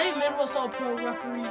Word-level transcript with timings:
I 0.00 0.04
am 0.04 0.18
Midwest 0.18 0.56
All 0.56 0.70
Pro 0.70 0.96
referee 0.96 1.44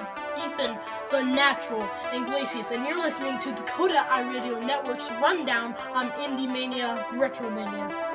Ethan 0.44 0.76
the 1.12 1.22
Natural 1.22 1.88
Iglesias, 2.12 2.72
and 2.72 2.84
you're 2.84 2.98
listening 2.98 3.38
to 3.38 3.52
Dakota 3.52 4.08
iRadio 4.10 4.66
Network's 4.66 5.12
rundown 5.22 5.76
on 5.94 6.10
Indie 6.14 6.52
Mania 6.52 7.06
Retromania. 7.14 8.09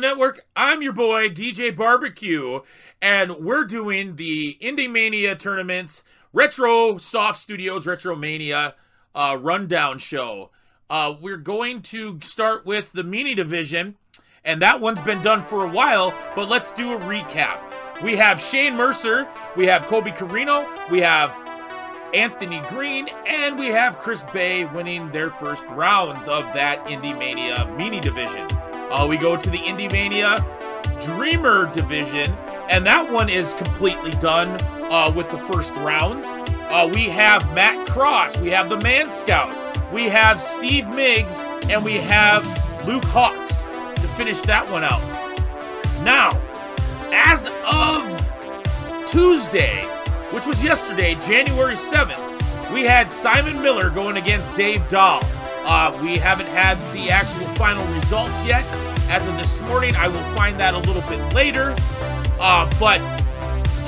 Network. 0.00 0.46
I'm 0.54 0.82
your 0.82 0.92
boy 0.92 1.28
DJ 1.28 1.74
Barbecue, 1.74 2.60
and 3.00 3.36
we're 3.38 3.64
doing 3.64 4.16
the 4.16 4.56
Indie 4.60 4.90
Mania 4.90 5.34
tournaments 5.34 6.04
Retro 6.32 6.98
Soft 6.98 7.38
Studios 7.38 7.86
Retro 7.86 8.14
Mania 8.14 8.74
uh, 9.14 9.38
rundown 9.40 9.98
show. 9.98 10.50
Uh, 10.90 11.14
we're 11.20 11.36
going 11.36 11.82
to 11.82 12.20
start 12.20 12.64
with 12.64 12.92
the 12.92 13.02
mini 13.02 13.34
division, 13.34 13.96
and 14.44 14.62
that 14.62 14.80
one's 14.80 15.00
been 15.00 15.20
done 15.22 15.44
for 15.44 15.64
a 15.64 15.68
while. 15.68 16.14
But 16.36 16.48
let's 16.48 16.72
do 16.72 16.92
a 16.92 16.98
recap. 16.98 17.60
We 18.02 18.16
have 18.16 18.40
Shane 18.40 18.76
Mercer, 18.76 19.26
we 19.56 19.66
have 19.66 19.86
Kobe 19.86 20.12
Carino, 20.12 20.68
we 20.90 21.00
have 21.00 21.34
Anthony 22.14 22.60
Green, 22.68 23.08
and 23.26 23.58
we 23.58 23.68
have 23.68 23.98
Chris 23.98 24.22
Bey 24.32 24.64
winning 24.64 25.10
their 25.10 25.30
first 25.30 25.64
rounds 25.66 26.28
of 26.28 26.44
that 26.52 26.84
Indie 26.86 27.18
Mania 27.18 27.70
mini 27.76 28.00
division. 28.00 28.46
Uh, 28.90 29.06
we 29.06 29.18
go 29.18 29.36
to 29.36 29.50
the 29.50 29.58
Indie 29.58 29.90
Mania 29.92 30.44
Dreamer 31.02 31.70
division, 31.72 32.32
and 32.70 32.86
that 32.86 33.10
one 33.10 33.28
is 33.28 33.54
completely 33.54 34.10
done 34.12 34.58
uh, 34.90 35.12
with 35.14 35.30
the 35.30 35.38
first 35.38 35.74
rounds. 35.76 36.26
Uh, 36.70 36.90
we 36.92 37.04
have 37.04 37.42
Matt 37.54 37.86
Cross, 37.88 38.38
we 38.38 38.48
have 38.48 38.68
the 38.68 38.78
Man 38.78 39.10
Scout, 39.10 39.54
we 39.92 40.04
have 40.04 40.40
Steve 40.40 40.88
Miggs, 40.88 41.38
and 41.68 41.84
we 41.84 41.98
have 41.98 42.44
Luke 42.86 43.04
Hawx 43.04 43.62
to 43.94 44.08
finish 44.16 44.40
that 44.42 44.68
one 44.70 44.84
out. 44.84 45.02
Now, 46.02 46.40
as 47.12 47.46
of 47.70 49.10
Tuesday, 49.10 49.84
which 50.32 50.46
was 50.46 50.62
yesterday, 50.64 51.14
January 51.26 51.74
7th, 51.74 52.72
we 52.72 52.82
had 52.82 53.12
Simon 53.12 53.62
Miller 53.62 53.90
going 53.90 54.16
against 54.16 54.56
Dave 54.56 54.86
Dahl. 54.88 55.22
Uh, 55.64 55.96
we 56.02 56.16
haven't 56.16 56.46
had 56.48 56.76
the 56.94 57.10
actual 57.10 57.46
final 57.54 57.86
results 57.94 58.44
yet. 58.44 58.64
As 59.10 59.26
of 59.26 59.36
this 59.38 59.60
morning, 59.62 59.94
I 59.96 60.08
will 60.08 60.34
find 60.34 60.58
that 60.60 60.74
a 60.74 60.78
little 60.78 61.02
bit 61.02 61.34
later. 61.34 61.74
Uh, 62.40 62.70
but 62.78 63.00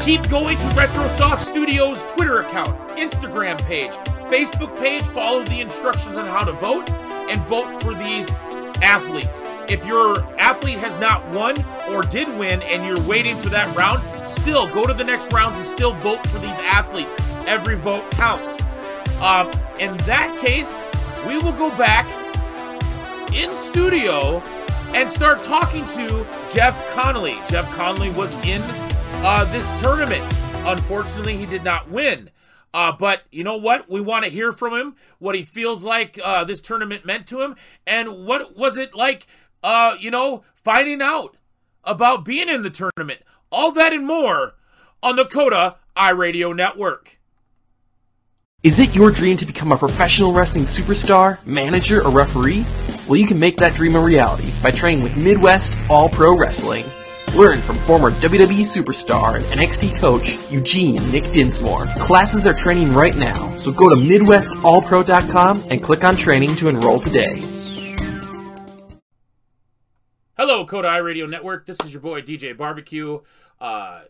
keep 0.02 0.28
going 0.28 0.56
to 0.56 0.64
RetroSoft 0.74 1.40
Studios 1.40 2.02
Twitter 2.04 2.40
account, 2.40 2.76
Instagram 2.98 3.60
page, 3.64 3.92
Facebook 4.30 4.76
page. 4.78 5.02
Follow 5.02 5.44
the 5.44 5.60
instructions 5.60 6.16
on 6.16 6.26
how 6.26 6.44
to 6.44 6.52
vote 6.52 6.90
and 6.90 7.40
vote 7.42 7.82
for 7.82 7.94
these 7.94 8.30
athletes. 8.82 9.42
If 9.68 9.86
your 9.86 10.20
athlete 10.36 10.78
has 10.78 10.96
not 10.98 11.26
won 11.28 11.54
or 11.90 12.02
did 12.02 12.28
win 12.38 12.62
and 12.62 12.84
you're 12.84 13.06
waiting 13.08 13.36
for 13.36 13.50
that 13.50 13.74
round, 13.76 14.02
still 14.26 14.66
go 14.74 14.84
to 14.84 14.94
the 14.94 15.04
next 15.04 15.32
round 15.32 15.54
and 15.54 15.64
still 15.64 15.92
vote 15.94 16.26
for 16.26 16.38
these 16.38 16.50
athletes. 16.50 17.14
Every 17.46 17.76
vote 17.76 18.10
counts. 18.12 18.62
Um, 19.20 19.50
in 19.78 19.96
that 19.98 20.36
case, 20.40 20.78
we 21.26 21.38
will 21.38 21.52
go 21.52 21.70
back 21.76 22.06
in 23.32 23.54
studio 23.54 24.38
and 24.94 25.10
start 25.10 25.42
talking 25.42 25.84
to 25.88 26.26
Jeff 26.52 26.90
Connolly. 26.94 27.38
Jeff 27.48 27.70
Connolly 27.74 28.10
was 28.10 28.34
in 28.44 28.60
uh, 29.22 29.44
this 29.52 29.68
tournament. 29.80 30.22
Unfortunately, 30.66 31.36
he 31.36 31.46
did 31.46 31.62
not 31.62 31.88
win. 31.90 32.30
Uh, 32.72 32.92
but 32.92 33.22
you 33.30 33.44
know 33.44 33.56
what? 33.56 33.90
We 33.90 34.00
want 34.00 34.24
to 34.24 34.30
hear 34.30 34.52
from 34.52 34.74
him, 34.74 34.96
what 35.18 35.34
he 35.34 35.42
feels 35.42 35.82
like 35.82 36.18
uh, 36.22 36.44
this 36.44 36.60
tournament 36.60 37.04
meant 37.04 37.26
to 37.28 37.40
him, 37.40 37.56
and 37.86 38.26
what 38.26 38.56
was 38.56 38.76
it 38.76 38.94
like, 38.94 39.26
uh, 39.62 39.96
you 39.98 40.10
know, 40.10 40.44
finding 40.54 41.02
out 41.02 41.36
about 41.84 42.24
being 42.24 42.48
in 42.48 42.62
the 42.62 42.70
tournament. 42.70 43.20
All 43.50 43.72
that 43.72 43.92
and 43.92 44.06
more 44.06 44.54
on 45.02 45.16
the 45.16 45.24
Coda 45.24 45.76
iRadio 45.96 46.54
Network. 46.54 47.19
Is 48.62 48.78
it 48.78 48.94
your 48.94 49.10
dream 49.10 49.38
to 49.38 49.46
become 49.46 49.72
a 49.72 49.76
professional 49.78 50.34
wrestling 50.34 50.64
superstar, 50.64 51.38
manager, 51.46 52.04
or 52.04 52.10
referee? 52.10 52.66
Well, 53.08 53.16
you 53.16 53.26
can 53.26 53.38
make 53.38 53.56
that 53.56 53.74
dream 53.74 53.96
a 53.96 54.00
reality 54.00 54.52
by 54.62 54.70
training 54.70 55.02
with 55.02 55.16
Midwest 55.16 55.74
All 55.88 56.10
Pro 56.10 56.36
Wrestling. 56.36 56.84
Learn 57.34 57.62
from 57.62 57.78
former 57.78 58.10
WWE 58.10 58.60
superstar 58.66 59.36
and 59.36 59.44
NXT 59.46 59.98
coach 59.98 60.36
Eugene 60.50 61.10
Nick 61.10 61.24
Dinsmore. 61.32 61.86
Classes 62.00 62.46
are 62.46 62.52
training 62.52 62.92
right 62.92 63.16
now, 63.16 63.56
so 63.56 63.72
go 63.72 63.88
to 63.88 63.96
MidwestAllPro.com 63.96 65.62
and 65.70 65.82
click 65.82 66.04
on 66.04 66.14
training 66.14 66.54
to 66.56 66.68
enroll 66.68 67.00
today. 67.00 67.40
Hello, 70.36 70.66
Coda 70.66 71.02
Radio 71.02 71.24
Network. 71.24 71.64
This 71.64 71.78
is 71.82 71.94
your 71.94 72.02
boy 72.02 72.20
DJ 72.20 72.54
Barbecue. 72.54 73.20
Uh, 73.58 74.02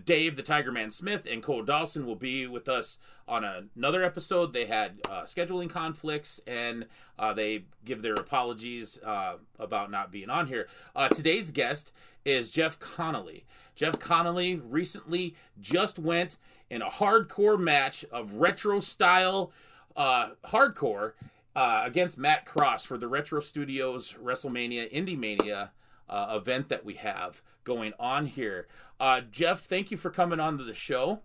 Dave, 0.00 0.36
the 0.36 0.42
Tiger 0.42 0.72
Man 0.72 0.90
Smith, 0.90 1.26
and 1.30 1.42
Cole 1.42 1.62
Dawson 1.62 2.06
will 2.06 2.16
be 2.16 2.46
with 2.46 2.68
us 2.68 2.98
on 3.28 3.44
another 3.44 4.02
episode. 4.02 4.52
They 4.52 4.66
had 4.66 5.00
uh, 5.08 5.22
scheduling 5.22 5.70
conflicts 5.70 6.40
and 6.46 6.86
uh, 7.18 7.32
they 7.32 7.64
give 7.84 8.02
their 8.02 8.14
apologies 8.14 8.98
uh, 9.04 9.34
about 9.58 9.90
not 9.90 10.10
being 10.10 10.30
on 10.30 10.46
here. 10.46 10.68
Uh, 10.94 11.08
today's 11.08 11.50
guest 11.50 11.92
is 12.24 12.50
Jeff 12.50 12.78
Connolly. 12.78 13.44
Jeff 13.74 13.98
Connolly 13.98 14.56
recently 14.56 15.34
just 15.60 15.98
went 15.98 16.36
in 16.70 16.82
a 16.82 16.90
hardcore 16.90 17.58
match 17.58 18.04
of 18.12 18.34
retro 18.34 18.80
style 18.80 19.52
uh, 19.96 20.30
hardcore 20.46 21.12
uh, 21.54 21.82
against 21.84 22.16
Matt 22.16 22.46
Cross 22.46 22.84
for 22.84 22.96
the 22.96 23.08
Retro 23.08 23.40
Studios 23.40 24.14
WrestleMania 24.22 24.92
Indie 24.92 25.18
Mania 25.18 25.72
event 26.10 26.68
that 26.68 26.84
we 26.84 26.92
have 26.94 27.40
going 27.64 27.92
on 27.98 28.26
here. 28.26 28.66
Uh, 29.02 29.20
Jeff, 29.32 29.64
thank 29.64 29.90
you 29.90 29.96
for 29.96 30.10
coming 30.10 30.38
on 30.38 30.56
to 30.58 30.62
the 30.62 30.72
show. 30.72 31.18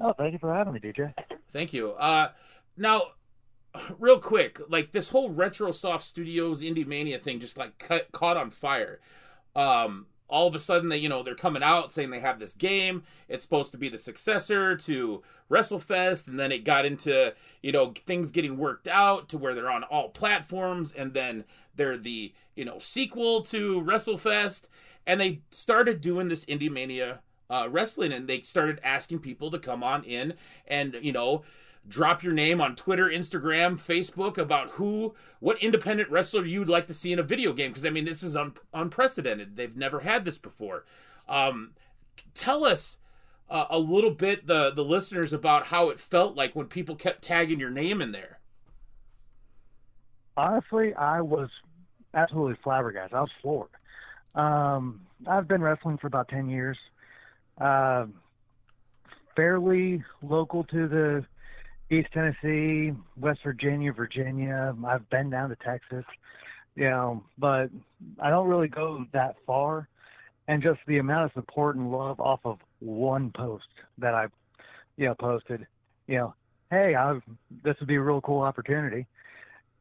Oh, 0.00 0.14
thank 0.14 0.32
you 0.32 0.38
for 0.38 0.54
having 0.54 0.72
me, 0.72 0.80
DJ. 0.80 1.12
Thank 1.52 1.74
you. 1.74 1.90
Uh, 1.92 2.30
now, 2.78 3.02
real 3.98 4.18
quick, 4.18 4.58
like 4.70 4.90
this 4.90 5.10
whole 5.10 5.30
RetroSoft 5.30 6.00
Studios 6.00 6.62
Indie 6.62 6.86
Mania 6.86 7.18
thing 7.18 7.40
just 7.40 7.58
like 7.58 7.76
cut, 7.76 8.10
caught 8.10 8.38
on 8.38 8.50
fire. 8.50 9.00
Um, 9.54 10.06
all 10.28 10.48
of 10.48 10.54
a 10.54 10.58
sudden, 10.58 10.88
they 10.88 10.96
you 10.96 11.10
know 11.10 11.22
they're 11.22 11.34
coming 11.34 11.62
out 11.62 11.92
saying 11.92 12.08
they 12.08 12.20
have 12.20 12.38
this 12.38 12.54
game. 12.54 13.02
It's 13.28 13.44
supposed 13.44 13.72
to 13.72 13.78
be 13.78 13.90
the 13.90 13.98
successor 13.98 14.76
to 14.76 15.22
WrestleFest, 15.50 16.26
and 16.26 16.40
then 16.40 16.52
it 16.52 16.64
got 16.64 16.86
into 16.86 17.34
you 17.62 17.72
know 17.72 17.92
things 18.06 18.32
getting 18.32 18.56
worked 18.56 18.88
out 18.88 19.28
to 19.28 19.36
where 19.36 19.54
they're 19.54 19.70
on 19.70 19.84
all 19.84 20.08
platforms, 20.08 20.90
and 20.92 21.12
then 21.12 21.44
they're 21.74 21.98
the 21.98 22.32
you 22.54 22.64
know 22.64 22.78
sequel 22.78 23.42
to 23.42 23.82
WrestleFest 23.82 24.68
and 25.06 25.20
they 25.20 25.40
started 25.50 26.00
doing 26.00 26.28
this 26.28 26.44
Indie 26.46 26.70
Mania 26.70 27.20
uh, 27.48 27.68
wrestling, 27.70 28.12
and 28.12 28.28
they 28.28 28.40
started 28.42 28.80
asking 28.82 29.20
people 29.20 29.50
to 29.50 29.58
come 29.58 29.82
on 29.82 30.04
in 30.04 30.34
and 30.66 30.96
you 31.00 31.12
know 31.12 31.44
drop 31.88 32.22
your 32.22 32.32
name 32.32 32.60
on 32.60 32.74
Twitter, 32.74 33.06
Instagram, 33.06 33.74
Facebook 33.74 34.38
about 34.38 34.70
who, 34.70 35.14
what 35.38 35.62
independent 35.62 36.10
wrestler 36.10 36.44
you'd 36.44 36.68
like 36.68 36.86
to 36.88 36.94
see 36.94 37.12
in 37.12 37.18
a 37.18 37.22
video 37.22 37.52
game. 37.52 37.70
Because 37.70 37.86
I 37.86 37.90
mean, 37.90 38.04
this 38.04 38.22
is 38.22 38.36
un- 38.36 38.54
unprecedented. 38.74 39.56
They've 39.56 39.76
never 39.76 40.00
had 40.00 40.24
this 40.24 40.38
before. 40.38 40.84
Um, 41.28 41.72
tell 42.34 42.64
us 42.64 42.98
uh, 43.48 43.66
a 43.70 43.78
little 43.78 44.10
bit, 44.10 44.46
the 44.46 44.72
the 44.72 44.84
listeners, 44.84 45.32
about 45.32 45.66
how 45.66 45.90
it 45.90 46.00
felt 46.00 46.36
like 46.36 46.56
when 46.56 46.66
people 46.66 46.96
kept 46.96 47.22
tagging 47.22 47.60
your 47.60 47.70
name 47.70 48.02
in 48.02 48.12
there. 48.12 48.40
Honestly, 50.36 50.92
I 50.94 51.20
was 51.20 51.48
absolutely 52.12 52.58
flabbergasted. 52.62 53.14
I 53.14 53.20
was 53.20 53.30
floored. 53.40 53.70
Um, 54.36 55.00
I've 55.26 55.48
been 55.48 55.62
wrestling 55.62 55.98
for 55.98 56.06
about 56.06 56.28
10 56.28 56.48
years. 56.48 56.78
Uh, 57.60 58.06
fairly 59.34 60.04
local 60.22 60.62
to 60.64 60.86
the 60.88 61.24
East 61.90 62.08
Tennessee, 62.12 62.92
West 63.16 63.40
Virginia, 63.42 63.92
Virginia. 63.92 64.74
I've 64.86 65.08
been 65.10 65.30
down 65.30 65.48
to 65.50 65.56
Texas, 65.56 66.04
you 66.74 66.90
know, 66.90 67.24
but 67.38 67.70
I 68.20 68.30
don't 68.30 68.48
really 68.48 68.68
go 68.68 69.04
that 69.12 69.36
far. 69.46 69.88
And 70.48 70.62
just 70.62 70.78
the 70.86 70.98
amount 70.98 71.24
of 71.24 71.32
support 71.32 71.74
and 71.74 71.90
love 71.90 72.20
off 72.20 72.40
of 72.44 72.58
one 72.78 73.32
post 73.36 73.64
that 73.98 74.14
I, 74.14 74.26
you 74.96 75.06
know, 75.06 75.14
posted 75.14 75.66
you 76.06 76.18
know, 76.18 76.34
hey, 76.70 76.94
I've, 76.94 77.22
this 77.64 77.76
would 77.80 77.88
be 77.88 77.96
a 77.96 78.00
real 78.00 78.20
cool 78.20 78.42
opportunity. 78.42 79.06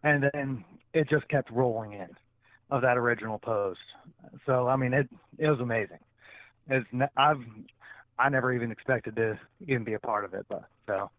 And 0.03 0.25
then 0.33 0.63
it 0.93 1.09
just 1.09 1.27
kept 1.29 1.51
rolling 1.51 1.93
in 1.93 2.09
of 2.69 2.81
that 2.81 2.97
original 2.97 3.39
post. 3.39 3.79
So, 4.45 4.67
I 4.67 4.75
mean, 4.75 4.93
it, 4.93 5.07
it 5.37 5.49
was 5.49 5.59
amazing. 5.59 5.99
It's, 6.69 6.87
I've, 7.15 7.43
I 8.17 8.29
never 8.29 8.53
even 8.53 8.71
expected 8.71 9.15
to 9.17 9.39
even 9.67 9.83
be 9.83 9.93
a 9.93 9.99
part 9.99 10.25
of 10.25 10.33
it, 10.33 10.45
but 10.49 10.63
so. 10.87 11.09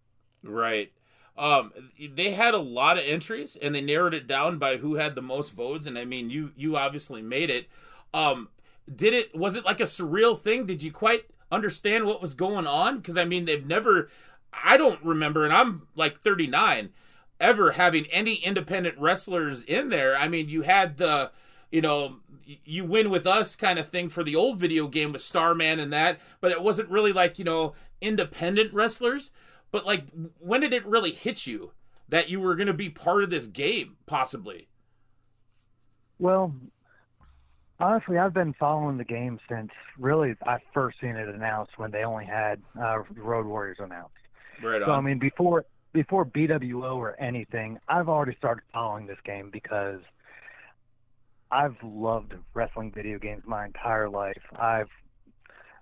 Right. 0.42 0.92
Um, 1.38 1.72
they 2.14 2.32
had 2.32 2.54
a 2.54 2.58
lot 2.58 2.98
of 2.98 3.04
entries 3.06 3.56
and 3.60 3.74
they 3.74 3.80
narrowed 3.80 4.14
it 4.14 4.26
down 4.26 4.58
by 4.58 4.78
who 4.78 4.94
had 4.94 5.14
the 5.14 5.22
most 5.22 5.52
votes. 5.52 5.86
And 5.86 5.98
I 5.98 6.04
mean, 6.04 6.30
you, 6.30 6.52
you 6.56 6.76
obviously 6.76 7.22
made 7.22 7.50
it. 7.50 7.68
Um, 8.14 8.48
did 8.94 9.12
it, 9.12 9.36
was 9.36 9.54
it 9.56 9.64
like 9.64 9.80
a 9.80 9.84
surreal 9.84 10.38
thing? 10.38 10.66
Did 10.66 10.82
you 10.82 10.90
quite 10.90 11.26
understand 11.52 12.06
what 12.06 12.22
was 12.22 12.34
going 12.34 12.66
on? 12.66 13.02
Cause 13.02 13.18
I 13.18 13.24
mean, 13.24 13.44
they've 13.44 13.66
never, 13.66 14.08
I 14.52 14.76
don't 14.76 15.02
remember, 15.04 15.44
and 15.44 15.52
I'm 15.52 15.86
like 15.94 16.20
39, 16.20 16.90
ever 17.40 17.72
having 17.72 18.06
any 18.06 18.34
independent 18.34 18.98
wrestlers 18.98 19.62
in 19.62 19.88
there. 19.88 20.16
I 20.16 20.28
mean, 20.28 20.48
you 20.48 20.62
had 20.62 20.96
the, 20.96 21.30
you 21.70 21.80
know, 21.80 22.16
you 22.64 22.84
win 22.84 23.10
with 23.10 23.26
us 23.26 23.56
kind 23.56 23.78
of 23.78 23.88
thing 23.88 24.08
for 24.08 24.22
the 24.22 24.36
old 24.36 24.58
video 24.58 24.86
game 24.86 25.12
with 25.12 25.22
Starman 25.22 25.80
and 25.80 25.92
that, 25.92 26.20
but 26.40 26.52
it 26.52 26.62
wasn't 26.62 26.88
really 26.88 27.12
like, 27.12 27.38
you 27.38 27.44
know, 27.44 27.74
independent 28.00 28.72
wrestlers. 28.72 29.30
But 29.70 29.84
like, 29.84 30.04
when 30.38 30.60
did 30.60 30.72
it 30.72 30.86
really 30.86 31.12
hit 31.12 31.46
you 31.46 31.72
that 32.08 32.28
you 32.28 32.40
were 32.40 32.54
going 32.54 32.68
to 32.68 32.74
be 32.74 32.88
part 32.88 33.24
of 33.24 33.30
this 33.30 33.46
game, 33.46 33.96
possibly? 34.06 34.68
Well, 36.18 36.54
honestly, 37.80 38.16
I've 38.18 38.32
been 38.32 38.54
following 38.54 38.96
the 38.96 39.04
game 39.04 39.38
since 39.48 39.70
really 39.98 40.34
I 40.46 40.58
first 40.72 41.00
seen 41.00 41.16
it 41.16 41.28
announced 41.28 41.78
when 41.78 41.90
they 41.90 42.04
only 42.04 42.24
had 42.24 42.62
uh, 42.80 43.02
Road 43.14 43.46
Warriors 43.46 43.78
announced. 43.80 44.14
Right 44.62 44.80
on. 44.80 44.88
So 44.88 44.92
I 44.92 45.00
mean, 45.00 45.18
before 45.18 45.66
before 45.96 46.26
BWO 46.26 46.94
or 46.96 47.18
anything, 47.18 47.78
I've 47.88 48.10
already 48.10 48.36
started 48.36 48.64
following 48.70 49.06
this 49.06 49.16
game 49.24 49.48
because 49.50 50.00
I've 51.50 51.76
loved 51.82 52.34
wrestling 52.52 52.92
video 52.94 53.18
games 53.18 53.44
my 53.46 53.64
entire 53.64 54.10
life. 54.10 54.42
I've 54.58 54.90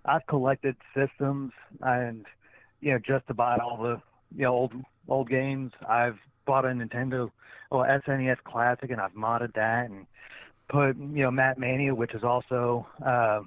I've 0.05 0.25
collected 0.29 0.77
systems 0.95 1.51
and 1.81 2.27
you 2.81 2.93
know 2.93 3.01
just 3.05 3.27
buy 3.35 3.57
all 3.57 3.83
the 3.83 4.01
you 4.37 4.45
know 4.45 4.53
old 4.53 4.73
old 5.09 5.29
games. 5.29 5.73
I've 5.89 6.19
bought 6.47 6.65
a 6.65 6.69
Nintendo 6.69 7.29
well 7.73 7.85
SNES 7.85 8.37
Classic 8.45 8.89
and 8.89 9.01
I've 9.01 9.15
modded 9.15 9.53
that 9.55 9.91
and 9.91 10.07
put 10.69 10.97
you 10.97 11.25
know 11.25 11.33
Mat 11.33 11.59
Mania, 11.59 11.93
which 11.93 12.15
is 12.15 12.23
also 12.23 12.87
uh, 13.05 13.41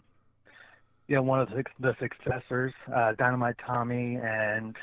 you 1.08 1.16
know 1.16 1.22
one 1.22 1.40
of 1.40 1.48
the, 1.48 1.64
the 1.80 1.96
successors, 1.98 2.74
uh, 2.94 3.14
Dynamite 3.18 3.56
Tommy 3.66 4.20
and 4.22 4.76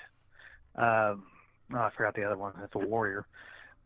uh, 0.76 1.16
oh, 1.72 1.76
I 1.78 1.90
forgot 1.96 2.14
the 2.14 2.24
other 2.24 2.36
one. 2.36 2.52
It's 2.62 2.74
a 2.74 2.78
Warrior. 2.78 3.26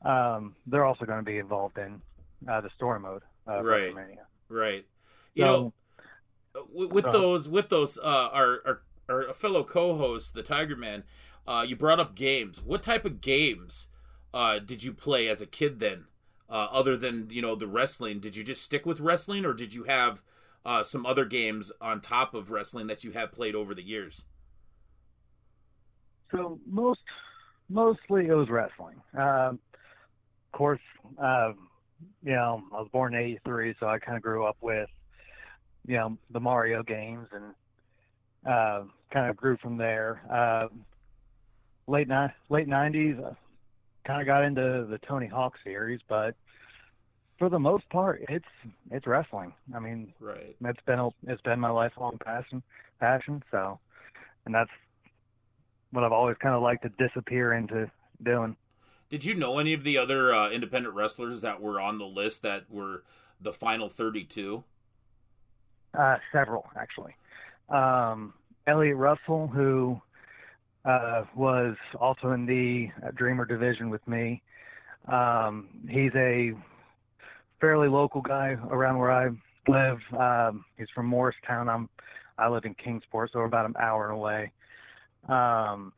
Um, 0.04 0.54
they're 0.66 0.84
also 0.84 1.04
going 1.04 1.18
to 1.18 1.24
be 1.24 1.38
involved 1.38 1.78
in 1.78 2.00
uh, 2.48 2.60
the 2.60 2.70
story 2.76 3.00
mode. 3.00 3.22
Uh, 3.46 3.62
right. 3.62 3.94
WrestleMania. 3.94 4.24
Right. 4.48 4.86
You 5.34 5.44
So- 5.44 5.52
know, 5.52 5.72
with, 6.72 6.92
with 6.92 7.04
uh, 7.04 7.12
those, 7.12 7.48
with 7.48 7.68
those, 7.68 7.98
uh, 7.98 8.28
our, 8.32 8.60
our 8.66 8.82
our 9.08 9.32
fellow 9.32 9.64
co-host, 9.64 10.34
the 10.34 10.42
Tiger 10.42 10.76
Man, 10.76 11.02
uh, 11.46 11.64
you 11.66 11.76
brought 11.76 12.00
up 12.00 12.14
games. 12.14 12.62
What 12.62 12.82
type 12.82 13.04
of 13.04 13.20
games 13.20 13.88
uh, 14.34 14.58
did 14.58 14.82
you 14.82 14.92
play 14.92 15.28
as 15.28 15.40
a 15.40 15.46
kid 15.46 15.80
then? 15.80 16.04
Uh, 16.50 16.68
other 16.70 16.96
than 16.96 17.28
you 17.30 17.42
know 17.42 17.54
the 17.54 17.66
wrestling, 17.66 18.20
did 18.20 18.36
you 18.36 18.44
just 18.44 18.62
stick 18.62 18.86
with 18.86 19.00
wrestling, 19.00 19.44
or 19.44 19.52
did 19.54 19.72
you 19.72 19.84
have 19.84 20.22
uh, 20.64 20.82
some 20.82 21.06
other 21.06 21.24
games 21.24 21.72
on 21.80 22.00
top 22.00 22.34
of 22.34 22.50
wrestling 22.50 22.86
that 22.86 23.04
you 23.04 23.12
have 23.12 23.32
played 23.32 23.54
over 23.54 23.74
the 23.74 23.82
years? 23.82 24.24
So 26.30 26.58
most 26.66 27.00
mostly 27.68 28.26
it 28.26 28.34
was 28.34 28.48
wrestling. 28.50 28.96
Um, 29.14 29.58
of 30.52 30.58
course, 30.58 30.80
uh, 31.22 31.52
you 32.22 32.32
know, 32.32 32.62
I 32.72 32.80
was 32.80 32.88
born 32.92 33.14
in 33.14 33.20
'83, 33.20 33.74
so 33.78 33.86
I 33.86 33.98
kind 33.98 34.16
of 34.16 34.22
grew 34.22 34.46
up 34.46 34.56
with 34.60 34.88
you 35.86 35.96
know 35.96 36.18
the 36.30 36.40
Mario 36.40 36.82
games 36.82 37.26
and 37.32 37.54
uh, 38.50 38.84
kind 39.12 39.30
of 39.30 39.36
grew 39.36 39.56
from 39.58 39.76
there. 39.76 40.22
Uh, 40.32 40.68
late 41.86 42.08
ni- 42.08 42.34
late 42.50 42.68
'90s, 42.68 43.24
uh, 43.24 43.34
kind 44.06 44.20
of 44.20 44.26
got 44.26 44.44
into 44.44 44.86
the 44.88 44.98
Tony 45.06 45.26
Hawk 45.26 45.54
series, 45.64 46.00
but 46.08 46.34
for 47.38 47.48
the 47.48 47.58
most 47.58 47.88
part, 47.90 48.22
it's 48.28 48.44
it's 48.90 49.06
wrestling. 49.06 49.52
I 49.74 49.78
mean, 49.78 50.12
Right. 50.20 50.56
it's 50.60 50.80
been 50.86 50.98
a, 50.98 51.08
it's 51.26 51.42
been 51.42 51.60
my 51.60 51.70
lifelong 51.70 52.18
passion 52.24 52.62
passion 53.00 53.40
so 53.52 53.78
and 54.48 54.54
that's 54.54 54.70
what 55.90 56.04
I've 56.04 56.12
always 56.12 56.36
kind 56.40 56.54
of 56.54 56.62
liked 56.62 56.82
to 56.82 56.90
disappear 57.08 57.52
into 57.52 57.90
doing. 58.22 58.56
Did 59.10 59.24
you 59.24 59.34
know 59.34 59.58
any 59.58 59.72
of 59.72 59.84
the 59.84 59.96
other 59.96 60.34
uh, 60.34 60.50
independent 60.50 60.94
wrestlers 60.94 61.40
that 61.40 61.60
were 61.60 61.80
on 61.80 61.98
the 61.98 62.04
list 62.06 62.42
that 62.42 62.70
were 62.70 63.04
the 63.40 63.52
final 63.52 63.88
32? 63.88 64.64
uh 65.98 66.16
several 66.32 66.66
actually. 66.76 67.14
Um 67.68 68.34
Elliot 68.66 68.96
Russell 68.96 69.46
who 69.48 70.00
uh 70.84 71.24
was 71.34 71.76
also 71.98 72.32
in 72.32 72.46
the 72.46 72.90
Dreamer 73.14 73.44
division 73.46 73.90
with 73.90 74.06
me. 74.06 74.42
Um 75.10 75.68
he's 75.88 76.12
a 76.14 76.52
fairly 77.60 77.88
local 77.88 78.20
guy 78.20 78.56
around 78.70 78.98
where 78.98 79.12
I 79.12 79.28
live. 79.66 79.98
Um 80.18 80.64
he's 80.76 80.88
from 80.94 81.06
Morristown. 81.06 81.68
I'm 81.68 81.88
I 82.36 82.48
live 82.48 82.64
in 82.64 82.74
Kingsport 82.74 83.30
so 83.32 83.38
we're 83.38 83.46
about 83.46 83.66
an 83.66 83.74
hour 83.80 84.10
away 84.10 84.52
um, 85.28 85.92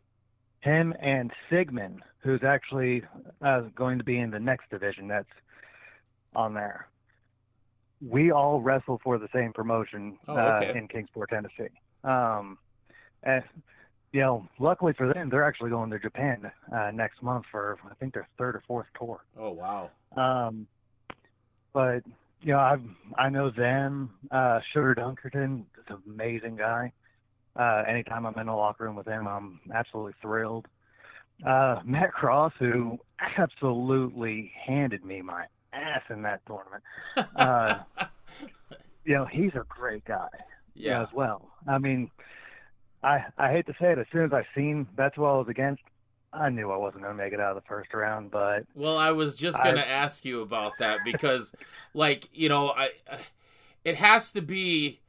him 0.61 0.94
and 1.00 1.31
Sigmund, 1.49 2.03
who's 2.19 2.43
actually 2.44 3.03
uh, 3.43 3.62
going 3.75 3.99
to 3.99 4.05
be 4.05 4.19
in 4.19 4.31
the 4.31 4.41
next 4.41 4.71
division 4.71 5.09
that's 5.09 5.29
on 6.35 6.55
there. 6.55 6.88
We 8.06 8.31
all 8.31 8.61
wrestle 8.61 9.00
for 9.03 9.19
the 9.19 9.29
same 9.35 9.53
promotion 9.53 10.19
Oh, 10.27 10.37
uh, 10.37 10.73
in 10.75 10.88
Kingsport, 10.88 11.31
Tennessee. 11.31 11.75
Um, 12.05 12.59
and 13.23 13.44
you 14.12 14.21
know, 14.21 14.49
luckily 14.59 14.93
for 14.93 15.12
them, 15.12 15.29
they're 15.29 15.44
actually 15.44 15.71
going 15.71 15.91
to 15.91 15.99
Japan 15.99 16.50
uh, 16.75 16.91
next 16.93 17.23
month 17.23 17.44
for 17.50 17.79
I 17.91 17.94
think 17.94 18.15
their 18.15 18.27
third 18.38 18.56
or 18.56 18.62
fourth 18.67 18.87
tour. 18.99 19.21
Oh 19.38 19.50
wow. 19.50 19.91
Um, 20.17 20.67
but 21.72 22.03
you 22.43 22.53
know, 22.53 22.58
I've 22.58 22.82
I 23.19 23.29
know 23.29 23.51
them. 23.51 24.10
Uh, 24.31 24.60
Sugar 24.72 24.94
Dunkerton 24.94 25.60
is 25.79 25.84
an 25.89 25.99
amazing 26.06 26.56
guy. 26.56 26.93
Uh, 27.56 27.82
anytime 27.86 28.26
I'm 28.26 28.38
in 28.38 28.46
the 28.46 28.52
locker 28.54 28.84
room 28.84 28.96
with 28.96 29.06
him, 29.06 29.26
I'm 29.26 29.60
absolutely 29.74 30.14
thrilled. 30.22 30.66
Uh, 31.44 31.80
Matt 31.84 32.12
Cross, 32.12 32.52
who 32.58 32.98
absolutely 33.36 34.52
handed 34.66 35.04
me 35.04 35.22
my 35.22 35.44
ass 35.72 36.02
in 36.10 36.22
that 36.22 36.40
tournament. 36.46 36.82
Uh, 37.36 37.78
you 39.04 39.14
know, 39.14 39.24
he's 39.24 39.54
a 39.54 39.64
great 39.69 40.04
guy 40.04 40.28
yeah. 40.74 41.02
as 41.02 41.08
well. 41.12 41.50
I 41.66 41.78
mean, 41.78 42.10
I 43.02 43.24
I 43.38 43.50
hate 43.50 43.66
to 43.66 43.74
say 43.80 43.92
it, 43.92 43.98
as 43.98 44.06
soon 44.12 44.24
as 44.24 44.32
I 44.32 44.46
seen 44.54 44.86
that's 44.96 45.16
who 45.16 45.24
I 45.24 45.32
was 45.32 45.48
against, 45.48 45.82
I 46.32 46.48
knew 46.50 46.70
I 46.70 46.76
wasn't 46.76 47.02
going 47.02 47.16
to 47.16 47.22
make 47.22 47.32
it 47.32 47.40
out 47.40 47.56
of 47.56 47.62
the 47.62 47.66
first 47.69 47.92
round. 47.94 48.30
But 48.30 48.64
Well, 48.74 48.96
I 48.96 49.10
was 49.10 49.34
just 49.36 49.58
gonna 49.58 49.80
ask 49.80 50.24
you 50.24 50.42
about 50.42 50.74
that 50.78 51.00
because, 51.04 51.52
like, 51.94 52.28
you 52.32 52.48
know, 52.48 52.69
I, 52.69 52.90
I- 53.10 53.19
it 53.84 53.96
has 53.96 54.32
to 54.32 54.42
be 54.42 55.00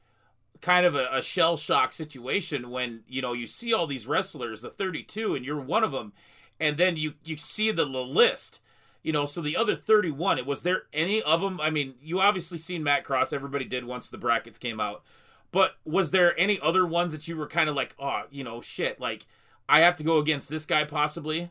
kind 0.62 0.86
of 0.86 0.96
a, 0.96 1.08
a 1.12 1.22
shell 1.24 1.58
shock 1.58 1.94
situation 1.94 2.70
when 2.70 3.02
you 3.08 3.22
know 3.22 3.34
you 3.34 3.48
see 3.48 3.74
all 3.74 3.88
these 3.88 4.08
wrestlers, 4.08 4.62
the 4.62 4.70
32, 4.70 5.36
and 5.36 5.44
you're 5.46 5.60
one 5.60 5.84
of 5.84 5.92
them, 5.92 6.14
and 6.60 6.78
then 6.78 6.98
you 6.98 7.16
you 7.24 7.38
see 7.38 7.72
the 7.72 7.86
l- 7.86 8.12
list. 8.12 8.60
You 9.04 9.12
know, 9.12 9.26
so 9.26 9.42
the 9.42 9.58
other 9.58 9.76
31, 9.76 10.38
it 10.38 10.46
was 10.46 10.62
there 10.62 10.84
any 10.94 11.24
of 11.24 11.42
them? 11.42 11.60
I 11.60 11.72
mean, 11.72 11.96
you 12.04 12.20
obviously 12.22 12.60
seen 12.60 12.84
Matt 12.84 13.04
Cross. 13.04 13.34
Everybody 13.34 13.66
did 13.66 13.84
once 13.86 14.10
the 14.10 14.18
brackets 14.20 14.60
came 14.60 14.80
out. 14.80 15.04
But 15.52 15.72
was 15.84 16.12
there 16.12 16.40
any 16.40 16.60
other 16.62 16.86
ones 16.86 17.12
that 17.12 17.28
you 17.28 17.36
were 17.36 17.48
kind 17.48 17.68
of 17.68 17.76
like, 17.76 17.96
oh, 18.00 18.24
you 18.30 18.44
know, 18.44 18.62
shit, 18.62 19.00
like 19.02 19.26
I 19.68 19.80
have 19.80 19.96
to 19.98 20.04
go 20.04 20.20
against 20.20 20.50
this 20.50 20.66
guy 20.68 20.84
possibly? 20.84 21.50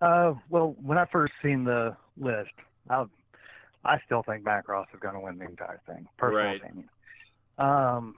Uh, 0.00 0.34
well, 0.48 0.74
when 0.82 0.98
I 0.98 1.06
first 1.06 1.32
seen 1.42 1.64
the 1.64 1.96
list, 2.18 2.50
I 2.88 3.04
I 3.84 3.98
still 4.04 4.22
think 4.22 4.44
Matt 4.44 4.66
Macross 4.66 4.86
is 4.94 5.00
going 5.00 5.14
to 5.14 5.20
win 5.20 5.38
the 5.38 5.46
entire 5.46 5.80
thing. 5.86 6.06
Personal 6.18 6.44
Right. 6.44 6.62
opinion. 6.62 6.88
Um, 7.60 8.14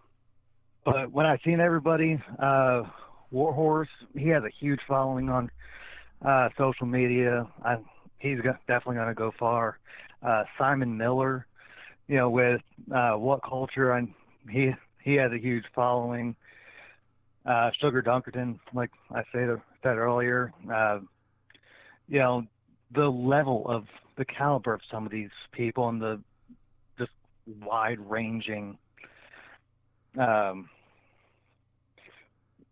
but 0.85 1.13
when 1.13 1.27
I 1.27 1.39
seen 1.45 1.61
everybody, 1.61 2.19
uh, 2.39 2.85
Warhorse, 3.31 3.89
he 4.17 4.29
has 4.29 4.45
a 4.45 4.51
huge 4.61 4.81
following 4.87 5.29
on 5.29 5.51
uh, 6.25 6.49
social 6.57 6.87
media. 6.87 7.47
I, 7.65 7.77
he's 8.19 8.39
definitely 8.69 8.97
going 8.97 9.09
to 9.09 9.15
go 9.15 9.33
far. 9.39 9.79
Uh, 10.23 10.45
Simon 10.57 10.97
Miller, 10.97 11.47
you 12.07 12.17
know, 12.17 12.31
with 12.31 12.61
uh, 12.95 13.13
What 13.13 13.43
Culture, 13.43 13.93
and 13.93 14.15
he 14.49 14.73
he 15.03 15.15
has 15.15 15.33
a 15.33 15.39
huge 15.39 15.65
following. 15.75 16.37
Uh, 17.45 17.71
Sugar 17.81 18.03
Dunkerton, 18.03 18.61
like 18.73 18.91
I 19.11 19.23
said, 19.33 19.49
said 19.83 19.97
earlier, 19.97 20.53
uh, 20.73 21.01
you 22.07 22.21
know, 22.21 22.45
the 22.95 23.09
level 23.09 23.65
of 23.67 23.87
the 24.17 24.25
caliber 24.25 24.75
of 24.75 24.81
some 24.89 25.05
of 25.05 25.11
these 25.11 25.31
people 25.51 25.89
and 25.89 26.01
the 26.01 26.21
just 26.99 27.11
wide 27.61 27.99
ranging 27.99 28.79
um 30.19 30.69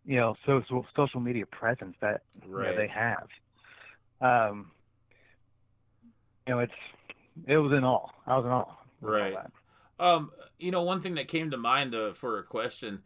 you 0.05 0.17
know 0.17 0.35
social 0.47 0.87
social 0.97 1.21
media 1.21 1.47
presence 1.47 1.97
that 2.01 2.23
you 2.43 2.49
know, 2.59 2.77
they 2.77 2.89
have. 2.89 3.29
Um, 4.21 4.71
you 6.47 6.55
know, 6.55 6.61
it's 6.61 6.73
it 7.47 7.57
was 7.57 7.73
in 7.73 7.85
all. 7.85 8.13
I 8.27 8.37
was 8.37 8.45
in 8.45 8.51
all 8.51 8.79
Right. 9.01 9.35
that. 9.35 10.05
Um, 10.05 10.31
you 10.59 10.71
know, 10.71 10.83
one 10.83 11.01
thing 11.01 11.15
that 11.15 11.29
came 11.29 11.51
to 11.51 11.57
mind 11.57 11.95
uh, 11.95 12.13
for 12.13 12.39
a 12.39 12.43
question, 12.43 13.03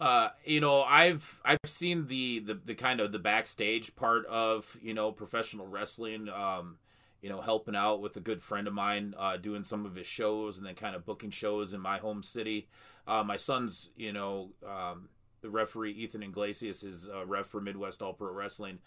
uh, 0.00 0.28
you 0.44 0.60
know, 0.60 0.82
I've 0.82 1.40
I've 1.44 1.58
seen 1.66 2.06
the, 2.06 2.40
the 2.40 2.54
the 2.54 2.74
kind 2.74 3.00
of 3.00 3.12
the 3.12 3.18
backstage 3.18 3.96
part 3.96 4.26
of 4.26 4.76
you 4.82 4.94
know 4.94 5.12
professional 5.12 5.66
wrestling. 5.66 6.28
Um, 6.28 6.78
you 7.20 7.28
know, 7.28 7.40
helping 7.40 7.74
out 7.74 8.00
with 8.00 8.16
a 8.16 8.20
good 8.20 8.40
friend 8.40 8.68
of 8.68 8.74
mine, 8.74 9.12
uh, 9.18 9.36
doing 9.36 9.64
some 9.64 9.84
of 9.84 9.96
his 9.96 10.06
shows, 10.06 10.56
and 10.56 10.64
then 10.64 10.76
kind 10.76 10.94
of 10.94 11.04
booking 11.04 11.30
shows 11.30 11.72
in 11.72 11.80
my 11.80 11.98
home 11.98 12.22
city. 12.22 12.68
Uh, 13.08 13.24
my 13.24 13.38
son's, 13.38 13.88
you 13.96 14.12
know, 14.12 14.50
um, 14.68 15.08
the 15.40 15.48
referee 15.48 15.92
Ethan 15.92 16.22
Iglesias 16.22 16.82
is 16.82 17.08
a 17.08 17.24
ref 17.24 17.46
for 17.46 17.60
Midwest 17.60 18.02
All 18.02 18.12
Pro 18.12 18.30
Wrestling. 18.30 18.80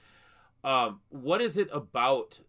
Um, 0.63 1.01
what 1.09 1.41
is 1.41 1.57
it 1.57 1.69
about 1.73 2.39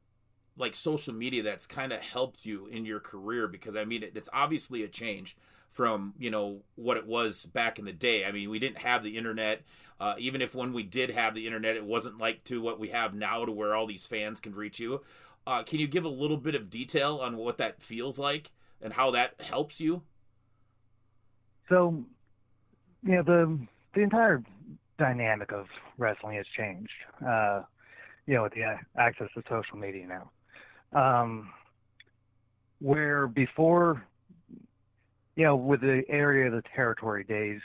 like 0.58 0.74
social 0.74 1.14
media 1.14 1.42
that's 1.42 1.66
kind 1.66 1.92
of 1.92 2.00
helped 2.02 2.44
you 2.44 2.66
in 2.66 2.84
your 2.84 3.00
career? 3.00 3.48
Because 3.48 3.74
i 3.74 3.86
mean 3.86 4.02
it, 4.02 4.12
it's 4.14 4.28
obviously 4.34 4.82
a 4.82 4.88
change 4.88 5.34
from 5.70 6.12
you 6.18 6.30
know 6.30 6.60
what 6.74 6.98
it 6.98 7.06
was 7.06 7.46
back 7.46 7.78
in 7.78 7.86
the 7.86 7.92
day. 7.92 8.26
I 8.26 8.32
mean 8.32 8.50
we 8.50 8.58
didn't 8.58 8.78
have 8.78 9.02
the 9.02 9.16
internet. 9.16 9.62
Uh, 9.98 10.14
even 10.18 10.42
if 10.42 10.54
when 10.54 10.74
we 10.74 10.82
did 10.82 11.10
have 11.10 11.34
the 11.34 11.46
internet 11.46 11.76
it 11.76 11.84
wasn't 11.84 12.18
like 12.18 12.44
to 12.44 12.60
what 12.60 12.78
we 12.78 12.88
have 12.88 13.14
now 13.14 13.46
to 13.46 13.52
where 13.52 13.74
all 13.74 13.86
these 13.86 14.04
fans 14.04 14.40
can 14.40 14.54
reach 14.54 14.78
you. 14.78 15.00
Uh, 15.46 15.62
can 15.62 15.78
you 15.80 15.86
give 15.86 16.04
a 16.04 16.08
little 16.08 16.36
bit 16.36 16.54
of 16.54 16.68
detail 16.68 17.18
on 17.22 17.38
what 17.38 17.56
that 17.56 17.80
feels 17.80 18.18
like 18.18 18.50
and 18.82 18.92
how 18.92 19.10
that 19.12 19.40
helps 19.40 19.80
you 19.80 20.02
So, 21.72 22.04
you 23.02 23.14
know, 23.14 23.22
the 23.22 23.66
the 23.94 24.02
entire 24.02 24.42
dynamic 24.98 25.52
of 25.52 25.64
wrestling 25.96 26.36
has 26.36 26.44
changed. 26.54 26.92
Uh, 27.26 27.62
you 28.26 28.34
know, 28.34 28.42
with 28.42 28.52
the 28.52 28.76
access 28.98 29.28
to 29.34 29.42
social 29.48 29.78
media 29.78 30.06
now, 30.06 30.30
um, 30.92 31.50
where 32.80 33.26
before, 33.26 34.04
you 35.34 35.44
know, 35.44 35.56
with 35.56 35.80
the 35.80 36.02
area 36.10 36.48
of 36.48 36.52
the 36.52 36.62
territory 36.76 37.24
days, 37.24 37.60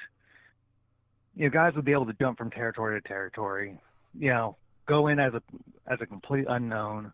you 1.35 1.43
know, 1.43 1.49
guys 1.49 1.73
would 1.75 1.83
be 1.83 1.91
able 1.91 2.05
to 2.05 2.13
jump 2.13 2.37
from 2.37 2.49
territory 2.49 3.01
to 3.01 3.05
territory. 3.05 3.77
You 4.17 4.29
know, 4.29 4.55
go 4.87 5.07
in 5.07 5.19
as 5.19 5.33
a 5.33 5.41
as 5.91 5.99
a 5.99 6.05
complete 6.05 6.45
unknown. 6.47 7.11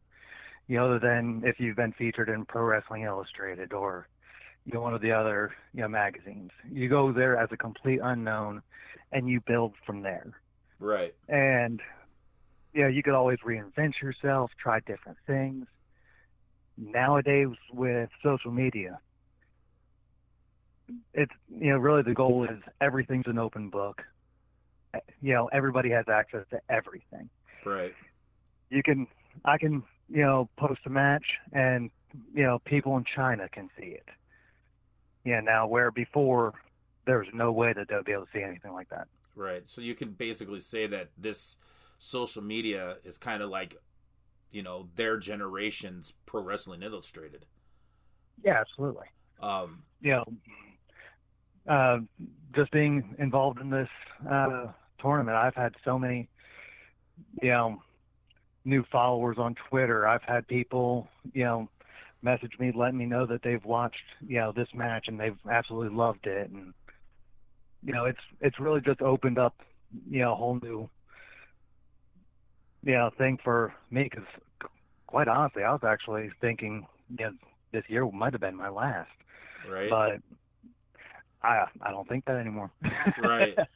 You 0.67 0.77
know, 0.77 0.85
other 0.85 0.99
than 0.99 1.41
if 1.43 1.59
you've 1.59 1.75
been 1.75 1.93
featured 1.93 2.29
in 2.29 2.45
Pro 2.45 2.61
Wrestling 2.61 3.01
Illustrated 3.01 3.73
or 3.73 4.07
you 4.65 4.73
know, 4.73 4.81
one 4.81 4.93
of 4.93 5.01
the 5.01 5.11
other 5.11 5.51
you 5.73 5.81
know 5.81 5.87
magazines. 5.87 6.51
You 6.71 6.89
go 6.89 7.11
there 7.11 7.37
as 7.37 7.49
a 7.51 7.57
complete 7.57 7.99
unknown, 8.03 8.61
and 9.11 9.29
you 9.29 9.41
build 9.41 9.73
from 9.85 10.01
there. 10.01 10.31
right 10.79 11.13
And 11.27 11.81
yeah, 12.73 12.87
you 12.87 13.03
could 13.03 13.13
always 13.13 13.39
reinvent 13.45 14.01
yourself, 14.01 14.51
try 14.61 14.79
different 14.81 15.17
things. 15.27 15.67
Nowadays, 16.77 17.49
with 17.71 18.09
social 18.23 18.51
media, 18.51 18.99
it's 21.13 21.31
you 21.49 21.69
know 21.71 21.77
really 21.77 22.01
the 22.01 22.13
goal 22.13 22.45
is 22.45 22.57
everything's 22.81 23.27
an 23.27 23.37
open 23.37 23.69
book. 23.69 24.01
Eh, 24.93 24.99
you 25.21 25.33
know, 25.33 25.49
everybody 25.53 25.89
has 25.89 26.05
access 26.07 26.45
to 26.49 26.59
everything 26.69 27.29
right 27.65 27.93
you 28.73 28.83
can 28.83 29.07
I 29.45 29.57
can 29.57 29.83
you 30.09 30.21
know 30.21 30.49
post 30.57 30.81
a 30.85 30.89
match 30.89 31.25
and 31.53 31.89
you 32.33 32.43
know 32.43 32.59
people 32.65 32.97
in 32.97 33.05
China 33.15 33.47
can 33.49 33.69
see 33.79 33.87
it. 33.87 34.07
Yeah, 35.25 35.39
now 35.39 35.67
where 35.67 35.91
before 35.91 36.53
there 37.05 37.19
was 37.19 37.27
no 37.33 37.51
way 37.51 37.73
that 37.73 37.87
they'll 37.87 38.03
be 38.03 38.11
able 38.11 38.25
to 38.25 38.31
see 38.33 38.41
anything 38.41 38.73
like 38.73 38.89
that. 38.89 39.07
Right. 39.35 39.63
So 39.65 39.81
you 39.81 39.95
can 39.95 40.11
basically 40.11 40.59
say 40.59 40.87
that 40.87 41.09
this 41.17 41.57
social 41.99 42.43
media 42.43 42.97
is 43.03 43.17
kind 43.17 43.41
of 43.41 43.49
like, 43.49 43.75
you 44.51 44.63
know, 44.63 44.89
their 44.95 45.17
generation's 45.17 46.13
Pro 46.25 46.41
Wrestling 46.41 46.83
Illustrated. 46.83 47.45
Yeah, 48.43 48.59
absolutely. 48.59 49.07
Um, 49.41 49.83
You 50.01 50.11
know, 50.11 50.25
uh, 51.67 51.99
just 52.55 52.71
being 52.71 53.15
involved 53.19 53.59
in 53.59 53.69
this 53.69 53.89
uh, 54.29 54.67
tournament, 54.99 55.37
I've 55.37 55.55
had 55.55 55.75
so 55.83 55.97
many, 55.97 56.29
you 57.41 57.49
know, 57.49 57.81
new 58.65 58.83
followers 58.91 59.37
on 59.37 59.55
Twitter. 59.69 60.07
I've 60.07 60.23
had 60.23 60.47
people, 60.47 61.07
you 61.33 61.43
know, 61.43 61.69
message 62.23 62.53
me 62.59 62.71
letting 62.73 62.97
me 62.97 63.05
know 63.05 63.25
that 63.25 63.43
they've 63.43 63.63
watched, 63.63 64.03
you 64.25 64.37
know, 64.37 64.51
this 64.51 64.69
match 64.73 65.07
and 65.07 65.19
they've 65.19 65.37
absolutely 65.49 65.95
loved 65.95 66.25
it. 66.25 66.49
And 66.49 66.73
you 67.83 67.93
know, 67.93 68.05
it's 68.05 68.21
it's 68.41 68.59
really 68.59 68.81
just 68.81 69.01
opened 69.01 69.37
up, 69.37 69.55
you 70.09 70.21
know, 70.21 70.31
a 70.31 70.35
whole 70.35 70.59
new, 70.61 70.89
you 72.83 72.93
know, 72.93 73.11
thing 73.17 73.37
for 73.43 73.73
me. 73.91 74.03
Because 74.03 74.25
quite 75.07 75.27
honestly, 75.27 75.63
I 75.63 75.71
was 75.71 75.83
actually 75.83 76.31
thinking, 76.41 76.87
you 77.17 77.25
know, 77.25 77.31
this 77.71 77.83
year 77.87 78.09
might 78.09 78.33
have 78.33 78.41
been 78.41 78.55
my 78.55 78.69
last 78.69 79.09
right. 79.69 79.89
but 79.89 80.19
I 81.41 81.65
I 81.81 81.91
don't 81.91 82.07
think 82.07 82.25
that 82.25 82.37
anymore. 82.37 82.71
right. 83.21 83.57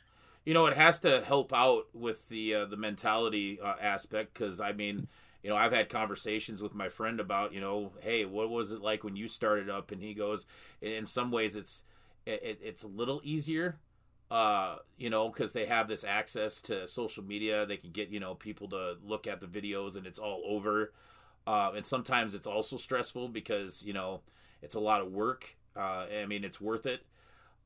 You 0.46 0.54
know, 0.54 0.66
it 0.68 0.78
has 0.78 1.02
to 1.02 1.22
help 1.28 1.52
out 1.52 1.88
with 1.94 2.30
the 2.30 2.56
uh, 2.56 2.66
the 2.68 2.78
mentality 2.78 3.60
uh, 3.60 3.74
aspect 3.82 4.34
because 4.34 4.62
I 4.62 4.72
mean, 4.72 5.10
you 5.44 5.50
know, 5.50 5.56
I've 5.56 5.72
had 5.74 5.90
conversations 5.90 6.62
with 6.62 6.74
my 6.76 6.90
friend 6.90 7.20
about, 7.20 7.54
you 7.54 7.62
know, 7.62 7.94
hey, 8.02 8.26
what 8.26 8.50
was 8.50 8.72
it 8.72 8.82
like 8.82 9.04
when 9.04 9.16
you 9.16 9.28
started 9.28 9.70
up? 9.70 9.92
And 9.92 10.02
he 10.02 10.14
goes, 10.14 10.46
in 10.82 11.06
some 11.06 11.32
ways, 11.32 11.56
it's 11.56 11.84
it, 12.26 12.60
it's 12.62 12.84
a 12.84 12.88
little 12.88 13.22
easier, 13.24 13.78
uh, 14.30 14.78
you 14.98 15.10
know, 15.10 15.30
because 15.30 15.54
they 15.54 15.66
have 15.66 15.88
this 15.88 16.04
access 16.04 16.62
to 16.64 16.88
social 16.88 17.24
media. 17.24 17.66
They 17.66 17.78
can 17.78 17.92
get 17.92 18.10
you 18.10 18.20
know 18.20 18.36
people 18.36 18.68
to 18.70 18.98
look 19.04 19.28
at 19.28 19.40
the 19.40 19.48
videos, 19.48 19.96
and 19.96 20.06
it's 20.06 20.20
all 20.20 20.44
over. 20.46 20.94
Uh, 21.46 21.72
and 21.76 21.86
sometimes 21.86 22.36
it's 22.36 22.48
also 22.48 22.76
stressful 22.78 23.30
because 23.30 23.82
you 23.84 23.94
know 23.94 24.22
it's 24.62 24.76
a 24.76 24.80
lot 24.80 25.02
of 25.02 25.12
work. 25.12 25.56
Uh, 25.76 26.06
I 26.22 26.26
mean, 26.26 26.44
it's 26.44 26.60
worth 26.60 26.86
it. 26.86 27.06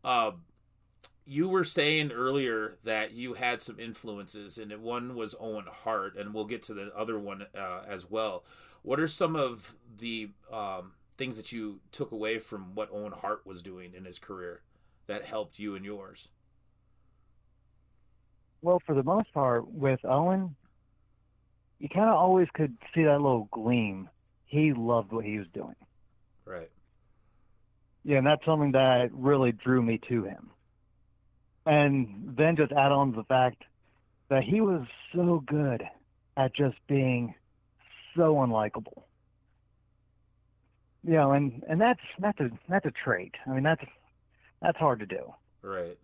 Uh, 0.03 0.31
you 1.25 1.47
were 1.47 1.63
saying 1.63 2.11
earlier 2.11 2.77
that 2.83 3.13
you 3.13 3.33
had 3.35 3.61
some 3.61 3.79
influences, 3.79 4.57
and 4.57 4.71
one 4.81 5.15
was 5.15 5.35
Owen 5.39 5.65
Hart, 5.69 6.17
and 6.17 6.33
we'll 6.33 6.45
get 6.45 6.63
to 6.63 6.73
the 6.73 6.91
other 6.95 7.19
one 7.19 7.45
uh, 7.55 7.83
as 7.87 8.09
well. 8.09 8.43
What 8.81 8.99
are 8.99 9.07
some 9.07 9.35
of 9.35 9.75
the 9.99 10.31
um, 10.51 10.93
things 11.17 11.37
that 11.37 11.51
you 11.51 11.79
took 11.91 12.11
away 12.11 12.39
from 12.39 12.73
what 12.75 12.89
Owen 12.91 13.13
Hart 13.13 13.45
was 13.45 13.61
doing 13.61 13.93
in 13.95 14.05
his 14.05 14.19
career 14.19 14.61
that 15.07 15.25
helped 15.25 15.59
you 15.59 15.75
and 15.75 15.85
yours? 15.85 16.29
well, 18.61 18.81
for 18.85 18.95
the 18.95 19.03
most 19.03 19.33
part, 19.33 19.69
with 19.71 19.99
Owen, 20.05 20.55
you 21.79 21.89
kind 21.89 22.09
of 22.09 22.15
always 22.15 22.47
could 22.53 22.77
see 22.93 23.03
that 23.03 23.21
little 23.21 23.47
gleam. 23.51 24.09
He 24.45 24.73
loved 24.73 25.11
what 25.11 25.25
he 25.25 25.37
was 25.37 25.47
doing. 25.53 25.75
Right. 26.45 26.69
Yeah, 28.03 28.17
and 28.17 28.27
that's 28.27 28.45
something 28.45 28.71
that 28.73 29.09
really 29.13 29.51
drew 29.51 29.81
me 29.81 29.99
to 30.09 30.23
him. 30.23 30.51
And 31.65 32.35
then 32.37 32.55
just 32.55 32.71
add 32.71 32.91
on 32.91 33.11
the 33.11 33.23
fact 33.25 33.63
that 34.29 34.43
he 34.43 34.61
was 34.61 34.85
so 35.13 35.43
good 35.45 35.83
at 36.37 36.55
just 36.55 36.75
being 36.87 37.35
so 38.15 38.35
unlikable. 38.35 39.03
You 41.03 41.13
know, 41.13 41.31
and 41.31 41.63
and 41.67 41.81
that's 41.81 41.99
that's 42.19 42.39
a 42.39 42.49
that's 42.69 42.85
a 42.85 42.91
trait. 42.91 43.33
I 43.45 43.51
mean, 43.51 43.63
that's 43.63 43.83
that's 44.61 44.77
hard 44.77 44.99
to 44.99 45.05
do. 45.05 45.33
Right. 45.61 45.97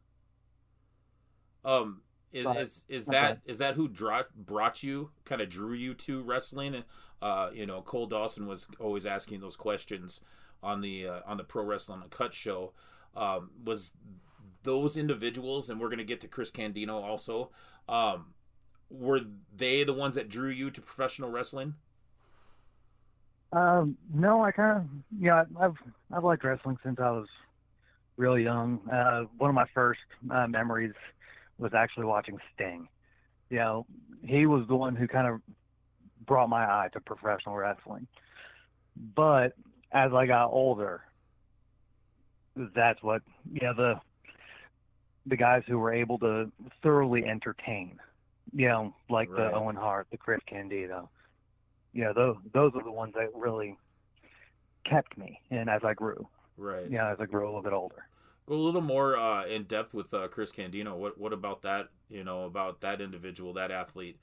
Um, 1.63 2.01
is 2.31 2.45
But- 2.45 2.57
is 2.57 2.83
is 2.87 3.07
okay. 3.07 3.17
that 3.17 3.41
is 3.45 3.57
that 3.59 3.75
who 3.75 3.87
brought 3.87 4.33
brought 4.35 4.83
you 4.83 5.11
kind 5.25 5.41
of 5.41 5.49
drew 5.49 5.73
you 5.73 5.93
to 5.95 6.23
wrestling? 6.23 6.83
Uh, 7.21 7.49
you 7.53 7.65
know, 7.65 7.81
Cole 7.81 8.07
Dawson 8.07 8.47
was 8.47 8.67
always 8.79 9.05
asking 9.05 9.39
those 9.39 9.55
questions 9.55 10.21
on 10.61 10.81
the 10.81 11.07
uh, 11.07 11.19
on 11.25 11.37
the 11.37 11.43
Pro 11.43 11.63
Wrestling 11.63 12.01
Cut 12.09 12.33
show. 12.33 12.73
Um, 13.15 13.51
was 13.63 13.91
those 14.67 14.97
individuals, 14.97 15.69
and 15.69 15.79
we're 15.79 15.89
gonna 15.89 16.03
get 16.03 16.19
to 16.21 16.27
Chris 16.27 16.51
Candido 16.51 16.97
also. 16.97 17.51
Um, 17.87 18.33
were 18.89 19.21
they 19.55 19.85
the 19.85 19.93
ones 19.93 20.15
that 20.15 20.27
drew 20.27 20.49
you 20.49 20.69
to 20.71 20.81
professional 20.81 21.31
wrestling? 21.31 21.73
Um, 23.53 23.97
no, 24.13 24.43
I 24.43 24.51
kind 24.51 24.77
of, 24.77 24.85
know, 25.27 25.45
I've 25.59 25.77
I've 26.11 26.23
liked 26.23 26.43
wrestling 26.43 26.77
since 26.83 26.99
I 26.99 27.09
was 27.11 27.27
really 28.17 28.43
young. 28.43 28.81
Uh, 28.91 29.23
one 29.37 29.49
of 29.49 29.55
my 29.55 29.65
first 29.73 30.01
uh, 30.29 30.47
memories 30.47 30.93
was 31.57 31.73
actually 31.73 32.05
watching 32.05 32.37
Sting. 32.53 32.89
You 33.49 33.59
know, 33.59 33.85
he 34.25 34.45
was 34.47 34.67
the 34.67 34.75
one 34.75 34.97
who 34.97 35.07
kind 35.07 35.27
of 35.27 35.41
brought 36.25 36.49
my 36.49 36.65
eye 36.65 36.89
to 36.91 36.99
professional 36.99 37.55
wrestling. 37.55 38.05
But 39.15 39.53
as 39.93 40.11
I 40.13 40.25
got 40.25 40.49
older, 40.49 41.03
that's 42.75 43.01
what 43.01 43.21
know 43.61 43.73
the 43.73 44.01
the 45.27 45.37
guys 45.37 45.63
who 45.67 45.77
were 45.77 45.93
able 45.93 46.17
to 46.19 46.51
thoroughly 46.81 47.25
entertain. 47.25 47.99
You 48.53 48.67
know, 48.69 48.93
like 49.09 49.29
Right. 49.29 49.51
the 49.51 49.57
Owen 49.57 49.75
Hart, 49.75 50.07
the 50.09 50.17
Chris 50.17 50.39
Candido 50.47 51.09
you 51.97 52.03
know, 52.03 52.13
those 52.13 52.35
those 52.53 52.71
are 52.75 52.83
the 52.83 52.91
ones 52.91 53.13
that 53.15 53.33
really 53.35 53.75
kept 54.85 55.17
me 55.17 55.41
and 55.49 55.67
as 55.67 55.83
I 55.83 55.95
grew, 55.95 56.27
Right. 56.55 56.85
you 56.85 56.97
know, 56.97 57.07
as 57.07 57.17
I 57.19 57.25
grew 57.25 57.43
a 57.43 57.47
little 57.47 57.63
bit 57.63 57.73
older. 57.73 58.07
Go 58.45 58.53
a 58.53 58.55
little 58.55 58.81
more 58.81 59.17
uh, 59.17 59.45
in 59.45 59.63
depth 59.63 59.95
with 59.95 60.13
uh, 60.13 60.27
Chris 60.27 60.51
Candido. 60.51 60.95
What 60.95 61.17
what 61.17 61.33
about 61.33 61.63
that? 61.63 61.89
You 62.07 62.23
know 62.23 62.45
about 62.45 62.81
that 62.81 63.01
individual, 63.01 63.53
that 63.53 63.71
athlete 63.71 64.19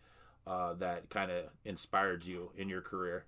uh, 0.46 0.74
that 0.74 1.10
kind 1.10 1.32
of 1.32 1.46
inspired 1.64 2.24
you 2.24 2.52
in 2.56 2.68
your 2.68 2.80
career. 2.80 3.24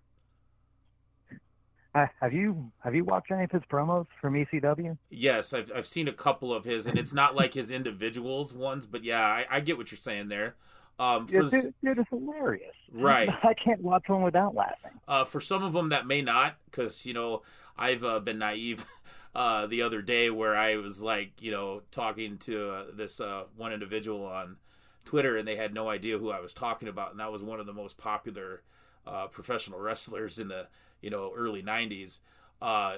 Have 2.21 2.33
you 2.33 2.71
have 2.85 2.95
you 2.95 3.05
watched 3.05 3.31
any 3.31 3.45
of 3.45 3.51
his 3.51 3.63
promos 3.71 4.07
from 4.21 4.35
ECW? 4.35 4.97
Yes, 5.11 5.53
I've 5.53 5.71
I've 5.75 5.87
seen 5.87 6.09
a 6.09 6.13
couple 6.13 6.53
of 6.53 6.65
his, 6.65 6.87
and 6.87 6.99
it's 6.99 7.13
not 7.13 7.35
like 7.35 7.55
his 7.55 7.71
individuals 7.71 8.53
ones, 8.53 8.87
but 8.87 9.05
yeah, 9.05 9.23
I, 9.25 9.47
I 9.51 9.61
get 9.61 9.79
what 9.79 9.91
you're 9.91 9.99
saying 9.99 10.29
there. 10.29 10.57
Um, 10.99 11.27
for, 11.27 11.43
dude, 11.43 11.75
dude, 11.85 11.99
it's 11.99 12.09
hilarious. 12.09 12.75
Right. 12.93 13.29
I 13.43 13.55
can't 13.55 13.83
watch 13.83 14.09
one 14.09 14.23
without 14.23 14.55
laughing. 14.55 14.93
uh, 15.07 15.25
for 15.25 15.41
some 15.41 15.63
of 15.63 15.73
them 15.73 15.91
that 15.91 16.07
may 16.07 16.23
not, 16.23 16.57
because 16.67 17.05
you 17.07 17.13
know 17.15 17.43
I've 17.79 18.05
uh, 18.05 18.21
been 18.21 18.39
naive 18.39 18.85
uh, 19.35 19.67
the 19.67 19.83
other 19.83 20.03
day 20.03 20.31
where 20.31 20.57
I 20.57 20.77
was 20.77 21.03
like, 21.03 21.33
you 21.41 21.51
know, 21.51 21.83
talking 21.91 22.39
to 22.39 22.71
uh, 22.71 22.85
this 22.95 23.21
uh, 23.21 23.45
one 23.57 23.73
individual 23.73 24.25
on 24.27 24.57
Twitter, 25.05 25.37
and 25.37 25.47
they 25.47 25.57
had 25.57 25.73
no 25.75 25.89
idea 25.89 26.19
who 26.19 26.31
I 26.31 26.41
was 26.41 26.53
talking 26.55 26.89
about, 26.89 27.11
and 27.11 27.21
that 27.21 27.31
was 27.31 27.43
one 27.43 27.61
of 27.61 27.67
the 27.67 27.73
most 27.75 27.97
popular 27.99 28.63
uh, 29.07 29.27
professional 29.29 29.79
wrestlers 29.87 30.39
in 30.39 30.49
the 30.49 30.67
you 31.01 31.11
know 31.11 31.33
early 31.37 31.63
'90s. 31.63 32.21
Uh, 32.61 32.97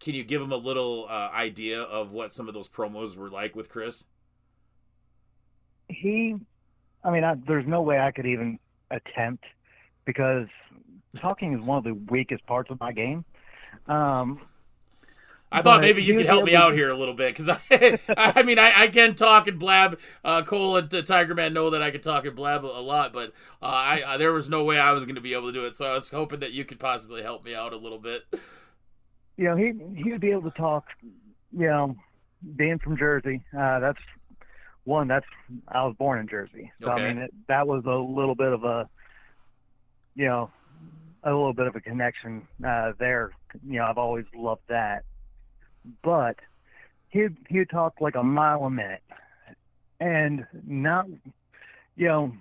can 0.00 0.14
you 0.14 0.24
give 0.24 0.40
them 0.40 0.52
a 0.52 0.56
little 0.56 1.06
uh, 1.08 1.30
idea 1.32 1.82
of 1.82 2.10
what 2.12 2.32
some 2.32 2.48
of 2.48 2.54
those 2.54 2.68
promos 2.68 3.16
were 3.16 3.30
like 3.30 3.54
with 3.54 3.68
Chris? 3.68 4.04
He, 5.88 6.36
I 7.04 7.10
mean, 7.10 7.22
I, 7.22 7.34
there's 7.46 7.66
no 7.66 7.82
way 7.82 8.00
I 8.00 8.10
could 8.10 8.26
even 8.26 8.58
attempt 8.90 9.44
because 10.04 10.48
talking 11.20 11.54
is 11.54 11.60
one 11.60 11.78
of 11.78 11.84
the 11.84 11.94
weakest 11.94 12.44
parts 12.46 12.70
of 12.70 12.80
my 12.80 12.92
game. 12.92 13.24
Um, 13.86 14.40
I 15.52 15.62
thought 15.62 15.80
maybe 15.80 16.02
you 16.02 16.16
could 16.16 16.26
help 16.26 16.44
me 16.44 16.54
out 16.56 16.72
here 16.72 16.90
a 16.90 16.96
little 16.96 17.14
bit 17.14 17.36
because 17.36 17.48
I, 17.70 17.98
I 18.16 18.42
mean, 18.42 18.58
I, 18.58 18.72
I 18.74 18.88
can 18.88 19.14
talk 19.14 19.46
and 19.46 19.58
blab. 19.58 19.98
Uh, 20.24 20.42
Cole 20.42 20.76
and 20.76 20.90
the 20.90 21.02
Tiger 21.02 21.34
Man 21.34 21.52
know 21.52 21.70
that 21.70 21.82
I 21.82 21.90
can 21.90 22.00
talk 22.00 22.24
and 22.24 22.34
blab 22.34 22.64
a 22.64 22.66
lot, 22.66 23.12
but 23.12 23.32
uh, 23.60 23.66
I, 23.66 24.02
I 24.06 24.16
there 24.16 24.32
was 24.32 24.48
no 24.48 24.64
way 24.64 24.78
I 24.78 24.92
was 24.92 25.04
going 25.04 25.14
to 25.16 25.20
be 25.20 25.34
able 25.34 25.48
to 25.48 25.52
do 25.52 25.64
it. 25.64 25.76
So 25.76 25.84
I 25.84 25.94
was 25.94 26.10
hoping 26.10 26.40
that 26.40 26.52
you 26.52 26.64
could 26.64 26.80
possibly 26.80 27.22
help 27.22 27.44
me 27.44 27.54
out 27.54 27.72
a 27.72 27.76
little 27.76 27.98
bit. 27.98 28.22
you 29.36 29.44
know, 29.44 29.56
he 29.56 29.72
he 29.96 30.10
would 30.12 30.20
be 30.20 30.30
able 30.30 30.50
to 30.50 30.56
talk. 30.56 30.86
You 31.52 31.66
know, 31.66 31.96
being 32.56 32.78
from 32.78 32.96
Jersey, 32.96 33.42
uh, 33.56 33.78
that's 33.80 33.98
one. 34.84 35.06
That's 35.08 35.26
I 35.68 35.84
was 35.84 35.94
born 35.98 36.18
in 36.18 36.28
Jersey, 36.28 36.72
so 36.80 36.90
Okay. 36.90 37.02
I 37.04 37.08
mean 37.08 37.22
it, 37.24 37.34
that 37.48 37.66
was 37.66 37.84
a 37.84 37.90
little 37.94 38.34
bit 38.34 38.52
of 38.52 38.64
a, 38.64 38.88
you 40.14 40.26
know, 40.26 40.50
a 41.24 41.30
little 41.30 41.52
bit 41.52 41.66
of 41.66 41.76
a 41.76 41.80
connection 41.80 42.48
uh, 42.66 42.92
there. 42.98 43.32
You 43.68 43.78
know, 43.80 43.84
I've 43.84 43.98
always 43.98 44.24
loved 44.34 44.62
that. 44.68 45.04
But 46.02 46.36
he'd 47.08 47.36
he'd 47.48 47.70
talk 47.70 48.00
like 48.00 48.14
a 48.14 48.22
mile 48.22 48.64
a 48.64 48.70
minute, 48.70 49.02
and 50.00 50.46
not, 50.66 51.06
you 51.96 52.08
know, 52.08 52.32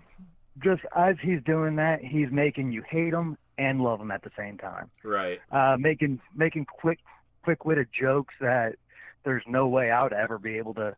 just 0.63 0.81
as 0.95 1.15
he's 1.21 1.41
doing 1.45 1.75
that, 1.77 2.03
he's 2.03 2.31
making 2.31 2.71
you 2.71 2.83
hate 2.89 3.13
him 3.13 3.37
and 3.57 3.81
love 3.81 3.99
him 3.99 4.11
at 4.11 4.23
the 4.23 4.31
same 4.37 4.57
time 4.57 4.89
Right. 5.03 5.39
uh, 5.51 5.77
making 5.79 6.19
making 6.35 6.65
quick 6.65 6.99
quick 7.43 7.65
witted 7.65 7.87
jokes 7.97 8.33
that 8.39 8.75
there's 9.23 9.43
no 9.47 9.67
way 9.67 9.91
I 9.91 10.03
would 10.03 10.13
ever 10.13 10.39
be 10.39 10.57
able 10.57 10.73
to, 10.75 10.95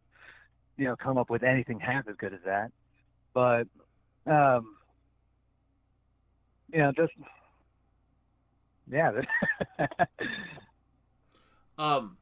you 0.78 0.86
know, 0.86 0.96
come 0.96 1.18
up 1.18 1.30
with 1.30 1.44
anything 1.44 1.80
half 1.80 2.08
as 2.08 2.16
good 2.18 2.34
as 2.34 2.40
that. 2.46 2.72
But 3.34 3.68
um 4.26 4.78
you 6.72 6.80
know, 6.80 6.92
just 6.92 7.14
yeah, 8.90 9.12
Um, 11.78 12.18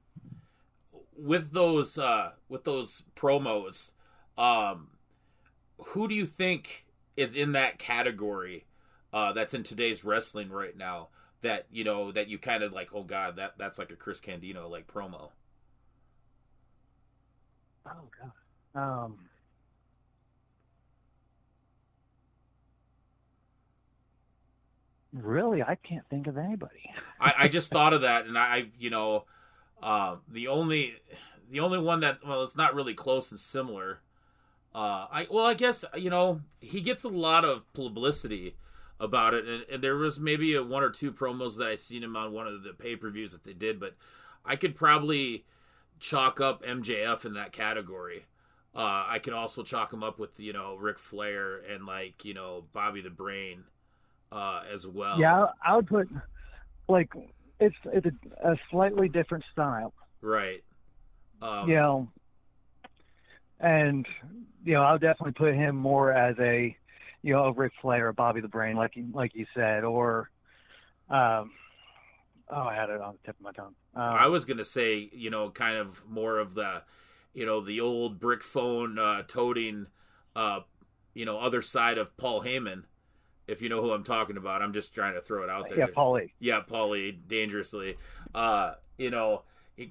with 1.22 1.52
those 1.52 1.98
uh, 1.98 2.32
with 2.50 2.64
those 2.64 3.04
promos, 3.16 3.92
um, 4.38 4.88
who 5.78 6.08
do 6.08 6.16
you 6.16 6.26
think 6.26 6.86
is 7.16 7.36
in 7.36 7.54
that 7.54 7.78
category 7.80 8.66
uh, 9.14 9.34
that's 9.34 9.54
in 9.54 9.64
today's 9.64 10.04
wrestling 10.04 10.50
right 10.50 10.76
now? 10.76 11.10
That 11.42 11.68
you 11.72 11.84
know 11.84 12.12
that 12.12 12.28
you 12.28 12.38
kind 12.38 12.64
of 12.64 12.72
like, 12.74 12.90
oh 12.94 13.04
god, 13.04 13.36
that 13.38 13.54
that's 13.58 13.80
like 13.80 13.92
a 13.92 13.96
Chris 13.96 14.20
Candido 14.20 14.68
like 14.68 14.88
promo. 14.88 15.30
oh 17.86 18.10
god. 18.20 18.32
Um 18.76 19.18
Really, 25.14 25.62
I 25.62 25.76
can't 25.76 26.08
think 26.10 26.28
of 26.28 26.38
anybody. 26.38 26.90
I, 27.20 27.34
I 27.40 27.48
just 27.50 27.70
thought 27.70 27.94
of 27.94 28.02
that, 28.02 28.28
and 28.28 28.38
I, 28.38 28.68
you 28.80 28.90
know, 28.90 29.26
uh, 29.82 30.16
the 30.28 30.48
only, 30.48 30.96
the 31.50 31.60
only 31.60 31.80
one 31.80 32.00
that 32.02 32.20
well, 32.26 32.44
it's 32.44 32.56
not 32.56 32.76
really 32.76 32.94
close 32.94 33.32
and 33.32 33.40
similar. 33.40 34.00
Uh, 34.74 35.08
I 35.12 35.28
well, 35.30 35.46
I 35.46 35.54
guess 35.54 35.84
you 35.98 36.10
know 36.10 36.42
he 36.60 36.82
gets 36.82 37.04
a 37.04 37.10
lot 37.10 37.44
of 37.44 37.72
publicity 37.74 38.56
about 39.00 39.34
it, 39.34 39.46
and, 39.46 39.66
and 39.72 39.84
there 39.84 39.98
was 39.98 40.20
maybe 40.20 40.56
a 40.56 40.64
one 40.64 40.84
or 40.84 40.90
two 40.90 41.12
promos 41.12 41.58
that 41.58 41.68
I 41.68 41.76
seen 41.76 42.04
him 42.04 42.16
on 42.16 42.32
one 42.32 42.48
of 42.48 42.64
the 42.64 42.74
pay 42.74 42.96
per 42.96 43.10
views 43.10 43.32
that 43.34 43.44
they 43.44 43.54
did, 43.54 43.80
but 43.80 43.96
I 44.46 44.56
could 44.56 44.76
probably 44.76 45.46
chalk 46.00 46.40
up 46.40 46.64
MJF 46.64 47.26
in 47.26 47.34
that 47.34 47.52
category. 47.52 48.26
Uh, 48.74 49.06
I 49.08 49.20
could 49.20 49.34
also 49.34 49.64
chalk 49.64 49.92
him 49.92 50.04
up 50.04 50.20
with 50.20 50.40
you 50.40 50.54
know 50.54 50.76
Ric 50.76 51.00
Flair 51.00 51.58
and 51.58 51.86
like 51.86 52.24
you 52.24 52.34
know 52.34 52.64
Bobby 52.72 53.02
the 53.02 53.10
Brain 53.10 53.66
uh, 54.32 54.62
as 54.72 54.88
well. 54.88 55.20
Yeah, 55.20 55.48
I 55.66 55.76
would 55.76 55.88
put 55.88 56.08
like 56.88 57.14
it's 57.62 57.76
it's 57.86 58.06
a, 58.06 58.52
a 58.52 58.56
slightly 58.70 59.08
different 59.08 59.44
style. 59.52 59.94
right. 60.22 60.64
Um, 61.42 61.70
you 61.70 61.76
know, 61.76 62.12
and 63.60 64.06
you 64.64 64.74
know, 64.74 64.84
I'll 64.84 65.00
definitely 65.00 65.34
put 65.34 65.56
him 65.56 65.76
more 65.76 66.12
as 66.12 66.36
a, 66.40 66.76
you 67.22 67.34
know, 67.34 67.46
a 67.46 67.52
Ric 67.52 67.72
Flair 67.82 68.10
or 68.10 68.14
Bobby 68.14 68.42
the 68.42 68.48
Brain, 68.48 68.76
like 68.76 68.96
you, 68.96 69.08
like 69.14 69.34
you 69.34 69.46
said, 69.56 69.84
or, 69.84 70.30
um, 71.10 71.52
oh, 72.50 72.62
I 72.62 72.76
had 72.76 72.90
it 72.90 73.02
on 73.02 73.14
the 73.14 73.28
tip 73.28 73.36
of 73.40 73.42
my 73.42 73.52
tongue. 73.52 73.76
Um, 73.96 74.04
I 74.04 74.28
was 74.28 74.46
gonna 74.46 74.66
say, 74.66 75.10
you 75.14 75.30
know, 75.30 75.50
kind 75.50 75.78
of 75.78 76.04
more 76.08 76.38
of 76.38 76.54
the, 76.54 76.84
you 77.34 77.46
know, 77.46 77.62
the 77.62 77.82
old 77.82 78.20
brick 78.20 78.44
phone 78.44 79.00
uh, 79.00 79.24
toting, 79.24 79.88
uh, 80.36 80.62
you 81.14 81.26
know, 81.26 81.40
other 81.40 81.62
side 81.62 81.98
of 81.98 82.16
Paul 82.18 82.44
Heyman. 82.44 82.84
If 83.52 83.62
you 83.62 83.70
know 83.70 83.82
who 83.82 83.92
I'm 83.92 84.04
talking 84.04 84.38
about, 84.38 84.62
I'm 84.62 84.74
just 84.74 84.94
trying 84.94 85.14
to 85.16 85.22
throw 85.22 85.44
it 85.44 85.50
out 85.50 85.68
there. 85.70 85.78
yeah, 85.80 85.88
Paulie. 85.88 86.32
Yeah, 86.40 86.62
Paulie, 86.62 87.18
dangerously. 87.28 87.98
Uh, 88.34 88.76
you 88.98 89.10
know, 89.10 89.44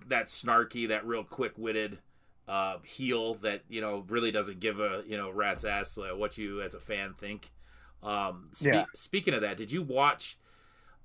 that 0.09 0.27
snarky, 0.29 0.89
that 0.89 1.07
real 1.07 1.25
quick-witted 1.25 1.99
uh, 2.49 2.79
heel 2.83 3.35
that 3.35 3.63
you 3.69 3.81
know 3.81 4.05
really 4.09 4.33
doesn't 4.33 4.59
give 4.59 4.81
a 4.81 5.05
you 5.07 5.17
know 5.17 5.31
rat's 5.31 5.65
ass 5.65 5.97
uh, 5.99 6.17
what 6.17 6.37
you 6.39 6.63
as 6.63 6.75
a 6.75 6.81
fan 6.81 7.15
think. 7.15 7.51
Um, 8.03 8.49
spe- 8.53 8.67
Yeah. 8.67 8.85
Speaking 8.95 9.35
of 9.35 9.43
that, 9.43 9.57
did 9.57 9.71
you 9.71 9.83
watch 9.83 10.39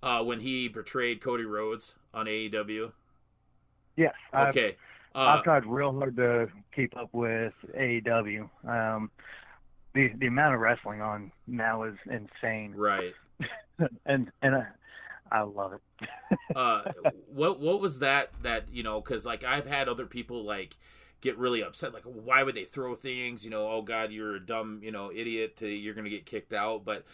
uh, 0.02 0.24
when 0.24 0.40
he 0.40 0.70
portrayed 0.70 1.22
Cody 1.22 1.46
Rhodes 1.46 1.96
on 2.14 2.26
AEW? 2.26 2.92
Yes. 3.98 4.14
I've, 4.34 4.50
Okay. 4.50 4.78
Uh, 5.14 5.38
I've 5.38 5.44
tried 5.44 5.66
real 5.66 5.94
hard 5.98 6.18
to 6.18 6.48
keep 6.74 6.98
up 6.98 7.10
with 7.14 7.54
AEW. 7.78 8.50
Um, 8.68 9.10
the 9.96 10.12
the 10.20 10.28
amount 10.28 10.56
of 10.56 10.62
wrestling 10.62 11.02
on 11.02 11.32
now 11.48 11.84
is 11.84 11.96
insane, 12.08 12.74
right. 12.76 13.16
and 14.06 14.32
and 14.44 14.56
I, 14.56 14.68
I 15.32 15.42
love 15.42 15.74
it. 15.74 15.82
uh 16.56 16.84
what 17.28 17.60
what 17.60 17.82
was 17.82 18.00
that 18.00 18.32
that 18.44 18.66
you 18.72 18.84
know 18.84 19.02
because 19.02 19.26
like 19.26 19.44
i've 19.44 19.66
had 19.68 19.90
other 19.90 20.06
people 20.06 20.44
like 20.44 20.78
get 21.22 21.38
really 21.38 21.64
upset 21.64 21.94
like 21.94 22.04
why 22.06 22.44
would 22.44 22.56
they 22.56 22.66
throw 22.66 22.96
things 22.96 23.44
you 23.44 23.52
know 23.52 23.70
oh 23.70 23.82
god 23.82 24.12
you're 24.12 24.36
a 24.36 24.46
dumb 24.46 24.80
you 24.84 24.92
know 24.92 25.12
idiot 25.14 25.56
to 25.58 25.68
you're 25.68 25.94
gonna 25.94 26.10
get 26.10 26.26
kicked 26.26 26.54
out 26.54 26.86
but 26.86 27.06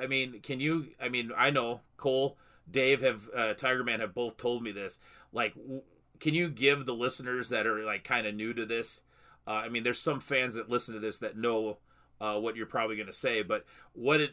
i 0.00 0.06
mean 0.06 0.40
can 0.40 0.60
you 0.60 0.86
i 1.00 1.08
mean 1.08 1.30
i 1.36 1.50
know 1.50 1.80
cole 1.96 2.38
dave 2.70 3.00
have 3.00 3.28
uh, 3.36 3.54
tiger 3.54 3.84
man 3.84 4.00
have 4.00 4.14
both 4.14 4.36
told 4.36 4.62
me 4.62 4.72
this 4.72 4.98
like 5.32 5.54
w- 5.54 5.82
can 6.20 6.34
you 6.34 6.48
give 6.48 6.86
the 6.86 6.94
listeners 6.94 7.48
that 7.50 7.66
are 7.66 7.84
like 7.84 8.04
kind 8.04 8.26
of 8.26 8.34
new 8.34 8.54
to 8.54 8.66
this 8.66 9.02
uh, 9.46 9.50
i 9.52 9.68
mean 9.68 9.82
there's 9.82 10.00
some 10.00 10.20
fans 10.20 10.54
that 10.54 10.70
listen 10.70 10.94
to 10.94 11.00
this 11.00 11.18
that 11.18 11.36
know 11.36 11.78
uh, 12.20 12.38
what 12.38 12.56
you're 12.56 12.66
probably 12.66 12.96
going 12.96 13.06
to 13.06 13.12
say, 13.12 13.42
but 13.42 13.64
what 13.92 14.20
it 14.20 14.32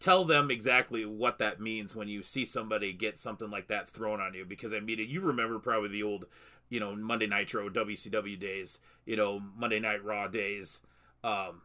tell 0.00 0.24
them 0.24 0.50
exactly 0.50 1.04
what 1.06 1.38
that 1.38 1.60
means 1.60 1.94
when 1.94 2.08
you 2.08 2.22
see 2.22 2.44
somebody 2.44 2.92
get 2.92 3.18
something 3.18 3.50
like 3.50 3.68
that 3.68 3.88
thrown 3.88 4.20
on 4.20 4.34
you. 4.34 4.44
Because 4.44 4.72
I 4.72 4.80
mean, 4.80 4.98
you 4.98 5.20
remember 5.20 5.58
probably 5.58 5.90
the 5.90 6.02
old, 6.02 6.26
you 6.68 6.80
know, 6.80 6.94
Monday 6.96 7.26
Nitro 7.26 7.68
WCW 7.68 8.38
days, 8.38 8.78
you 9.06 9.16
know, 9.16 9.40
Monday 9.56 9.80
Night 9.80 10.04
Raw 10.04 10.26
days. 10.26 10.80
Um, 11.22 11.62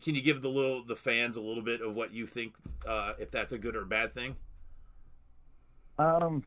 can 0.00 0.14
you 0.14 0.22
give 0.22 0.42
the 0.42 0.48
little 0.48 0.84
the 0.84 0.96
fans 0.96 1.36
a 1.36 1.40
little 1.40 1.62
bit 1.62 1.80
of 1.80 1.96
what 1.96 2.12
you 2.12 2.26
think 2.26 2.54
uh, 2.86 3.14
if 3.18 3.30
that's 3.30 3.52
a 3.52 3.58
good 3.58 3.74
or 3.74 3.84
bad 3.84 4.14
thing? 4.14 4.36
Um, 5.98 6.44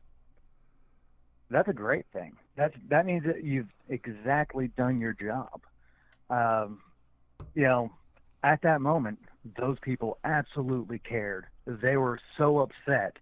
that's 1.50 1.68
a 1.68 1.74
great 1.74 2.06
thing. 2.12 2.36
That's 2.56 2.74
that 2.88 3.04
means 3.04 3.24
that 3.24 3.44
you've 3.44 3.68
exactly 3.88 4.68
done 4.76 5.00
your 5.00 5.12
job. 5.12 5.60
Um, 6.30 6.80
you 7.54 7.64
know, 7.64 7.90
at 8.42 8.62
that 8.62 8.80
moment, 8.80 9.18
those 9.58 9.78
people 9.82 10.18
absolutely 10.24 10.98
cared. 10.98 11.46
They 11.66 11.96
were 11.96 12.18
so 12.38 12.58
upset 12.58 13.16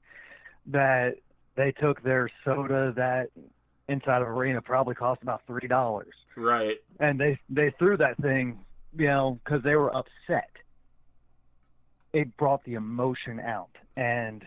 that 0.66 1.14
they 1.56 1.72
took 1.72 2.02
their 2.02 2.28
soda 2.44 2.92
that 2.96 3.30
inside 3.88 4.22
of 4.22 4.28
arena 4.28 4.60
probably 4.60 4.94
cost 4.94 5.22
about 5.22 5.42
three 5.46 5.66
dollars, 5.68 6.14
Right. 6.36 6.78
and 7.00 7.18
they 7.18 7.38
they 7.48 7.70
threw 7.78 7.96
that 7.96 8.16
thing, 8.18 8.58
you 8.96 9.06
know, 9.06 9.40
because 9.44 9.62
they 9.62 9.76
were 9.76 9.94
upset. 9.94 10.50
It 12.12 12.36
brought 12.36 12.62
the 12.64 12.74
emotion 12.74 13.40
out, 13.40 13.70
and 13.96 14.46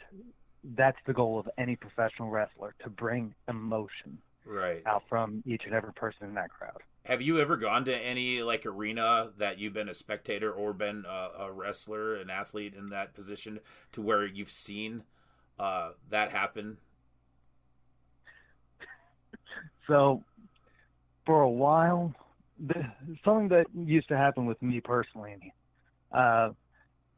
that's 0.75 0.97
the 1.05 1.13
goal 1.13 1.39
of 1.39 1.49
any 1.57 1.75
professional 1.75 2.29
wrestler 2.29 2.75
to 2.83 2.89
bring 2.89 3.33
emotion 3.47 4.19
Right. 4.45 4.81
out 4.85 5.03
from 5.09 5.43
each 5.45 5.63
and 5.65 5.73
every 5.73 5.93
person 5.93 6.27
in 6.27 6.33
that 6.35 6.49
crowd. 6.49 6.81
Have 7.03 7.21
you 7.21 7.39
ever 7.39 7.57
gone 7.57 7.85
to 7.85 7.95
any 7.95 8.43
like 8.43 8.65
arena 8.65 9.29
that 9.37 9.57
you've 9.57 9.73
been 9.73 9.89
a 9.89 9.93
spectator 9.93 10.51
or 10.51 10.71
been 10.71 11.03
a, 11.07 11.45
a 11.45 11.51
wrestler, 11.51 12.15
an 12.15 12.29
athlete 12.29 12.75
in 12.75 12.89
that 12.89 13.13
position, 13.15 13.59
to 13.93 14.01
where 14.01 14.25
you've 14.25 14.51
seen 14.51 15.03
uh, 15.59 15.91
that 16.09 16.31
happen? 16.31 16.77
So, 19.87 20.23
for 21.25 21.41
a 21.41 21.49
while, 21.49 22.13
the, 22.59 22.85
something 23.25 23.49
that 23.49 23.65
used 23.75 24.07
to 24.09 24.15
happen 24.15 24.45
with 24.45 24.61
me 24.61 24.79
personally, 24.79 25.53
uh, 26.13 26.51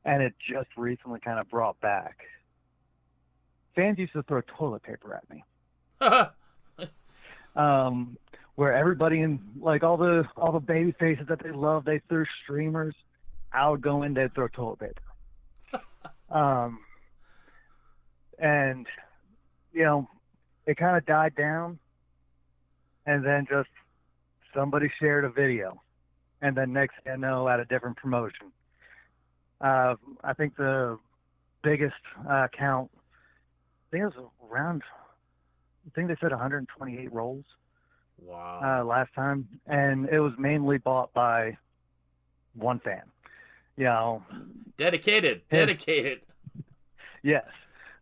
and 0.05 0.23
it 0.23 0.33
just 0.39 0.69
recently 0.77 1.19
kind 1.19 1.39
of 1.39 1.49
brought 1.49 1.79
back. 1.81 2.19
Fans 3.75 3.99
used 3.99 4.13
to 4.13 4.23
throw 4.23 4.41
toilet 4.47 4.81
paper 4.81 5.13
at 5.13 5.29
me. 5.29 5.43
um, 7.55 8.17
where 8.55 8.73
everybody 8.73 9.21
in 9.21 9.39
like 9.59 9.83
all 9.83 9.97
the 9.97 10.25
all 10.37 10.51
the 10.51 10.59
baby 10.59 10.93
faces 10.99 11.25
that 11.29 11.41
they 11.43 11.51
love, 11.51 11.85
they 11.85 12.01
threw 12.09 12.25
streamers. 12.43 12.95
I 13.51 13.69
would 13.69 13.81
go 13.81 14.03
in, 14.03 14.13
they'd 14.13 14.33
throw 14.33 14.47
toilet 14.47 14.79
paper. 14.79 15.81
um, 16.29 16.79
and 18.39 18.85
you 19.71 19.83
know, 19.83 20.07
it 20.65 20.77
kind 20.77 20.97
of 20.97 21.05
died 21.05 21.35
down, 21.35 21.79
and 23.05 23.25
then 23.25 23.47
just 23.49 23.69
somebody 24.55 24.91
shared 24.99 25.25
a 25.25 25.29
video, 25.29 25.81
and 26.41 26.55
then 26.55 26.73
next 26.73 26.95
thing 27.03 27.13
I 27.13 27.15
know, 27.17 27.47
at 27.47 27.59
a 27.59 27.65
different 27.65 27.97
promotion. 27.97 28.51
Uh, 29.61 29.95
I 30.23 30.33
think 30.33 30.57
the 30.57 30.99
biggest 31.63 31.93
uh, 32.29 32.47
count, 32.57 32.91
I 32.93 33.91
think 33.91 34.01
it 34.03 34.17
was 34.17 34.29
around 34.51 34.83
I 35.85 35.89
think 35.95 36.07
they 36.07 36.15
said 36.19 36.31
128 36.31 37.11
rolls 37.11 37.45
wow. 38.25 38.79
uh, 38.81 38.85
last 38.85 39.13
time, 39.13 39.47
and 39.67 40.07
it 40.09 40.19
was 40.19 40.33
mainly 40.37 40.77
bought 40.77 41.13
by 41.13 41.57
one 42.55 42.79
fan. 42.79 43.03
You 43.77 43.85
know, 43.85 44.23
dedicated. 44.77 45.41
Dedicated. 45.49 46.21
yes. 47.23 47.45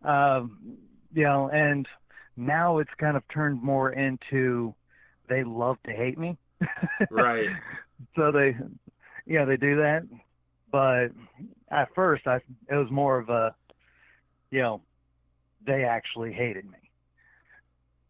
Um, 0.04 0.78
you 1.14 1.24
know, 1.24 1.50
and 1.50 1.88
now 2.36 2.80
it's 2.80 2.90
kind 2.98 3.16
of 3.16 3.24
turned 3.30 3.62
more 3.62 3.92
into 3.92 4.74
they 5.30 5.44
love 5.44 5.78
to 5.86 5.92
hate 5.92 6.18
me. 6.18 6.38
Right. 7.10 7.50
so 8.16 8.32
they, 8.32 8.56
yeah, 9.26 9.46
they 9.46 9.58
do 9.58 9.78
that. 9.78 10.04
But 10.72 11.10
at 11.70 11.94
first, 11.96 12.28
I 12.28 12.36
it 12.70 12.76
was 12.76 12.90
more 12.92 13.18
of 13.18 13.30
a, 13.30 13.56
you 14.52 14.62
know, 14.62 14.82
they 15.66 15.84
actually 15.84 16.34
hated 16.34 16.66
me. 16.66 16.78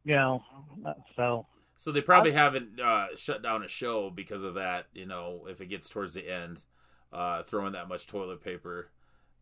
You 0.03 0.15
know, 0.15 0.43
uh, 0.85 0.93
so 1.15 1.45
So 1.81 1.91
they 1.91 2.01
probably 2.01 2.31
haven't 2.31 2.79
uh, 2.79 3.07
shut 3.15 3.41
down 3.41 3.63
a 3.63 3.67
show 3.67 4.11
because 4.11 4.43
of 4.43 4.53
that. 4.53 4.85
You 4.93 5.07
know, 5.07 5.47
if 5.49 5.61
it 5.61 5.65
gets 5.65 5.89
towards 5.89 6.13
the 6.13 6.29
end, 6.29 6.63
uh, 7.11 7.41
throwing 7.41 7.73
that 7.73 7.87
much 7.87 8.05
toilet 8.05 8.43
paper 8.43 8.91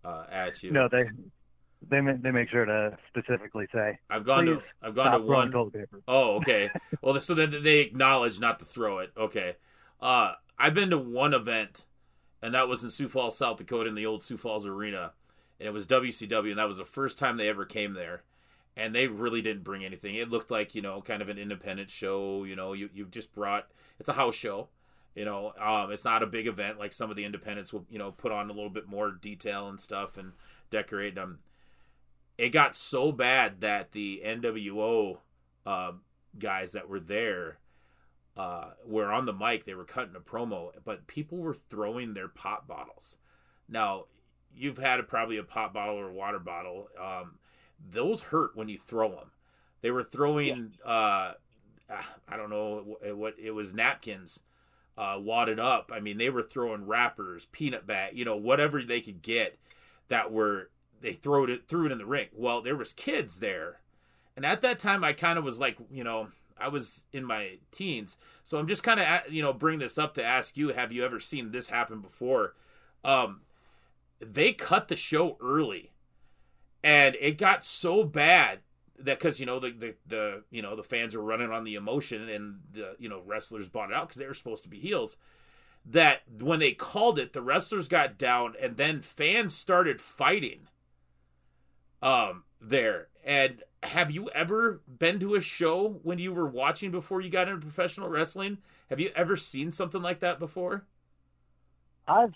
uh, 0.06 0.24
at 0.32 0.64
you. 0.64 0.72
no, 0.72 0.88
they 0.90 1.04
they 1.90 2.00
they 2.22 2.32
make 2.32 2.48
sure 2.48 2.64
to 2.64 2.98
specifically 3.10 3.68
say 3.74 4.00
I've 4.10 4.26
gone 4.26 4.46
to 4.46 4.62
I've 4.82 4.96
gone 4.96 5.20
to 5.20 5.28
one 5.28 5.52
toilet 5.52 5.74
paper. 5.74 6.02
Oh, 6.08 6.38
okay. 6.38 6.70
well, 7.02 7.20
so 7.20 7.34
then 7.34 7.62
they 7.62 7.80
acknowledge 7.80 8.40
not 8.40 8.60
to 8.60 8.66
throw 8.66 9.00
it. 9.00 9.12
Okay. 9.18 9.58
Uh, 10.02 10.36
I've 10.58 10.74
been 10.74 10.92
to 10.92 10.98
one 10.98 11.34
event, 11.34 11.84
and 12.42 12.54
that 12.54 12.70
was 12.70 12.86
in 12.86 12.90
Sioux 12.90 13.10
Falls, 13.10 13.38
South 13.38 13.58
Dakota, 13.58 13.90
in 13.90 13.96
the 13.96 14.06
old 14.06 14.24
Sioux 14.24 14.38
Falls 14.38 14.66
Arena, 14.66 15.12
and 15.60 15.68
it 15.68 15.74
was 15.74 15.86
WCW, 15.86 16.52
and 16.52 16.60
that 16.60 16.70
was 16.70 16.78
the 16.78 16.86
first 16.86 17.18
time 17.18 17.36
they 17.36 17.50
ever 17.50 17.66
came 17.66 17.96
there, 17.96 18.24
and 18.80 18.96
they 18.96 19.08
really 19.08 19.42
didn't 19.42 19.64
bring 19.64 19.84
anything. 19.84 20.16
It 20.16 20.30
looked 20.30 20.50
like 20.50 20.74
you 20.74 20.82
know, 20.82 21.02
kind 21.02 21.22
of 21.22 21.30
an 21.30 21.38
independent 21.38 21.90
show. 21.90 22.44
You 22.44 22.56
know, 22.56 22.74
you 22.74 22.90
you 22.94 23.06
just 23.06 23.34
brought 23.34 23.68
it's 24.00 24.10
a 24.10 24.14
house 24.14 24.36
show. 24.36 24.70
You 25.16 25.26
know, 25.26 25.54
um, 25.60 25.92
it's 25.92 26.06
not 26.06 26.24
a 26.24 26.28
big 26.28 26.48
event 26.48 26.80
like 26.80 26.94
some 26.94 27.10
of 27.10 27.18
the 27.18 27.26
independents 27.26 27.74
will, 27.74 27.86
you 27.90 28.00
know, 28.00 28.12
put 28.12 28.32
on 28.32 28.50
a 28.50 28.54
little 28.54 28.70
bit 28.70 28.88
more 28.88 29.12
detail 29.12 29.68
and 29.68 29.80
stuff 29.80 30.18
and 30.18 30.32
decorate 30.72 31.16
them. 31.16 31.40
It 32.38 32.50
got 32.50 32.76
so 32.76 33.12
bad 33.12 33.60
that 33.62 33.92
the 33.92 34.22
NWO 34.26 35.18
um, 35.66 36.02
guys 36.38 36.72
that 36.72 36.88
were 36.88 37.02
there 37.02 37.58
uh, 38.38 38.72
were 38.86 39.12
on 39.12 39.26
the 39.26 39.34
mic. 39.34 39.66
They 39.66 39.74
were 39.74 39.84
cutting 39.84 40.16
a 40.16 40.22
promo, 40.22 40.70
but 40.86 41.08
people 41.08 41.40
were 41.40 41.54
throwing 41.54 42.14
their 42.14 42.30
pop 42.30 42.68
bottles. 42.68 43.18
Now, 43.68 44.06
you've 44.56 44.78
had 44.78 45.02
a, 45.02 45.04
probably 45.04 45.38
a 45.38 45.44
pop 45.44 45.74
bottle 45.74 45.96
or 45.96 46.10
a 46.10 46.14
water 46.14 46.40
bottle. 46.40 46.88
Um, 46.98 47.40
those 47.92 48.24
hurt 48.24 48.56
when 48.56 48.70
you 48.70 48.80
throw 48.86 49.10
them. 49.10 49.32
They 49.82 49.92
were 49.92 50.04
throwing, 50.04 50.74
uh, 50.86 51.34
I 52.28 52.38
don't 52.38 52.50
know 52.50 52.84
what, 52.86 53.18
what 53.18 53.36
it 53.42 53.52
was, 53.52 53.74
napkins 53.74 54.42
uh, 54.98 55.18
wadded 55.20 55.60
up. 55.60 55.92
I 55.94 56.02
mean, 56.02 56.18
they 56.18 56.30
were 56.30 56.44
throwing 56.44 56.86
wrappers, 56.86 57.46
peanut 57.52 57.88
bat, 57.88 58.16
you 58.16 58.26
know, 58.26 58.36
whatever 58.36 58.82
they 58.84 59.00
could 59.00 59.22
get 59.22 59.58
that 60.10 60.32
were 60.32 60.70
they 61.02 61.14
threw 61.14 61.46
it 61.46 61.68
threw 61.68 61.86
it 61.86 61.92
in 61.92 61.98
the 61.98 62.06
ring. 62.06 62.28
Well, 62.34 62.62
there 62.62 62.76
was 62.76 62.92
kids 62.92 63.40
there, 63.40 63.80
and 64.36 64.46
at 64.46 64.62
that 64.62 64.80
time, 64.80 65.04
I 65.04 65.14
kind 65.14 65.40
of 65.40 65.46
was 65.46 65.58
like, 65.58 65.78
you 65.90 66.04
know, 66.04 66.30
I 66.60 66.68
was 66.68 67.06
in 67.14 67.24
my 67.24 67.60
teens, 67.72 68.18
so 68.44 68.58
I'm 68.58 68.68
just 68.68 68.84
kind 68.84 69.00
of 69.00 69.32
you 69.32 69.42
know 69.42 69.54
bring 69.54 69.80
this 69.80 69.98
up 69.98 70.14
to 70.16 70.24
ask 70.24 70.58
you: 70.58 70.70
Have 70.70 70.92
you 70.92 71.06
ever 71.06 71.20
seen 71.20 71.52
this 71.52 71.70
happen 71.70 72.02
before? 72.02 72.56
Um, 73.04 73.42
they 74.20 74.52
cut 74.52 74.90
the 74.90 74.98
show 74.98 75.38
early, 75.42 75.92
and 76.84 77.16
it 77.20 77.38
got 77.38 77.64
so 77.66 78.04
bad 78.04 78.60
that 78.98 79.20
because 79.20 79.40
you 79.40 79.46
know 79.46 79.60
the, 79.60 79.72
the 79.72 79.96
the 80.08 80.44
you 80.52 80.62
know 80.62 80.76
the 80.76 80.84
fans 80.84 81.16
were 81.16 81.24
running 81.24 81.52
on 81.52 81.64
the 81.64 81.76
emotion 81.76 82.28
and 82.30 82.60
the 82.74 82.96
you 83.00 83.10
know 83.10 83.22
wrestlers 83.26 83.70
bought 83.70 83.92
it 83.92 83.96
out 83.96 84.08
because 84.08 84.20
they 84.20 84.28
were 84.28 84.34
supposed 84.34 84.64
to 84.64 84.70
be 84.70 84.80
heels 84.80 85.18
that 85.86 86.22
when 86.40 86.60
they 86.60 86.74
called 86.74 87.18
it 87.18 87.34
the 87.34 87.42
wrestlers 87.42 87.88
got 87.88 88.18
down 88.18 88.54
and 88.62 88.78
then 88.78 89.02
fans 89.02 89.56
started 89.56 90.02
fighting 90.02 90.68
um 92.02 92.44
there. 92.62 93.08
And 93.24 93.64
have 93.84 94.12
you 94.12 94.30
ever 94.30 94.82
been 94.88 95.20
to 95.20 95.36
a 95.36 95.42
show 95.42 96.00
when 96.04 96.20
you 96.20 96.34
were 96.34 96.48
watching 96.48 96.92
before 96.92 97.22
you 97.22 97.30
got 97.30 97.48
into 97.48 97.62
professional 97.62 98.10
wrestling? 98.10 98.58
Have 98.90 99.00
you 99.00 99.12
ever 99.16 99.38
seen 99.38 99.72
something 99.72 100.02
like 100.02 100.20
that 100.20 100.40
before? 100.40 100.86
I've 102.08 102.34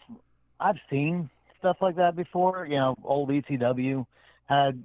I've 0.59 0.77
seen 0.89 1.29
stuff 1.59 1.77
like 1.81 1.95
that 1.95 2.15
before. 2.15 2.65
You 2.65 2.77
know, 2.77 2.95
old 3.03 3.29
ECW 3.29 4.05
had 4.53 4.83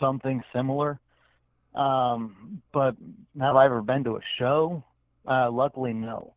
something 0.00 0.42
similar. 0.54 0.98
Um, 1.74 2.62
but 2.72 2.96
have 3.40 3.56
I 3.56 3.66
ever 3.66 3.82
been 3.82 4.04
to 4.04 4.16
a 4.16 4.20
show? 4.38 4.84
Uh, 5.28 5.50
luckily, 5.50 5.92
no. 5.92 6.34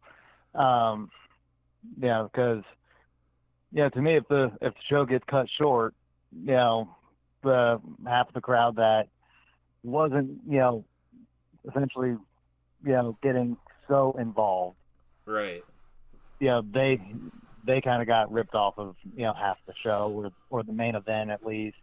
Um, 0.54 1.10
yeah, 2.00 2.24
because 2.24 2.64
yeah, 3.72 3.90
to 3.90 4.02
me, 4.02 4.18
if 4.18 4.28
the 4.28 4.52
if 4.62 4.74
the 4.74 4.82
show 4.90 5.06
gets 5.06 5.24
cut 5.30 5.48
short, 5.58 5.96
you 6.32 6.54
know, 6.54 6.96
the 7.42 7.82
half 8.06 8.28
of 8.28 8.34
the 8.34 8.42
crowd 8.42 8.76
that 8.76 9.08
wasn't, 9.84 10.40
you 10.48 10.60
know, 10.60 10.86
essentially, 11.68 12.16
you 12.86 12.92
know, 12.92 13.18
getting 13.24 13.58
so 13.88 14.16
involved, 14.20 14.78
right 15.26 15.64
you 16.44 16.50
know, 16.50 16.62
they 16.74 17.00
they 17.66 17.80
kind 17.80 18.02
of 18.02 18.08
got 18.08 18.30
ripped 18.30 18.54
off 18.54 18.74
of 18.78 18.96
you 19.16 19.24
know 19.24 19.34
half 19.34 19.58
the 19.66 19.74
show 19.82 20.12
or 20.14 20.32
or 20.50 20.64
the 20.64 20.74
main 20.74 20.94
event 20.94 21.30
at 21.30 21.46
least. 21.46 21.78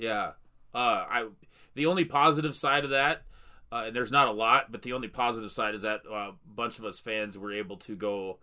Yeah. 0.00 0.32
Uh, 0.74 1.04
I 1.08 1.28
the 1.74 1.86
only 1.86 2.04
positive 2.04 2.56
side 2.56 2.84
of 2.84 2.90
that, 2.90 3.22
uh, 3.70 3.84
and 3.86 3.96
there's 3.96 4.10
not 4.10 4.28
a 4.28 4.32
lot, 4.32 4.72
but 4.72 4.82
the 4.82 4.92
only 4.92 5.08
positive 5.08 5.52
side 5.52 5.74
is 5.74 5.82
that 5.82 6.00
uh, 6.10 6.14
a 6.14 6.34
bunch 6.46 6.78
of 6.78 6.84
us 6.84 6.98
fans 6.98 7.38
were 7.38 7.52
able 7.52 7.76
to 7.78 7.96
go 7.96 8.38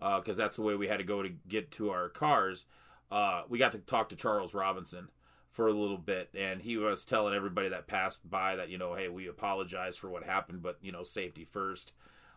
because 0.00 0.36
that's 0.36 0.56
the 0.56 0.62
way 0.62 0.74
we 0.74 0.88
had 0.88 0.98
to 0.98 1.04
go 1.04 1.22
to 1.22 1.28
get 1.48 1.70
to 1.70 1.90
our 1.90 2.08
cars. 2.08 2.64
Uh, 3.10 3.42
we 3.48 3.58
got 3.58 3.72
to 3.72 3.78
talk 3.78 4.08
to 4.08 4.16
Charles 4.16 4.54
Robinson 4.54 5.08
for 5.48 5.68
a 5.68 5.72
little 5.72 5.98
bit, 5.98 6.30
and 6.34 6.62
he 6.62 6.76
was 6.76 7.04
telling 7.04 7.34
everybody 7.34 7.68
that 7.68 7.86
passed 7.86 8.28
by 8.28 8.56
that 8.56 8.70
you 8.70 8.78
know, 8.78 8.94
hey, 8.94 9.08
we 9.08 9.28
apologize 9.28 9.96
for 9.96 10.08
what 10.08 10.24
happened, 10.24 10.62
but 10.62 10.78
you 10.80 10.90
know, 10.90 11.04
safety 11.04 11.44
first 11.44 11.92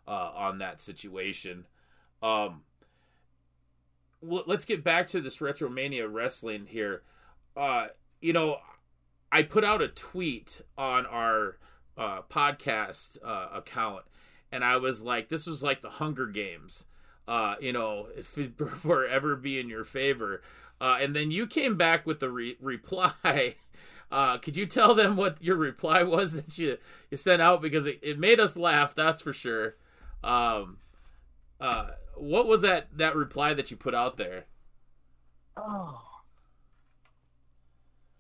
uh, 0.08 0.32
on 0.36 0.60
that 0.60 0.82
situation. 0.82 1.66
Um, 2.22 2.64
let's 4.22 4.66
get 4.66 4.84
back 4.84 5.08
to 5.08 5.22
this 5.22 5.38
Retromania 5.38 6.12
wrestling 6.12 6.66
here. 6.68 7.04
Uh, 7.56 7.88
you 8.22 8.34
know, 8.34 8.58
I 9.32 9.44
put 9.44 9.64
out 9.64 9.82
a 9.82 9.88
tweet 9.88 10.62
on 10.78 11.06
our 11.06 11.58
uh, 11.98 12.22
podcast 12.24 13.18
uh, 13.24 13.50
account, 13.54 14.04
and 14.52 14.64
I 14.64 14.78
was 14.78 15.04
like, 15.04 15.30
"This 15.30 15.46
was 15.46 15.64
like 15.64 15.82
the 15.82 15.90
Hunger 15.90 16.28
Games." 16.28 16.86
Uh, 17.28 17.56
you 17.60 17.74
know, 17.74 18.08
forever 18.24 19.36
be 19.36 19.60
in 19.60 19.68
your 19.70 19.84
favor. 19.84 20.42
Uh, 20.80 20.98
and 21.00 21.16
then 21.16 21.32
you 21.32 21.48
came 21.48 21.76
back 21.78 22.06
with 22.06 22.20
the 22.20 22.30
re- 22.30 22.58
reply 22.60 23.56
Uh, 24.12 24.38
could 24.38 24.56
you 24.56 24.66
tell 24.66 24.94
them 24.94 25.16
what 25.16 25.42
your 25.42 25.56
reply 25.56 26.04
was 26.04 26.34
that 26.36 26.58
you, 26.58 26.78
you 27.10 27.18
sent 27.18 27.42
out 27.42 27.62
because 27.62 27.86
it, 27.86 28.00
it 28.02 28.20
made 28.20 28.40
us 28.40 28.56
laugh, 28.56 28.94
that's 28.94 29.22
for 29.22 29.34
sure. 29.34 29.76
Um, 30.24 30.78
uh, 31.60 31.92
what 32.16 32.48
was 32.48 32.62
that 32.62 32.88
that 32.98 33.16
reply 33.16 33.54
that 33.54 33.72
you 33.72 33.78
put 33.78 33.94
out 33.94 34.18
there? 34.18 34.46
Oh. 35.58 36.02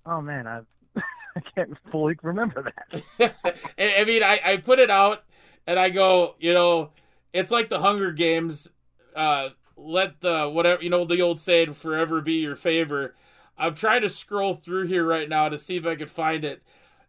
Oh 0.05 0.21
man, 0.21 0.47
I 0.47 0.61
I 1.35 1.39
can't 1.55 1.77
fully 1.91 2.17
remember 2.21 2.71
that. 3.19 3.35
I 3.77 4.03
mean, 4.05 4.23
I, 4.23 4.39
I 4.43 4.57
put 4.57 4.79
it 4.79 4.89
out 4.89 5.23
and 5.67 5.79
I 5.79 5.89
go, 5.89 6.35
you 6.39 6.53
know, 6.53 6.91
it's 7.33 7.51
like 7.51 7.69
the 7.69 7.79
Hunger 7.79 8.11
Games. 8.11 8.69
Uh, 9.15 9.49
let 9.77 10.21
the 10.21 10.49
whatever 10.49 10.81
you 10.83 10.89
know 10.89 11.05
the 11.05 11.21
old 11.21 11.39
saying, 11.39 11.73
"Forever 11.73 12.21
be 12.21 12.35
your 12.35 12.55
favor." 12.55 13.15
I'm 13.57 13.75
trying 13.75 14.01
to 14.01 14.09
scroll 14.09 14.55
through 14.55 14.87
here 14.87 15.05
right 15.05 15.29
now 15.29 15.47
to 15.49 15.57
see 15.57 15.77
if 15.77 15.85
I 15.85 15.95
could 15.95 16.09
find 16.11 16.43
it. 16.43 16.61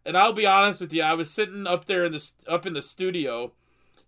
And 0.05 0.17
I'll 0.17 0.31
be 0.31 0.45
honest 0.45 0.79
with 0.79 0.93
you, 0.93 1.03
I 1.03 1.13
was 1.13 1.29
sitting 1.29 1.67
up 1.67 1.85
there 1.85 2.05
in 2.05 2.13
the 2.13 2.31
up 2.47 2.65
in 2.65 2.73
the 2.73 2.81
studio 2.81 3.51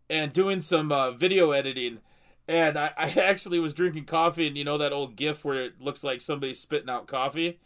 and 0.09 0.33
doing 0.33 0.61
some 0.61 0.91
uh, 0.91 1.11
video 1.11 1.51
editing, 1.51 1.99
and 2.47 2.77
I, 2.77 2.91
I 2.97 3.09
actually 3.21 3.59
was 3.59 3.73
drinking 3.73 4.05
coffee, 4.05 4.47
and 4.47 4.57
you 4.57 4.63
know 4.63 4.77
that 4.77 4.93
old 4.93 5.15
GIF 5.15 5.45
where 5.45 5.63
it 5.63 5.81
looks 5.81 6.03
like 6.03 6.21
somebody's 6.21 6.59
spitting 6.59 6.89
out 6.89 7.07
coffee. 7.07 7.59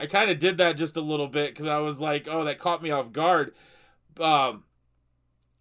I 0.00 0.06
kind 0.06 0.30
of 0.30 0.38
did 0.38 0.58
that 0.58 0.76
just 0.76 0.96
a 0.96 1.00
little 1.00 1.26
bit 1.26 1.52
because 1.52 1.66
I 1.66 1.78
was 1.78 2.00
like, 2.00 2.28
oh, 2.30 2.44
that 2.44 2.58
caught 2.58 2.82
me 2.82 2.90
off 2.90 3.12
guard. 3.12 3.54
Um, 4.20 4.64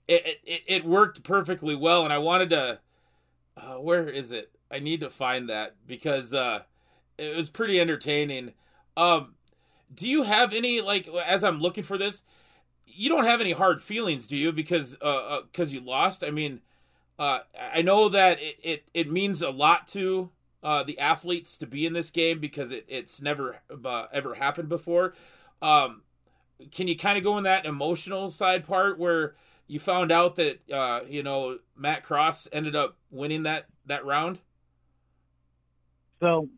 it, 0.08 0.40
it 0.46 0.62
it 0.68 0.86
worked 0.86 1.24
perfectly 1.24 1.76
well, 1.76 2.04
and 2.04 2.14
I 2.14 2.18
wanted 2.20 2.52
to. 2.52 2.80
Uh, 3.56 3.76
where 3.76 4.08
is 4.08 4.32
it? 4.32 4.52
I 4.70 4.80
need 4.80 5.00
to 5.00 5.10
find 5.10 5.50
that 5.50 5.76
because 5.88 6.34
uh, 6.34 6.60
it 7.18 7.36
was 7.36 7.50
pretty 7.50 7.80
entertaining. 7.80 8.54
Um, 8.96 9.36
do 9.94 10.08
you 10.08 10.24
have 10.24 10.54
any 10.54 10.82
like 10.82 11.08
as 11.08 11.44
I'm 11.44 11.60
looking 11.60 11.84
for 11.84 11.98
this? 11.98 12.22
You 12.86 13.10
don't 13.10 13.26
have 13.26 13.42
any 13.42 13.52
hard 13.52 13.82
feelings, 13.82 14.28
do 14.28 14.38
you? 14.38 14.52
Because 14.52 14.96
uh, 15.02 15.42
because 15.52 15.72
uh, 15.72 15.74
you 15.74 15.82
lost. 15.82 16.24
I 16.24 16.30
mean, 16.30 16.62
uh, 17.20 17.40
I 17.74 17.82
know 17.82 18.10
that 18.10 18.40
it, 18.42 18.58
it 18.64 18.90
it 18.94 19.12
means 19.12 19.42
a 19.42 19.50
lot 19.50 19.88
to 19.90 20.30
uh, 20.64 20.84
the 20.84 21.00
athletes 21.00 21.58
to 21.60 21.68
be 21.68 21.86
in 21.86 21.94
this 21.94 22.10
game 22.10 22.40
because 22.40 22.72
it, 22.72 22.86
it's 22.88 23.22
never 23.22 23.58
uh, 23.86 24.06
ever 24.12 24.34
happened 24.34 24.70
before. 24.70 25.14
Um, 25.62 26.02
can 26.72 26.88
you 26.88 26.98
kind 26.98 27.18
of 27.18 27.24
go 27.24 27.38
in 27.38 27.44
that 27.44 27.66
emotional 27.66 28.30
side 28.30 28.66
part 28.66 28.98
where 28.98 29.36
you 29.68 29.80
found 29.80 30.12
out 30.12 30.36
that 30.38 30.60
uh, 30.72 31.02
you 31.08 31.24
know 31.24 31.60
Matt 31.76 32.04
Cross 32.04 32.48
ended 32.52 32.76
up 32.76 32.98
winning 33.12 33.44
that 33.44 33.66
that 33.86 34.06
round? 34.06 34.40
So 36.20 36.50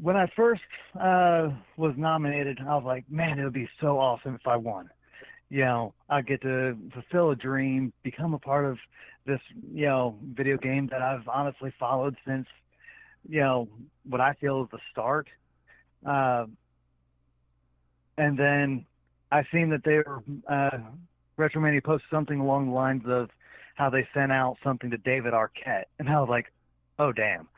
when 0.00 0.16
I 0.16 0.26
first 0.34 0.62
uh, 1.00 1.50
was 1.76 1.94
nominated, 1.96 2.58
I 2.60 2.74
was 2.74 2.84
like, 2.84 3.04
man, 3.08 3.38
it 3.38 3.44
would 3.44 3.52
be 3.52 3.68
so 3.80 3.98
awesome 3.98 4.34
if 4.34 4.46
I 4.46 4.56
won. 4.56 4.90
You 5.50 5.64
know, 5.64 5.94
I 6.08 6.22
get 6.22 6.42
to 6.42 6.76
fulfill 6.92 7.30
a 7.30 7.36
dream, 7.36 7.92
become 8.02 8.34
a 8.34 8.38
part 8.38 8.64
of 8.64 8.78
this, 9.26 9.40
you 9.72 9.86
know, 9.86 10.18
video 10.34 10.56
game 10.56 10.88
that 10.88 11.02
I've 11.02 11.26
honestly 11.28 11.72
followed 11.78 12.16
since, 12.26 12.46
you 13.28 13.40
know, 13.40 13.68
what 14.08 14.20
I 14.20 14.34
feel 14.34 14.62
is 14.62 14.68
the 14.70 14.78
start. 14.90 15.28
Uh, 16.04 16.46
and 18.18 18.38
then 18.38 18.84
I've 19.32 19.46
seen 19.52 19.70
that 19.70 19.82
they 19.84 19.96
were, 19.96 20.22
uh, 20.48 20.78
Retromania 21.38 21.82
posted 21.82 22.08
something 22.10 22.38
along 22.38 22.66
the 22.66 22.72
lines 22.72 23.02
of 23.06 23.30
how 23.74 23.90
they 23.90 24.06
sent 24.14 24.30
out 24.30 24.56
something 24.62 24.90
to 24.90 24.98
David 24.98 25.32
Arquette. 25.32 25.84
And 25.98 26.08
I 26.08 26.20
was 26.20 26.28
like, 26.28 26.52
oh, 26.98 27.12
damn. 27.12 27.48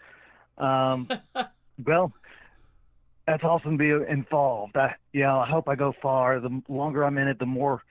Um, 0.57 1.09
well, 1.87 2.13
that's 3.27 3.45
awesome 3.45 3.77
to 3.77 3.79
be 3.79 4.11
involved. 4.11 4.77
I, 4.77 4.95
you 5.13 5.23
know, 5.23 5.41
I 5.41 5.49
hope 5.49 5.69
I 5.69 5.75
go 5.75 5.93
far. 6.01 6.41
The 6.41 6.63
longer 6.69 7.05
I'm 7.05 7.19
in 7.19 7.29
it, 7.29 7.39
the 7.39 7.47
more, 7.47 7.83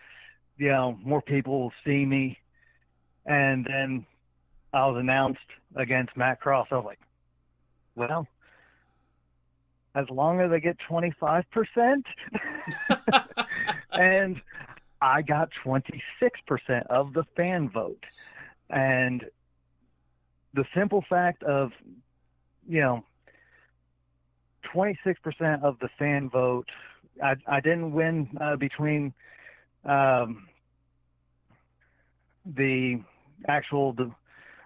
you 0.57 0.69
know, 0.69 0.97
more 1.03 1.21
people 1.21 1.61
will 1.61 1.73
see 1.85 2.05
me 2.05 2.39
and 3.25 3.65
then 3.65 4.05
I 4.73 4.85
was 4.87 4.97
announced 4.99 5.39
against 5.75 6.15
Matt 6.17 6.39
Cross. 6.41 6.67
I 6.71 6.75
was 6.75 6.85
like, 6.85 6.99
well, 7.95 8.27
as 9.95 10.05
long 10.09 10.41
as 10.41 10.51
I 10.51 10.59
get 10.59 10.77
25%. 10.89 12.03
and 13.93 14.41
I 15.01 15.21
got 15.21 15.49
26% 15.63 16.01
of 16.89 17.13
the 17.13 17.23
fan 17.35 17.69
vote. 17.69 18.03
And 18.69 19.25
the 20.53 20.65
simple 20.75 21.03
fact 21.09 21.43
of, 21.43 21.71
you 22.67 22.81
know, 22.81 23.03
26% 24.73 25.63
of 25.63 25.79
the 25.79 25.89
fan 25.97 26.29
vote, 26.29 26.67
I, 27.23 27.35
I 27.47 27.59
didn't 27.61 27.93
win 27.93 28.29
uh, 28.41 28.57
between 28.57 29.13
um, 29.85 30.47
the 32.45 32.99
actual 33.47 33.93
de- 33.93 34.15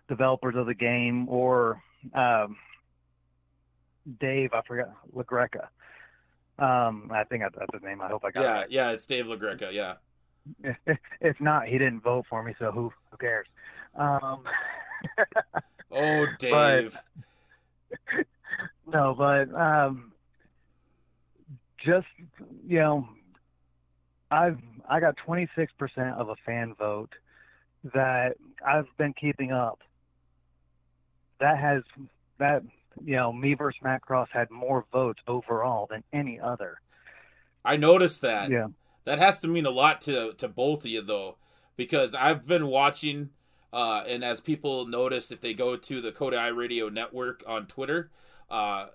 developers 0.08 0.55
of 0.55 0.65
the 0.65 0.73
game 0.73 1.27
or 1.29 1.82
um, 2.13 2.58
Dave, 4.19 4.51
I 4.53 4.62
forgot 4.67 4.89
LaGreca. 5.15 5.67
Um, 6.58 7.10
I 7.13 7.23
think 7.23 7.43
that's 7.43 7.73
his 7.73 7.84
name. 7.84 8.01
I 8.01 8.08
hope 8.08 8.23
I 8.25 8.32
got 8.32 8.41
yeah, 8.41 8.60
it. 8.62 8.71
Yeah, 8.71 8.91
it's 8.91 9.05
Dave 9.05 9.25
LaGreca. 9.25 9.71
Yeah. 9.71 9.95
If 11.21 11.39
not, 11.41 11.67
he 11.67 11.77
didn't 11.77 12.01
vote 12.01 12.25
for 12.29 12.41
me, 12.43 12.55
so 12.58 12.71
who 12.71 12.91
who 13.12 13.17
cares? 13.17 13.45
Um, 13.95 14.43
oh, 15.91 16.25
Dave. 16.39 16.97
But, 18.15 18.25
no, 18.88 19.13
but 19.15 19.53
um, 19.53 20.13
just 21.77 22.08
you 22.65 22.79
know, 22.79 23.08
I've 24.32 24.60
I 24.89 24.99
got 24.99 25.15
26% 25.27 25.49
of 26.17 26.29
a 26.29 26.36
fan 26.45 26.73
vote 26.79 27.13
that 27.93 28.36
I've 28.65 28.88
been 28.98 29.13
keeping 29.13 29.52
up. 29.52 29.80
That 31.39 31.58
has 31.58 31.84
that 32.38 32.63
you 33.04 33.15
know 33.15 33.32
me 33.32 33.54
versus 33.54 33.80
Matt 33.84 34.02
Cross 34.02 34.30
had 34.32 34.50
more 34.52 34.86
votes 34.91 35.22
overall 35.28 35.88
than 35.89 36.04
any 36.12 36.39
other. 36.39 36.80
I 37.63 37.78
noticed 37.78 38.22
that. 38.22 38.50
Yeah, 38.50 38.67
that 39.06 39.19
has 39.19 39.39
to 39.41 39.48
mean 39.48 39.65
a 39.65 39.72
lot 39.72 40.02
to 40.02 40.34
to 40.34 40.48
both 40.48 40.86
of 40.86 40.91
you 40.91 41.02
though, 41.02 41.38
because 41.76 42.15
I've 42.15 42.45
been 42.45 42.67
watching. 42.67 43.30
Uh, 43.72 44.04
and 44.08 44.24
as 44.24 44.41
people 44.41 44.88
noticed, 44.88 45.32
if 45.32 45.41
they 45.41 45.54
go 45.54 45.76
to 45.76 46.02
the 46.02 46.12
Coda 46.12 46.52
Radio 46.56 46.89
Network 46.89 47.43
on 47.45 47.67
Twitter, 47.67 48.10
uh, 48.50 48.88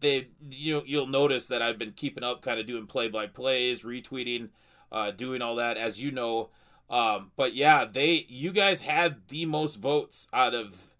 they 0.00 0.28
you 0.50 0.74
know 0.74 0.82
you'll 0.86 1.06
notice 1.06 1.46
that 1.46 1.62
I've 1.62 1.78
been 1.78 1.92
keeping 1.92 2.24
up, 2.24 2.42
kind 2.42 2.60
of 2.60 2.66
doing 2.66 2.86
play 2.86 3.08
by 3.08 3.26
plays, 3.26 3.82
retweeting, 3.82 4.50
uh, 4.92 5.10
doing 5.10 5.42
all 5.42 5.56
that. 5.56 5.76
As 5.76 6.00
you 6.00 6.12
know, 6.12 6.50
um, 6.90 7.30
but 7.36 7.54
yeah, 7.54 7.84
they 7.84 8.26
you 8.28 8.52
guys 8.52 8.82
had 8.82 9.28
the 9.28 9.46
most 9.46 9.76
votes 9.76 10.28
out 10.32 10.54
of 10.54 10.92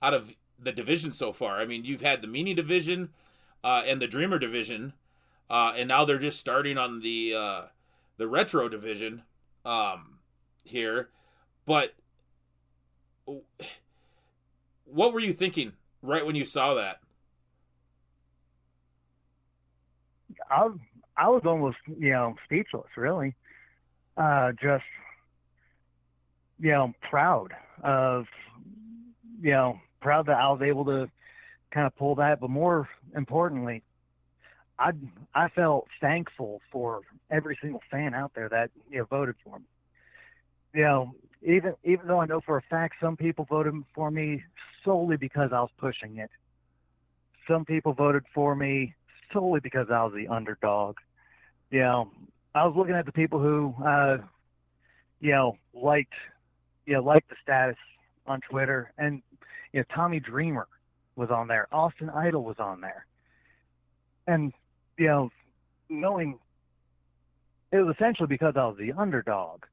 out 0.00 0.14
of 0.14 0.34
the 0.58 0.72
division 0.72 1.12
so 1.12 1.32
far. 1.32 1.58
I 1.58 1.64
mean, 1.64 1.84
you've 1.84 2.00
had 2.00 2.22
the 2.22 2.28
mini 2.28 2.54
division 2.54 3.10
uh, 3.64 3.82
and 3.86 4.00
the 4.00 4.06
Dreamer 4.06 4.38
division, 4.38 4.92
uh, 5.50 5.72
and 5.76 5.88
now 5.88 6.04
they're 6.04 6.18
just 6.18 6.38
starting 6.38 6.78
on 6.78 7.00
the 7.00 7.34
uh, 7.34 7.62
the 8.16 8.28
retro 8.28 8.68
division 8.68 9.22
um, 9.64 10.18
here. 10.64 11.08
But 11.66 11.94
what 14.84 15.12
were 15.12 15.20
you 15.20 15.32
thinking 15.32 15.72
right 16.02 16.24
when 16.24 16.36
you 16.36 16.44
saw 16.44 16.74
that? 16.74 17.00
I 20.50 20.68
I 21.16 21.28
was 21.28 21.42
almost 21.44 21.78
you 21.98 22.10
know 22.10 22.36
speechless, 22.44 22.88
really. 22.96 23.34
Uh, 24.16 24.52
just 24.52 24.84
you 26.62 26.70
know, 26.70 26.94
proud 27.10 27.52
of, 27.82 28.26
you 29.40 29.50
know, 29.50 29.80
proud 30.00 30.26
that 30.26 30.36
I 30.36 30.48
was 30.52 30.62
able 30.62 30.84
to 30.84 31.10
kind 31.72 31.86
of 31.88 31.96
pull 31.96 32.14
that. 32.14 32.38
But 32.40 32.50
more 32.50 32.88
importantly, 33.16 33.82
I 34.78 34.92
I 35.34 35.48
felt 35.48 35.88
thankful 36.00 36.60
for 36.70 37.00
every 37.30 37.58
single 37.60 37.82
fan 37.90 38.14
out 38.14 38.32
there 38.34 38.48
that 38.48 38.70
you 38.88 38.98
know 38.98 39.04
voted 39.04 39.34
for 39.44 39.58
me. 39.58 39.64
You 40.72 40.82
know, 40.82 41.14
even 41.42 41.74
even 41.82 42.06
though 42.06 42.20
I 42.20 42.26
know 42.26 42.40
for 42.40 42.56
a 42.56 42.62
fact 42.62 42.94
some 43.00 43.16
people 43.16 43.44
voted 43.50 43.74
for 43.92 44.12
me 44.12 44.44
solely 44.84 45.16
because 45.16 45.50
I 45.52 45.60
was 45.60 45.70
pushing 45.78 46.18
it. 46.18 46.30
Some 47.48 47.64
people 47.64 47.92
voted 47.92 48.22
for 48.32 48.54
me 48.54 48.94
solely 49.32 49.58
because 49.60 49.88
I 49.90 50.04
was 50.04 50.12
the 50.14 50.28
underdog. 50.28 50.98
You 51.70 51.80
know, 51.80 52.10
I 52.54 52.64
was 52.64 52.74
looking 52.76 52.94
at 52.94 53.04
the 53.04 53.12
people 53.12 53.40
who, 53.40 53.74
uh, 53.84 54.18
you 55.20 55.32
know, 55.32 55.56
liked 55.74 56.12
you 56.92 56.98
know, 56.98 57.04
like 57.04 57.26
the 57.28 57.36
status 57.42 57.78
on 58.26 58.40
Twitter, 58.50 58.92
and 58.98 59.22
you 59.72 59.80
know, 59.80 59.84
Tommy 59.94 60.20
Dreamer 60.20 60.68
was 61.16 61.30
on 61.30 61.48
there, 61.48 61.66
Austin 61.72 62.10
Idol 62.10 62.44
was 62.44 62.56
on 62.58 62.82
there, 62.82 63.06
and 64.26 64.52
you 64.98 65.06
know, 65.06 65.30
knowing 65.88 66.38
it 67.72 67.78
was 67.78 67.94
essentially 67.96 68.26
because 68.26 68.54
I 68.56 68.66
was 68.66 68.76
the 68.78 68.92
underdog. 68.92 69.64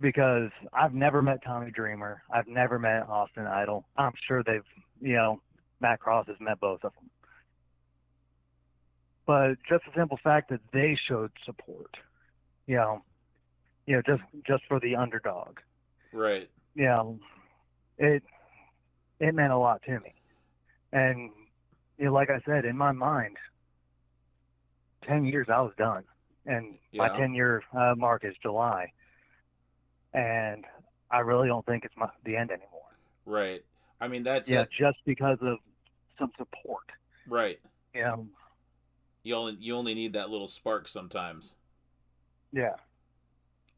Because 0.00 0.50
I've 0.72 0.94
never 0.94 1.22
met 1.22 1.42
Tommy 1.44 1.70
Dreamer, 1.72 2.22
I've 2.32 2.46
never 2.48 2.78
met 2.78 3.08
Austin 3.08 3.46
Idol. 3.46 3.86
I'm 3.96 4.12
sure 4.28 4.42
they've, 4.44 4.62
you 5.00 5.14
know, 5.14 5.40
Matt 5.80 6.00
Cross 6.00 6.26
has 6.28 6.36
met 6.40 6.60
both 6.60 6.84
of 6.84 6.92
them. 6.94 7.10
but 9.26 9.54
just 9.68 9.84
the 9.86 9.92
simple 9.96 10.18
fact 10.22 10.50
that 10.50 10.60
they 10.72 10.96
showed 11.08 11.32
support, 11.44 11.96
you 12.66 12.76
know, 12.76 13.02
you 13.86 13.96
know, 13.96 14.02
just 14.06 14.22
just 14.46 14.62
for 14.68 14.78
the 14.80 14.96
underdog, 14.96 15.58
Right. 16.14 16.48
you 16.74 16.84
know, 16.84 17.18
it 17.98 18.22
it 19.20 19.34
meant 19.34 19.52
a 19.52 19.58
lot 19.58 19.82
to 19.86 19.98
me. 20.00 20.14
And 20.92 21.30
you 21.98 22.06
know, 22.06 22.12
like 22.12 22.30
I 22.30 22.40
said, 22.46 22.64
in 22.64 22.76
my 22.76 22.92
mind, 22.92 23.36
ten 25.06 25.24
years 25.24 25.48
I 25.52 25.60
was 25.60 25.72
done, 25.76 26.04
and 26.46 26.76
my 26.94 27.08
ten 27.16 27.34
year 27.34 27.62
uh, 27.76 27.94
mark 27.96 28.24
is 28.24 28.34
July, 28.42 28.92
and 30.12 30.64
I 31.10 31.18
really 31.18 31.48
don't 31.48 31.66
think 31.66 31.84
it's 31.84 31.94
my, 31.96 32.08
the 32.24 32.36
end 32.36 32.50
anymore. 32.50 32.70
Right. 33.26 33.64
I 34.00 34.08
mean 34.08 34.22
that's 34.22 34.48
yeah, 34.48 34.62
it. 34.62 34.68
just 34.76 34.98
because 35.04 35.38
of 35.42 35.58
some 36.18 36.30
support. 36.38 36.84
Right. 37.26 37.58
You 37.94 38.02
know, 38.02 38.26
You 39.22 39.34
only 39.34 39.56
you 39.60 39.74
only 39.74 39.94
need 39.94 40.12
that 40.14 40.30
little 40.30 40.48
spark 40.48 40.88
sometimes. 40.88 41.56
yeah, 42.52 42.74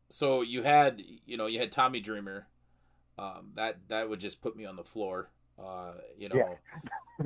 So 0.09 0.43
you 0.43 0.63
had 0.63 1.03
you 1.27 1.37
know 1.37 1.47
you 1.47 1.59
had 1.59 1.73
Tommy 1.73 2.01
Dreamer, 2.01 2.47
um, 3.19 3.53
that 3.55 3.89
that 3.89 4.09
would 4.09 4.21
just 4.21 4.43
put 4.43 4.57
me 4.57 4.67
on 4.67 4.77
the 4.77 4.85
floor. 4.85 5.31
Uh, 5.59 5.95
you 6.19 6.29
know, 6.29 6.35
Yeah. 6.35 6.57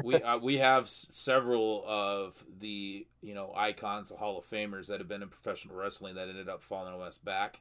we 0.00 0.22
uh, 0.22 0.38
we 0.38 0.58
have 0.58 0.84
s- 0.84 1.06
several 1.10 1.84
of 1.86 2.44
the 2.60 3.06
you 3.22 3.34
know 3.34 3.52
icons, 3.56 4.10
the 4.10 4.16
Hall 4.16 4.38
of 4.38 4.50
Famers 4.50 4.86
that 4.88 5.00
have 5.00 5.08
been 5.08 5.22
in 5.22 5.28
professional 5.30 5.76
wrestling 5.76 6.16
that 6.16 6.28
ended 6.28 6.48
up 6.48 6.62
falling 6.62 6.94
on 6.94 7.02
us 7.02 7.18
back, 7.18 7.60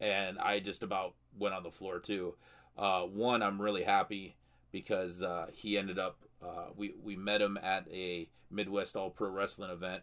and 0.00 0.38
I 0.38 0.60
just 0.60 0.82
about 0.82 1.14
went 1.38 1.54
on 1.54 1.62
the 1.64 1.70
floor 1.70 1.98
too. 2.00 2.34
Uh, 2.78 3.02
one, 3.02 3.42
I'm 3.42 3.60
really 3.62 3.84
happy 3.84 4.36
because 4.72 5.22
uh, 5.22 5.48
he 5.52 5.78
ended 5.78 5.98
up. 5.98 6.18
Uh, 6.42 6.66
we 6.76 6.94
we 7.02 7.16
met 7.16 7.42
him 7.42 7.58
at 7.62 7.86
a 7.92 8.28
Midwest 8.50 8.96
All 8.96 9.10
Pro 9.10 9.30
Wrestling 9.30 9.70
event, 9.70 10.02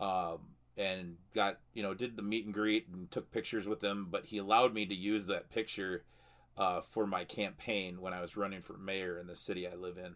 um, 0.00 0.38
and 0.78 1.16
got 1.34 1.58
you 1.74 1.82
know 1.82 1.92
did 1.92 2.16
the 2.16 2.22
meet 2.22 2.44
and 2.46 2.54
greet 2.54 2.88
and 2.88 3.10
took 3.10 3.30
pictures 3.30 3.68
with 3.68 3.82
him. 3.82 4.06
But 4.10 4.26
he 4.26 4.38
allowed 4.38 4.72
me 4.72 4.86
to 4.86 4.94
use 4.94 5.26
that 5.26 5.50
picture 5.50 6.04
uh, 6.56 6.80
for 6.80 7.06
my 7.06 7.24
campaign 7.24 8.00
when 8.00 8.14
I 8.14 8.20
was 8.20 8.36
running 8.36 8.60
for 8.60 8.78
mayor 8.78 9.18
in 9.18 9.26
the 9.26 9.36
city 9.36 9.66
I 9.68 9.74
live 9.74 9.98
in, 9.98 10.14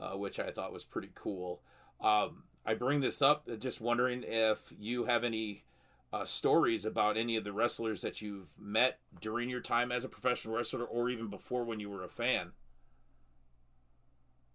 uh, 0.00 0.16
which 0.16 0.40
I 0.40 0.50
thought 0.50 0.72
was 0.72 0.84
pretty 0.84 1.10
cool. 1.14 1.60
Um, 2.00 2.44
I 2.66 2.74
bring 2.74 3.00
this 3.00 3.22
up 3.22 3.48
uh, 3.50 3.56
just 3.56 3.80
wondering 3.80 4.24
if 4.26 4.72
you 4.78 5.04
have 5.04 5.24
any 5.24 5.64
uh, 6.12 6.24
stories 6.24 6.84
about 6.84 7.16
any 7.16 7.36
of 7.36 7.44
the 7.44 7.52
wrestlers 7.52 8.00
that 8.02 8.22
you've 8.22 8.58
met 8.60 8.98
during 9.20 9.50
your 9.50 9.60
time 9.60 9.92
as 9.92 10.04
a 10.04 10.08
professional 10.08 10.56
wrestler 10.56 10.84
or 10.84 11.10
even 11.10 11.28
before 11.28 11.64
when 11.64 11.80
you 11.80 11.90
were 11.90 12.04
a 12.04 12.08
fan. 12.08 12.52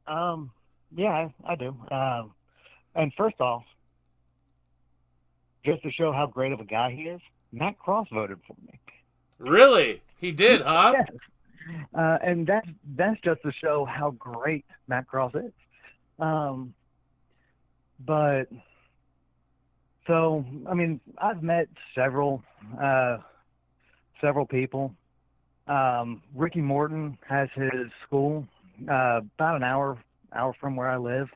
um, 0.07 0.51
yeah, 0.95 1.29
I, 1.45 1.53
I 1.53 1.55
do. 1.55 1.75
Um, 1.91 2.33
and 2.95 3.11
first 3.17 3.39
off, 3.39 3.63
just 5.65 5.83
to 5.83 5.91
show 5.91 6.11
how 6.11 6.27
great 6.27 6.51
of 6.51 6.59
a 6.59 6.65
guy 6.65 6.91
he 6.91 7.03
is, 7.03 7.21
Matt 7.51 7.77
Cross 7.79 8.07
voted 8.11 8.39
for 8.47 8.55
me. 8.65 8.79
Really? 9.39 10.01
He 10.19 10.31
did, 10.31 10.61
huh? 10.61 10.93
Yes. 10.95 11.07
Uh, 11.93 12.17
and 12.21 12.45
that's 12.45 12.67
that's 12.95 13.19
just 13.21 13.41
to 13.43 13.51
show 13.51 13.85
how 13.85 14.11
great 14.11 14.65
Matt 14.87 15.07
Cross 15.07 15.35
is. 15.35 15.51
Um, 16.19 16.73
but 18.05 18.45
so 20.07 20.45
I 20.69 20.73
mean, 20.73 20.99
I've 21.17 21.41
met 21.41 21.67
several 21.95 22.43
uh, 22.81 23.17
several 24.19 24.45
people. 24.45 24.93
Um, 25.67 26.21
Ricky 26.35 26.61
Morton 26.61 27.17
has 27.29 27.47
his 27.55 27.89
school 28.05 28.45
uh, 28.89 29.21
about 29.37 29.55
an 29.55 29.63
hour 29.63 29.97
hour 30.33 30.53
from 30.59 30.75
where 30.75 30.89
I 30.89 30.97
live, 30.97 31.29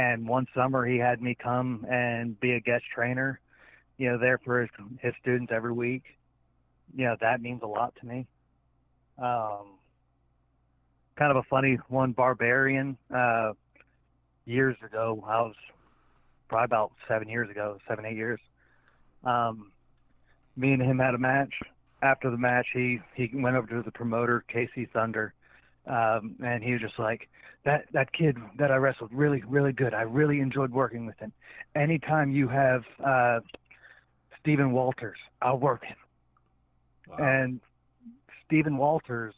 and 0.00 0.26
one 0.26 0.46
summer 0.54 0.86
he 0.86 0.96
had 0.96 1.20
me 1.20 1.36
come 1.40 1.84
and 1.90 2.38
be 2.40 2.52
a 2.52 2.60
guest 2.60 2.84
trainer. 2.94 3.38
You 3.98 4.10
know, 4.10 4.18
there 4.18 4.38
for 4.38 4.62
his, 4.62 4.70
his 5.00 5.12
students 5.20 5.52
every 5.54 5.72
week. 5.72 6.04
You 6.96 7.04
know, 7.04 7.16
that 7.20 7.42
means 7.42 7.60
a 7.62 7.66
lot 7.66 7.94
to 8.00 8.06
me. 8.06 8.26
Um, 9.18 9.76
kind 11.16 11.30
of 11.30 11.36
a 11.36 11.42
funny 11.50 11.78
one, 11.88 12.12
Barbarian. 12.12 12.96
Uh, 13.14 13.52
years 14.46 14.76
ago, 14.84 15.22
I 15.26 15.42
was 15.42 15.54
probably 16.48 16.64
about 16.64 16.92
seven 17.06 17.28
years 17.28 17.50
ago, 17.50 17.78
seven 17.86 18.06
eight 18.06 18.16
years. 18.16 18.40
Um, 19.22 19.70
me 20.56 20.72
and 20.72 20.82
him 20.82 20.98
had 20.98 21.14
a 21.14 21.18
match. 21.18 21.52
After 22.02 22.30
the 22.30 22.38
match, 22.38 22.66
he 22.72 23.00
he 23.14 23.30
went 23.34 23.56
over 23.56 23.66
to 23.66 23.82
the 23.82 23.92
promoter, 23.92 24.44
Casey 24.48 24.88
Thunder, 24.90 25.34
um, 25.86 26.36
and 26.44 26.62
he 26.62 26.72
was 26.72 26.80
just 26.80 26.98
like, 26.98 27.28
"That 27.64 27.86
that 27.92 28.12
kid 28.12 28.36
that 28.58 28.70
I 28.70 28.76
wrestled 28.76 29.10
really 29.12 29.42
really 29.46 29.72
good. 29.72 29.94
I 29.94 30.02
really 30.02 30.40
enjoyed 30.40 30.70
working 30.72 31.06
with 31.06 31.18
him. 31.18 31.32
Anytime 31.74 32.30
you 32.30 32.48
have 32.48 32.82
uh, 33.04 33.40
Stephen 34.40 34.72
Walters, 34.72 35.18
I'll 35.42 35.58
work 35.58 35.84
him." 35.84 35.96
Wow. 37.08 37.16
And 37.18 37.60
Stephen 38.46 38.76
Walters 38.76 39.34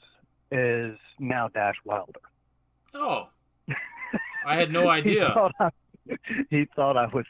is 0.50 0.98
now 1.18 1.48
Dash 1.48 1.76
Wilder. 1.85 2.20
oh, 2.94 3.28
I 4.46 4.57
had 4.57 4.70
no 4.72 4.83
he, 4.83 4.88
idea. 4.88 5.31
thought 5.33 5.52
I, 5.61 5.70
he 6.50 6.66
thought 6.76 6.96
I 6.96 7.07
was, 7.07 7.24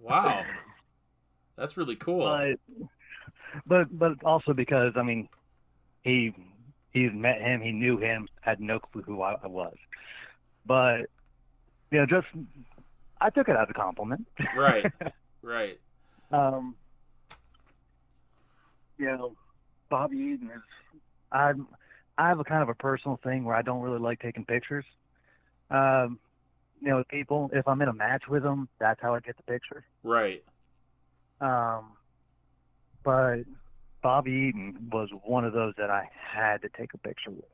Wow. 0.00 0.44
That's 1.56 1.76
really 1.76 1.96
cool. 1.96 2.24
but 2.24 2.88
but 3.66 3.98
but 3.98 4.24
also 4.24 4.52
because 4.52 4.92
I 4.96 5.02
mean, 5.02 5.28
he 6.02 6.32
he 7.04 7.08
met 7.08 7.40
him, 7.40 7.60
he 7.60 7.72
knew 7.72 7.98
him, 7.98 8.28
had 8.40 8.60
no 8.60 8.78
clue 8.78 9.02
who 9.02 9.22
I, 9.22 9.36
I 9.42 9.46
was, 9.46 9.76
but 10.66 11.06
you 11.90 11.98
know, 11.98 12.06
just 12.06 12.26
I 13.20 13.30
took 13.30 13.48
it 13.48 13.56
as 13.56 13.66
a 13.68 13.74
compliment. 13.74 14.26
Right. 14.56 14.86
Right. 15.40 15.78
um, 16.32 16.74
you 18.98 19.06
know, 19.06 19.34
Bobby 19.88 20.16
Eaton 20.16 20.50
is. 20.50 21.00
I'm. 21.30 21.68
I 22.18 22.28
have 22.28 22.40
a 22.40 22.44
kind 22.44 22.62
of 22.62 22.68
a 22.68 22.74
personal 22.74 23.20
thing 23.22 23.44
where 23.44 23.54
I 23.54 23.62
don't 23.62 23.80
really 23.80 24.00
like 24.00 24.18
taking 24.18 24.44
pictures. 24.44 24.84
Um, 25.70 26.18
you 26.80 26.88
know, 26.88 26.96
with 26.98 27.08
people. 27.08 27.50
If 27.52 27.68
I'm 27.68 27.80
in 27.82 27.88
a 27.88 27.92
match 27.92 28.24
with 28.28 28.42
them, 28.42 28.68
that's 28.80 29.00
how 29.00 29.14
I 29.14 29.20
get 29.20 29.36
the 29.36 29.44
picture. 29.44 29.84
Right. 30.02 30.42
Um, 31.40 31.92
but 33.04 33.42
Bobby 34.08 34.48
Eaton 34.48 34.88
was 34.90 35.10
one 35.22 35.44
of 35.44 35.52
those 35.52 35.74
that 35.76 35.90
I 35.90 36.08
had 36.14 36.62
to 36.62 36.70
take 36.78 36.94
a 36.94 36.96
picture 36.96 37.30
with. 37.30 37.44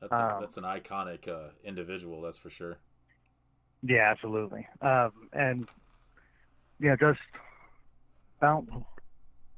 That's 0.00 0.12
a, 0.12 0.34
Um, 0.36 0.40
that's 0.40 0.56
an 0.58 0.62
iconic 0.62 1.26
uh, 1.26 1.48
individual, 1.64 2.22
that's 2.22 2.38
for 2.38 2.50
sure. 2.50 2.78
Yeah, 3.82 4.08
absolutely. 4.12 4.68
Um, 4.80 5.10
and 5.32 5.66
know, 6.78 6.94
just 6.94 7.18
about 8.38 8.64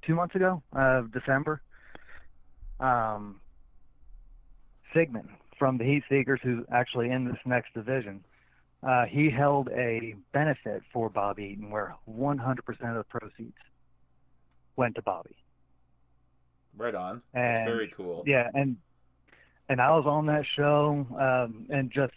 two 0.01 0.15
months 0.15 0.35
ago, 0.35 0.63
uh, 0.75 1.03
December, 1.13 1.61
um, 2.81 3.43
Sigmon 4.95 5.29
from 5.59 5.77
the 5.77 5.85
Heat 5.85 6.05
Seekers, 6.09 6.41
who's 6.43 6.65
actually 6.73 7.11
in 7.11 7.27
this 7.27 7.37
next 7.45 7.75
division, 7.75 8.25
uh, 8.83 9.05
he 9.05 9.29
held 9.29 9.69
a 9.69 10.15
benefit 10.33 10.85
for 10.91 11.11
Bobby 11.11 11.51
Eaton 11.53 11.69
where 11.71 11.95
100% 12.09 12.39
of 12.49 12.97
the 12.97 13.05
proceeds 13.11 13.59
went 14.75 14.95
to 14.95 15.03
Bobby. 15.03 15.37
Right 16.77 16.95
on. 16.95 17.23
That's 17.33 17.59
And- 17.59 17.69
very 17.69 17.89
cool. 17.89 18.25
Yeah, 18.27 18.49
and 18.55 18.77
and 19.69 19.81
I 19.81 19.91
was 19.91 20.05
on 20.07 20.27
that 20.27 20.45
show, 20.57 21.07
um, 21.19 21.67
and 21.71 21.91
just 21.91 22.15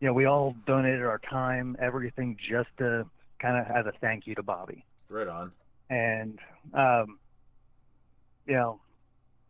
you 0.00 0.08
know, 0.08 0.12
we 0.12 0.24
all 0.26 0.54
donated 0.66 1.02
our 1.02 1.18
time, 1.30 1.76
everything, 1.80 2.36
just 2.36 2.68
to 2.78 3.06
kind 3.38 3.56
of 3.56 3.74
as 3.74 3.86
a 3.86 3.92
thank 4.00 4.26
you 4.26 4.34
to 4.34 4.42
Bobby. 4.42 4.84
Right 5.08 5.28
on. 5.28 5.52
And 5.90 6.38
um, 6.72 7.18
you 8.46 8.54
know, 8.54 8.80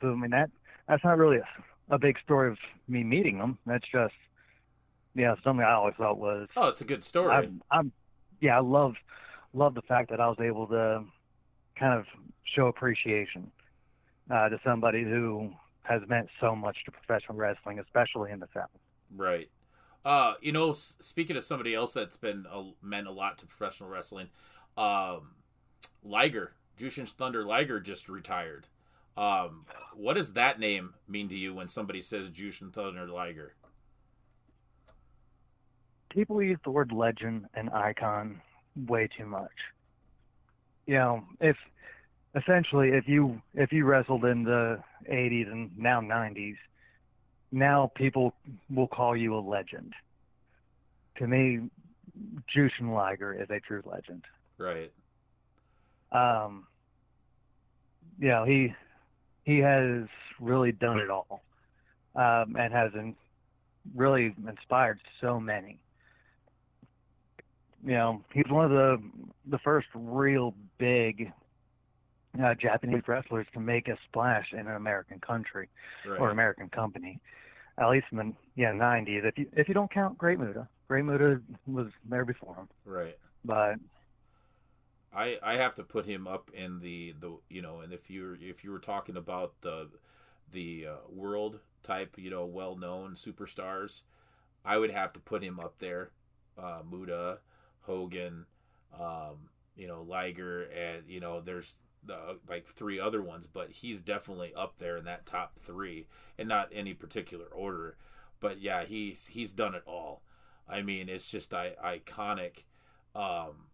so 0.01 0.13
I 0.13 0.15
mean 0.15 0.31
that 0.31 0.51
that's 0.89 1.03
not 1.05 1.17
really 1.19 1.39
a, 1.39 1.95
a 1.95 1.99
big 1.99 2.19
story 2.25 2.51
of 2.51 2.59
me 2.89 3.03
meeting 3.05 3.39
him. 3.39 3.59
That's 3.67 3.87
just 3.91 4.15
you 5.15 5.23
know 5.25 5.37
something 5.45 5.65
I 5.65 5.73
always 5.73 5.95
thought 5.97 6.19
was 6.19 6.49
Oh, 6.57 6.69
it's 6.69 6.81
a 6.81 6.85
good 6.85 7.05
story. 7.05 7.33
I'm, 7.35 7.63
I'm 7.71 7.93
yeah, 8.41 8.57
I 8.57 8.61
love 8.61 8.95
love 9.55 9.75
the 9.75 9.83
fact 9.83 10.11
that 10.11 10.21
I 10.21 10.27
was 10.29 10.39
able 10.41 10.67
to 10.69 11.05
kind 11.79 11.99
of 11.99 12.07
show 12.45 12.67
appreciation 12.67 13.51
uh, 14.31 14.49
to 14.49 14.59
somebody 14.65 15.05
who 15.05 15.53
has 15.83 16.03
meant 16.09 16.29
so 16.41 16.57
much 16.57 16.77
to 16.85 16.91
professional 16.91 17.37
wrestling, 17.37 17.79
especially 17.79 18.33
in 18.33 18.41
the 18.41 18.49
South. 18.55 18.71
Right. 19.15 19.51
Uh, 20.05 20.35
you 20.41 20.53
know, 20.53 20.73
speaking 20.73 21.37
of 21.37 21.45
somebody 21.45 21.75
else 21.75 21.93
that's 21.93 22.17
been 22.17 22.47
a, 22.51 22.71
meant 22.83 23.07
a 23.07 23.11
lot 23.11 23.39
to 23.39 23.47
professional 23.47 23.89
wrestling, 23.89 24.29
um, 24.77 25.31
Liger, 26.03 26.53
Jushin 26.79 27.09
Thunder 27.09 27.45
Liger 27.45 27.81
just 27.81 28.09
retired. 28.09 28.67
Um, 29.17 29.65
what 29.95 30.15
does 30.15 30.33
that 30.33 30.59
name 30.59 30.95
mean 31.09 31.29
to 31.29 31.37
you 31.37 31.55
when 31.55 31.69
somebody 31.69 32.03
says 32.03 32.31
Jushin 32.31 32.73
Thunder 32.73 33.07
Liger? 33.07 33.55
People 36.11 36.43
use 36.43 36.59
the 36.65 36.71
word 36.71 36.93
legend 36.93 37.47
and 37.55 37.71
icon 37.71 38.41
way 38.77 39.09
too 39.17 39.27
much. 39.27 39.51
You 40.87 40.95
know, 40.95 41.25
if 41.41 41.57
essentially 42.35 42.91
if 42.91 43.09
you 43.09 43.41
if 43.55 43.73
you 43.73 43.85
wrestled 43.85 44.25
in 44.25 44.45
the 44.45 44.83
80s 45.11 45.51
and 45.51 45.71
now 45.79 46.01
90s, 46.01 46.57
now 47.53 47.91
people 47.95 48.35
will 48.75 48.89
call 48.89 49.17
you 49.17 49.37
a 49.37 49.39
legend. 49.39 49.93
To 51.19 51.27
me, 51.27 51.71
Jushin 52.55 52.93
Liger 52.93 53.33
is 53.33 53.49
a 53.51 53.61
true 53.61 53.83
legend. 53.85 54.25
Right. 54.59 54.93
Um, 56.13 56.67
you 58.19 58.29
know, 58.29 58.45
he 58.45 58.73
he 59.45 59.59
has 59.59 60.07
really 60.41 60.73
done 60.73 60.99
it 60.99 61.11
all, 61.11 61.43
um, 62.17 62.57
and 62.59 62.73
has 62.73 62.93
in, 62.95 63.15
really 63.95 64.35
inspired 64.49 64.99
so 65.21 65.39
many. 65.39 65.79
You 67.85 67.93
know, 67.93 68.23
he's 68.33 68.49
one 68.49 68.65
of 68.65 68.71
the 68.71 69.03
the 69.51 69.59
first 69.59 69.89
real 69.95 70.55
big 70.79 71.33
uh, 72.43 72.55
Japanese 72.55 73.03
wrestlers 73.07 73.47
to 73.55 73.61
make 73.61 73.89
a 73.89 73.97
splash 74.09 74.53
in 74.53 74.61
an 74.61 74.77
American 74.77 75.21
country 75.21 75.69
Right. 76.05 76.19
or 76.21 76.31
American 76.31 76.69
company. 76.69 77.21
At 77.79 77.89
least 77.91 78.07
in 78.13 78.19
the 78.19 78.33
yeah 78.55 78.73
90s. 78.73 79.25
If 79.25 79.39
you 79.39 79.47
if 79.53 79.67
you 79.69 79.75
don't 79.75 79.91
count 79.91 80.17
Great 80.17 80.39
Muta, 80.39 80.69
Great 80.89 81.05
Muta 81.05 81.41
was 81.67 81.89
there 82.09 82.25
before 82.25 82.55
him, 82.55 82.69
Right. 82.85 83.19
but 83.45 83.77
I 85.13 85.39
I 85.43 85.55
have 85.57 85.75
to 85.77 85.85
put 85.85 86.07
him 86.07 86.27
up 86.27 86.51
in 86.53 86.81
the 86.81 87.15
the 87.19 87.39
you 87.49 87.63
know, 87.63 87.81
and 87.81 87.93
if 87.93 88.11
you're 88.11 88.37
if 88.37 88.65
you 88.65 88.71
were 88.71 88.79
talking 88.79 89.17
about 89.17 89.61
the 89.61 89.91
the 90.51 90.87
uh, 90.87 90.97
world 91.09 91.61
type, 91.83 92.17
you 92.17 92.31
know, 92.31 92.45
well 92.47 92.77
known 92.77 93.15
superstars, 93.15 94.03
I 94.65 94.79
would 94.79 94.91
have 94.91 95.13
to 95.15 95.21
put 95.21 95.43
him 95.43 95.59
up 95.61 95.79
there. 95.79 96.11
Uh, 96.57 96.83
Muta, 96.89 97.39
Hogan, 97.83 98.47
um, 98.99 99.49
you 99.77 99.87
know, 99.89 100.03
Liger, 100.03 100.65
and 100.65 101.09
you 101.09 101.21
know, 101.21 101.41
there's 101.41 101.77
uh, 102.11 102.35
like 102.49 102.67
three 102.67 103.01
other 103.01 103.23
ones, 103.23 103.47
but 103.47 103.71
he's 103.71 104.01
definitely 104.01 104.53
up 104.55 104.79
there 104.79 104.97
in 104.97 105.05
that 105.05 105.27
top 105.27 105.59
three, 105.59 106.07
and 106.39 106.49
not 106.49 106.69
any 106.73 106.95
particular 106.95 107.47
order. 107.47 107.97
But 108.41 108.61
yeah, 108.61 108.85
he's 108.85 109.27
he's 109.27 109.53
done 109.53 109.75
it 109.75 109.83
all. 109.87 110.23
I 110.69 110.83
mean, 110.83 111.09
it's 111.09 111.29
just 111.31 111.53
I, 111.53 111.75
iconic. 111.85 112.65
Um, 113.15 113.69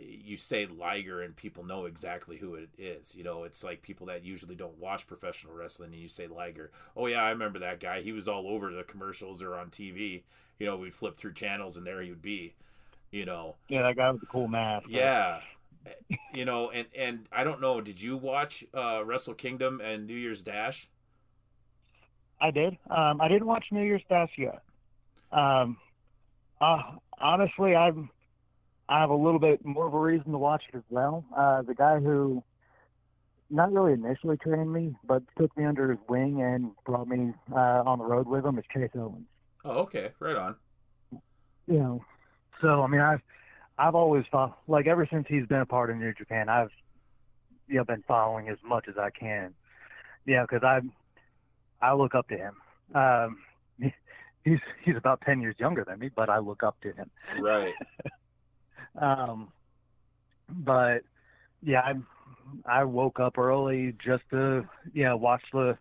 you 0.00 0.36
say 0.36 0.66
Liger 0.66 1.22
and 1.22 1.34
people 1.34 1.64
know 1.64 1.86
exactly 1.86 2.36
who 2.36 2.54
it 2.54 2.70
is. 2.78 3.14
You 3.14 3.24
know, 3.24 3.44
it's 3.44 3.64
like 3.64 3.82
people 3.82 4.06
that 4.06 4.24
usually 4.24 4.54
don't 4.54 4.78
watch 4.78 5.06
professional 5.06 5.54
wrestling 5.54 5.92
and 5.92 6.00
you 6.00 6.08
say 6.08 6.26
Liger. 6.26 6.70
Oh 6.96 7.06
yeah, 7.06 7.22
I 7.22 7.30
remember 7.30 7.58
that 7.60 7.80
guy. 7.80 8.00
He 8.00 8.12
was 8.12 8.28
all 8.28 8.46
over 8.48 8.70
the 8.70 8.84
commercials 8.84 9.42
or 9.42 9.54
on 9.54 9.70
TV. 9.70 10.22
You 10.58 10.66
know, 10.66 10.76
we'd 10.76 10.94
flip 10.94 11.16
through 11.16 11.34
channels 11.34 11.76
and 11.76 11.86
there 11.86 12.00
he 12.00 12.10
would 12.10 12.22
be. 12.22 12.54
You 13.10 13.26
know, 13.26 13.56
yeah, 13.68 13.82
that 13.82 13.96
guy 13.96 14.10
with 14.10 14.20
the 14.20 14.26
cool 14.26 14.48
mask. 14.48 14.86
yeah. 14.88 15.40
You 16.34 16.44
know, 16.44 16.70
and 16.70 16.86
and 16.96 17.28
I 17.30 17.44
don't 17.44 17.60
know. 17.60 17.80
Did 17.80 18.00
you 18.00 18.16
watch 18.16 18.64
uh, 18.74 19.02
Wrestle 19.04 19.34
Kingdom 19.34 19.80
and 19.82 20.06
New 20.06 20.14
Year's 20.14 20.42
Dash? 20.42 20.88
I 22.40 22.50
did. 22.50 22.76
Um, 22.90 23.20
I 23.20 23.28
didn't 23.28 23.46
watch 23.46 23.66
New 23.70 23.84
Year's 23.84 24.02
Dash 24.08 24.30
yet. 24.36 24.62
Um, 25.30 25.76
uh, 26.60 26.82
honestly, 27.20 27.74
I'm 27.74 28.10
I 28.88 29.00
have 29.00 29.10
a 29.10 29.14
little 29.14 29.38
bit 29.38 29.64
more 29.64 29.86
of 29.86 29.94
a 29.94 29.98
reason 29.98 30.32
to 30.32 30.38
watch 30.38 30.62
it 30.72 30.76
as 30.76 30.82
well. 30.90 31.24
Uh, 31.36 31.62
the 31.62 31.74
guy 31.74 31.98
who 31.98 32.42
not 33.48 33.72
really 33.72 33.92
initially 33.92 34.36
trained 34.38 34.72
me, 34.72 34.94
but 35.04 35.22
took 35.38 35.56
me 35.56 35.64
under 35.64 35.90
his 35.90 36.00
wing 36.08 36.42
and 36.42 36.72
brought 36.84 37.06
me 37.06 37.32
uh, 37.52 37.82
on 37.86 37.98
the 37.98 38.04
road 38.04 38.26
with 38.26 38.44
him 38.44 38.58
is 38.58 38.64
Chase 38.72 38.90
Owens. 38.94 39.26
Oh, 39.64 39.82
okay, 39.82 40.10
right 40.18 40.36
on. 40.36 40.56
You 41.66 41.78
know, 41.78 42.04
so 42.60 42.82
I 42.82 42.86
mean, 42.86 43.00
I've 43.00 43.22
I've 43.82 43.96
always 43.96 44.24
thought 44.30 44.58
like 44.68 44.86
ever 44.86 45.08
since 45.10 45.26
he's 45.28 45.46
been 45.46 45.60
a 45.60 45.66
part 45.66 45.90
of 45.90 45.96
New 45.96 46.14
Japan, 46.14 46.48
I've 46.48 46.70
you 47.66 47.76
know 47.76 47.84
been 47.84 48.04
following 48.06 48.48
as 48.48 48.58
much 48.64 48.86
as 48.88 48.96
I 48.96 49.10
can. 49.10 49.54
Yeah, 50.24 50.42
because 50.42 50.62
I 50.62 50.80
I 51.84 51.92
look 51.94 52.14
up 52.14 52.28
to 52.28 52.36
him. 52.36 52.54
Um, 52.94 53.38
he's 54.44 54.60
he's 54.84 54.96
about 54.96 55.20
ten 55.22 55.40
years 55.40 55.56
younger 55.58 55.84
than 55.84 55.98
me, 55.98 56.10
but 56.14 56.30
I 56.30 56.38
look 56.38 56.62
up 56.62 56.76
to 56.82 56.92
him. 56.92 57.10
Right. 57.40 57.74
Um, 59.00 59.52
but 60.50 60.98
yeah, 61.62 61.80
I 61.80 61.94
I 62.66 62.84
woke 62.84 63.20
up 63.20 63.38
early 63.38 63.94
just 64.04 64.22
to 64.30 64.68
yeah 64.92 65.14
watch 65.14 65.42
the 65.52 65.78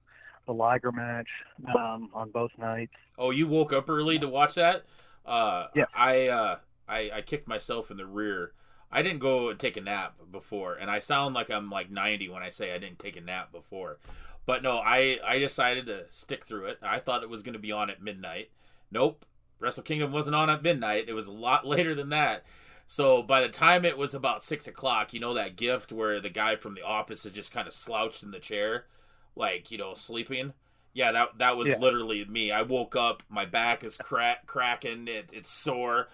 the 0.48 0.54
Liger 0.54 0.94
match 0.94 1.28
um, 1.76 2.10
on 2.14 2.32
both 2.32 2.52
nights. 2.58 2.94
Oh, 3.18 3.32
you 3.32 3.48
woke 3.48 3.74
up 3.74 3.90
early 3.90 4.18
to 4.20 4.30
watch 4.30 4.56
that? 4.56 4.86
Uh, 5.26 5.68
Yeah. 5.76 5.86
I, 5.94 6.28
uh, 6.28 6.56
I 6.92 7.12
I 7.18 7.22
kicked 7.22 7.48
myself 7.48 7.92
in 7.92 7.98
the 7.98 8.06
rear. 8.06 8.54
I 8.92 9.02
didn't 9.02 9.20
go 9.20 9.50
and 9.50 9.60
take 9.60 9.78
a 9.78 9.82
nap 9.82 10.16
before, 10.32 10.76
and 10.76 10.92
I 10.92 11.00
sound 11.00 11.34
like 11.34 11.50
I'm 11.50 11.70
like 11.70 11.90
90 11.90 12.30
when 12.30 12.44
I 12.44 12.50
say 12.50 12.74
I 12.74 12.78
didn't 12.78 13.00
take 13.00 13.16
a 13.16 13.22
nap 13.22 13.52
before. 13.52 14.00
But 14.46 14.64
no, 14.64 14.80
I 14.80 15.20
I 15.26 15.40
decided 15.40 15.86
to 15.88 16.06
stick 16.10 16.46
through 16.46 16.66
it. 16.66 16.80
I 16.82 17.00
thought 17.00 17.24
it 17.24 17.30
was 17.30 17.44
going 17.44 17.54
to 17.54 17.60
be 17.60 17.72
on 17.72 17.90
at 17.90 18.02
midnight. 18.04 18.50
Nope, 18.92 19.26
Wrestle 19.60 19.84
Kingdom 19.84 20.12
wasn't 20.12 20.36
on 20.36 20.50
at 20.50 20.64
midnight. 20.64 21.06
It 21.08 21.14
was 21.14 21.28
a 21.28 21.32
lot 21.32 21.66
later 21.76 21.96
than 21.96 22.10
that. 22.10 22.44
So 22.88 23.24
by 23.24 23.42
the 23.42 23.48
time 23.50 23.86
it 23.86 23.98
was 23.98 24.14
about 24.14 24.44
six 24.44 24.68
o'clock, 24.68 25.14
you 25.14 25.22
know 25.22 25.36
that 25.36 25.56
gift 25.56 25.94
where 25.94 26.20
the 26.20 26.30
guy 26.30 26.58
from 26.58 26.76
the 26.76 26.82
office 26.84 27.26
is 27.26 27.32
just 27.32 27.54
kind 27.54 27.68
of 27.68 27.74
slouched 27.74 28.24
in 28.24 28.32
the 28.32 28.40
chair, 28.40 28.88
like 29.36 29.72
you 29.72 29.78
know 29.78 29.94
sleeping. 29.94 30.54
Yeah, 30.94 31.14
that 31.14 31.38
that 31.38 31.56
was 31.56 31.70
Yeah. 31.70 31.78
literally 31.78 32.26
me. 32.26 32.52
I 32.52 32.64
woke 32.64 32.98
up, 32.98 33.24
my 33.30 33.46
back 33.46 33.86
is 33.86 33.96
crack 33.96 34.46
cracking, 34.46 35.08
it, 35.08 35.30
it's 35.32 35.50
sore. 35.50 36.10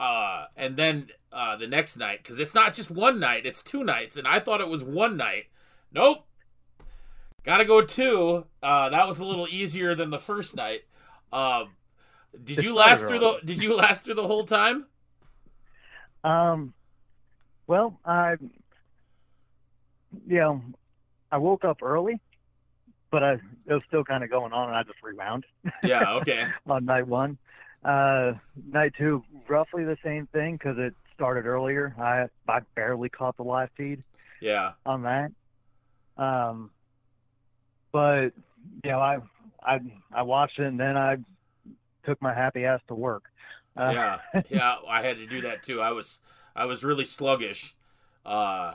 Uh, 0.00 0.46
and 0.56 0.76
then 0.76 1.08
uh, 1.32 1.56
the 1.56 1.66
next 1.66 1.96
night, 1.96 2.20
because 2.22 2.40
it's 2.40 2.54
not 2.54 2.74
just 2.74 2.90
one 2.90 3.20
night, 3.20 3.46
it's 3.46 3.62
two 3.62 3.84
nights, 3.84 4.16
and 4.16 4.26
I 4.26 4.40
thought 4.40 4.60
it 4.60 4.68
was 4.68 4.82
one 4.82 5.16
night. 5.16 5.44
Nope, 5.92 6.26
gotta 7.44 7.64
go 7.64 7.82
two. 7.82 8.46
Uh, 8.62 8.88
that 8.88 9.06
was 9.06 9.20
a 9.20 9.24
little 9.24 9.46
easier 9.48 9.94
than 9.94 10.10
the 10.10 10.18
first 10.18 10.56
night. 10.56 10.82
Um, 11.32 11.70
did 12.44 12.62
you 12.62 12.74
last 12.74 13.06
through 13.06 13.18
the? 13.18 13.40
Did 13.44 13.62
you 13.62 13.74
last 13.74 14.04
through 14.04 14.14
the 14.14 14.26
whole 14.26 14.44
time? 14.44 14.86
Um, 16.24 16.72
well, 17.66 17.98
I 18.04 18.36
you 20.26 20.38
know 20.38 20.62
I 21.30 21.38
woke 21.38 21.64
up 21.64 21.82
early, 21.82 22.20
but 23.10 23.22
I 23.22 23.32
it 23.66 23.74
was 23.74 23.82
still 23.86 24.04
kind 24.04 24.24
of 24.24 24.30
going 24.30 24.52
on, 24.52 24.68
and 24.68 24.76
I 24.76 24.82
just 24.82 25.02
rewound 25.02 25.44
Yeah. 25.82 26.14
Okay. 26.14 26.46
on 26.66 26.84
night 26.84 27.06
one. 27.06 27.38
Uh, 27.84 28.34
night 28.70 28.92
two, 28.96 29.24
roughly 29.48 29.84
the 29.84 29.96
same 30.04 30.26
thing 30.28 30.54
because 30.56 30.76
it 30.78 30.94
started 31.14 31.46
earlier. 31.46 31.94
I 31.98 32.26
I 32.50 32.60
barely 32.74 33.08
caught 33.08 33.36
the 33.36 33.42
live 33.42 33.70
feed. 33.76 34.02
Yeah. 34.40 34.72
on 34.84 35.02
that. 35.02 35.30
Um, 36.16 36.70
but 37.92 38.32
you 38.84 38.90
know, 38.90 39.00
I 39.00 39.18
I 39.62 39.80
I 40.12 40.22
watched 40.22 40.58
it 40.58 40.66
and 40.66 40.78
then 40.78 40.96
I 40.96 41.16
took 42.04 42.20
my 42.20 42.34
happy 42.34 42.64
ass 42.64 42.80
to 42.88 42.94
work. 42.94 43.24
Uh, 43.74 43.90
yeah 43.90 44.42
yeah 44.50 44.76
i 44.86 45.00
had 45.00 45.16
to 45.16 45.26
do 45.26 45.40
that 45.40 45.62
too 45.62 45.80
i 45.80 45.92
was 45.92 46.20
i 46.54 46.66
was 46.66 46.84
really 46.84 47.06
sluggish 47.06 47.74
uh, 48.26 48.74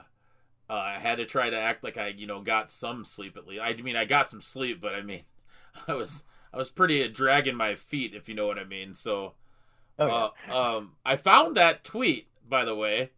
uh 0.67 0.73
i 0.73 0.97
had 0.99 1.19
to 1.19 1.25
try 1.25 1.51
to 1.51 1.55
act 1.55 1.83
like 1.83 1.99
i 1.99 2.07
you 2.07 2.25
know 2.25 2.41
got 2.41 2.71
some 2.71 3.05
sleep 3.05 3.37
at 3.37 3.45
least 3.45 3.61
i 3.61 3.73
mean 3.73 3.95
i 3.95 4.05
got 4.05 4.27
some 4.27 4.41
sleep 4.41 4.81
but 4.81 4.95
i 4.95 5.01
mean 5.03 5.21
i 5.87 5.93
was 5.93 6.23
i 6.53 6.57
was 6.57 6.69
pretty 6.69 7.07
dragging 7.09 7.55
my 7.55 7.75
feet 7.75 8.13
if 8.15 8.27
you 8.29 8.35
know 8.35 8.47
what 8.47 8.59
i 8.59 8.63
mean 8.63 8.93
so 8.93 9.33
Oh, 9.99 10.31
yeah. 10.47 10.53
uh, 10.53 10.75
um 10.77 10.91
i 11.05 11.15
found 11.15 11.57
that 11.57 11.83
tweet 11.83 12.27
by 12.47 12.63
the 12.65 12.75
way 12.75 13.11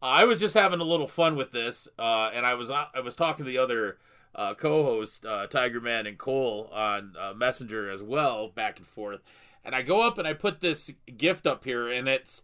i 0.00 0.24
was 0.24 0.40
just 0.40 0.54
having 0.54 0.80
a 0.80 0.84
little 0.84 1.06
fun 1.06 1.36
with 1.36 1.52
this 1.52 1.88
uh 1.98 2.30
and 2.32 2.46
i 2.46 2.54
was 2.54 2.70
i 2.70 2.86
was 3.02 3.16
talking 3.16 3.44
to 3.44 3.50
the 3.50 3.58
other 3.58 3.98
uh, 4.34 4.52
co-host 4.52 5.24
uh, 5.24 5.46
Tiger 5.46 5.80
Man 5.80 6.06
and 6.06 6.18
Cole 6.18 6.68
on 6.70 7.14
uh, 7.18 7.32
Messenger 7.32 7.88
as 7.90 8.02
well, 8.02 8.48
back 8.48 8.76
and 8.76 8.86
forth. 8.86 9.22
And 9.64 9.74
I 9.74 9.80
go 9.80 10.02
up 10.02 10.18
and 10.18 10.28
I 10.28 10.34
put 10.34 10.60
this 10.60 10.92
gift 11.16 11.46
up 11.46 11.64
here, 11.64 11.88
and 11.88 12.06
it's 12.06 12.42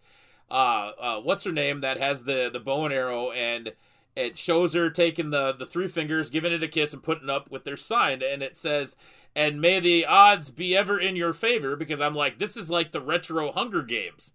uh, 0.50 0.92
uh, 0.98 1.20
what's 1.20 1.44
her 1.44 1.52
name 1.52 1.82
that 1.82 1.98
has 1.98 2.24
the 2.24 2.48
the 2.50 2.60
bow 2.60 2.86
and 2.86 2.94
arrow, 2.94 3.30
and 3.32 3.74
it 4.16 4.38
shows 4.38 4.72
her 4.72 4.88
taking 4.88 5.28
the 5.32 5.52
the 5.52 5.66
three 5.66 5.86
fingers, 5.86 6.30
giving 6.30 6.50
it 6.52 6.62
a 6.62 6.68
kiss, 6.68 6.94
and 6.94 7.02
putting 7.02 7.28
up 7.28 7.50
with 7.50 7.64
their 7.64 7.76
sign, 7.76 8.22
and 8.22 8.42
it 8.42 8.56
says, 8.56 8.96
"And 9.34 9.60
may 9.60 9.80
the 9.80 10.06
odds 10.06 10.50
be 10.50 10.76
ever 10.76 10.98
in 10.98 11.16
your 11.16 11.32
favor," 11.32 11.76
because 11.76 12.00
I'm 12.00 12.14
like, 12.14 12.38
this 12.38 12.56
is 12.56 12.70
like 12.70 12.92
the 12.92 13.00
retro 13.00 13.52
Hunger 13.52 13.82
Games 13.82 14.32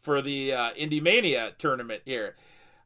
for 0.00 0.22
the 0.22 0.52
uh, 0.52 0.70
Indie 0.74 1.02
Mania 1.02 1.52
tournament 1.58 2.02
here, 2.04 2.36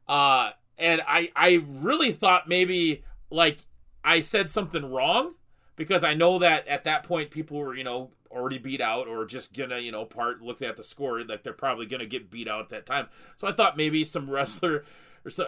uh, 0.07 0.51
and 0.77 1.01
I 1.07 1.31
I 1.35 1.63
really 1.67 2.11
thought 2.11 2.47
maybe 2.47 3.03
like 3.29 3.59
I 4.03 4.21
said 4.21 4.49
something 4.51 4.91
wrong 4.91 5.35
because 5.75 6.03
I 6.03 6.13
know 6.13 6.39
that 6.39 6.67
at 6.67 6.83
that 6.83 7.03
point 7.03 7.31
people 7.31 7.57
were, 7.57 7.75
you 7.75 7.83
know, 7.83 8.11
already 8.29 8.57
beat 8.57 8.81
out 8.81 9.07
or 9.07 9.25
just 9.25 9.53
gonna, 9.53 9.79
you 9.79 9.91
know, 9.91 10.05
part 10.05 10.41
looking 10.41 10.67
at 10.67 10.77
the 10.77 10.83
score, 10.83 11.23
like 11.23 11.43
they're 11.43 11.53
probably 11.53 11.85
gonna 11.85 12.05
get 12.05 12.29
beat 12.29 12.47
out 12.47 12.61
at 12.61 12.69
that 12.69 12.85
time. 12.85 13.07
So 13.37 13.47
I 13.47 13.51
thought 13.51 13.77
maybe 13.77 14.03
some 14.03 14.29
wrestler 14.29 14.85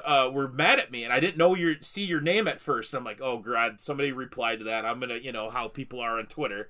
uh, 0.05 0.29
were 0.31 0.47
mad 0.47 0.79
at 0.79 0.91
me, 0.91 1.03
and 1.03 1.13
I 1.13 1.19
didn't 1.19 1.37
know 1.37 1.55
your 1.55 1.75
see 1.81 2.03
your 2.03 2.21
name 2.21 2.47
at 2.47 2.61
first. 2.61 2.93
I'm 2.93 3.03
like, 3.03 3.21
oh 3.21 3.39
god, 3.39 3.81
somebody 3.81 4.11
replied 4.11 4.59
to 4.59 4.65
that. 4.65 4.85
I'm 4.85 4.99
gonna, 4.99 5.17
you 5.17 5.31
know, 5.31 5.49
how 5.49 5.67
people 5.67 5.99
are 5.99 6.17
on 6.17 6.27
Twitter. 6.27 6.69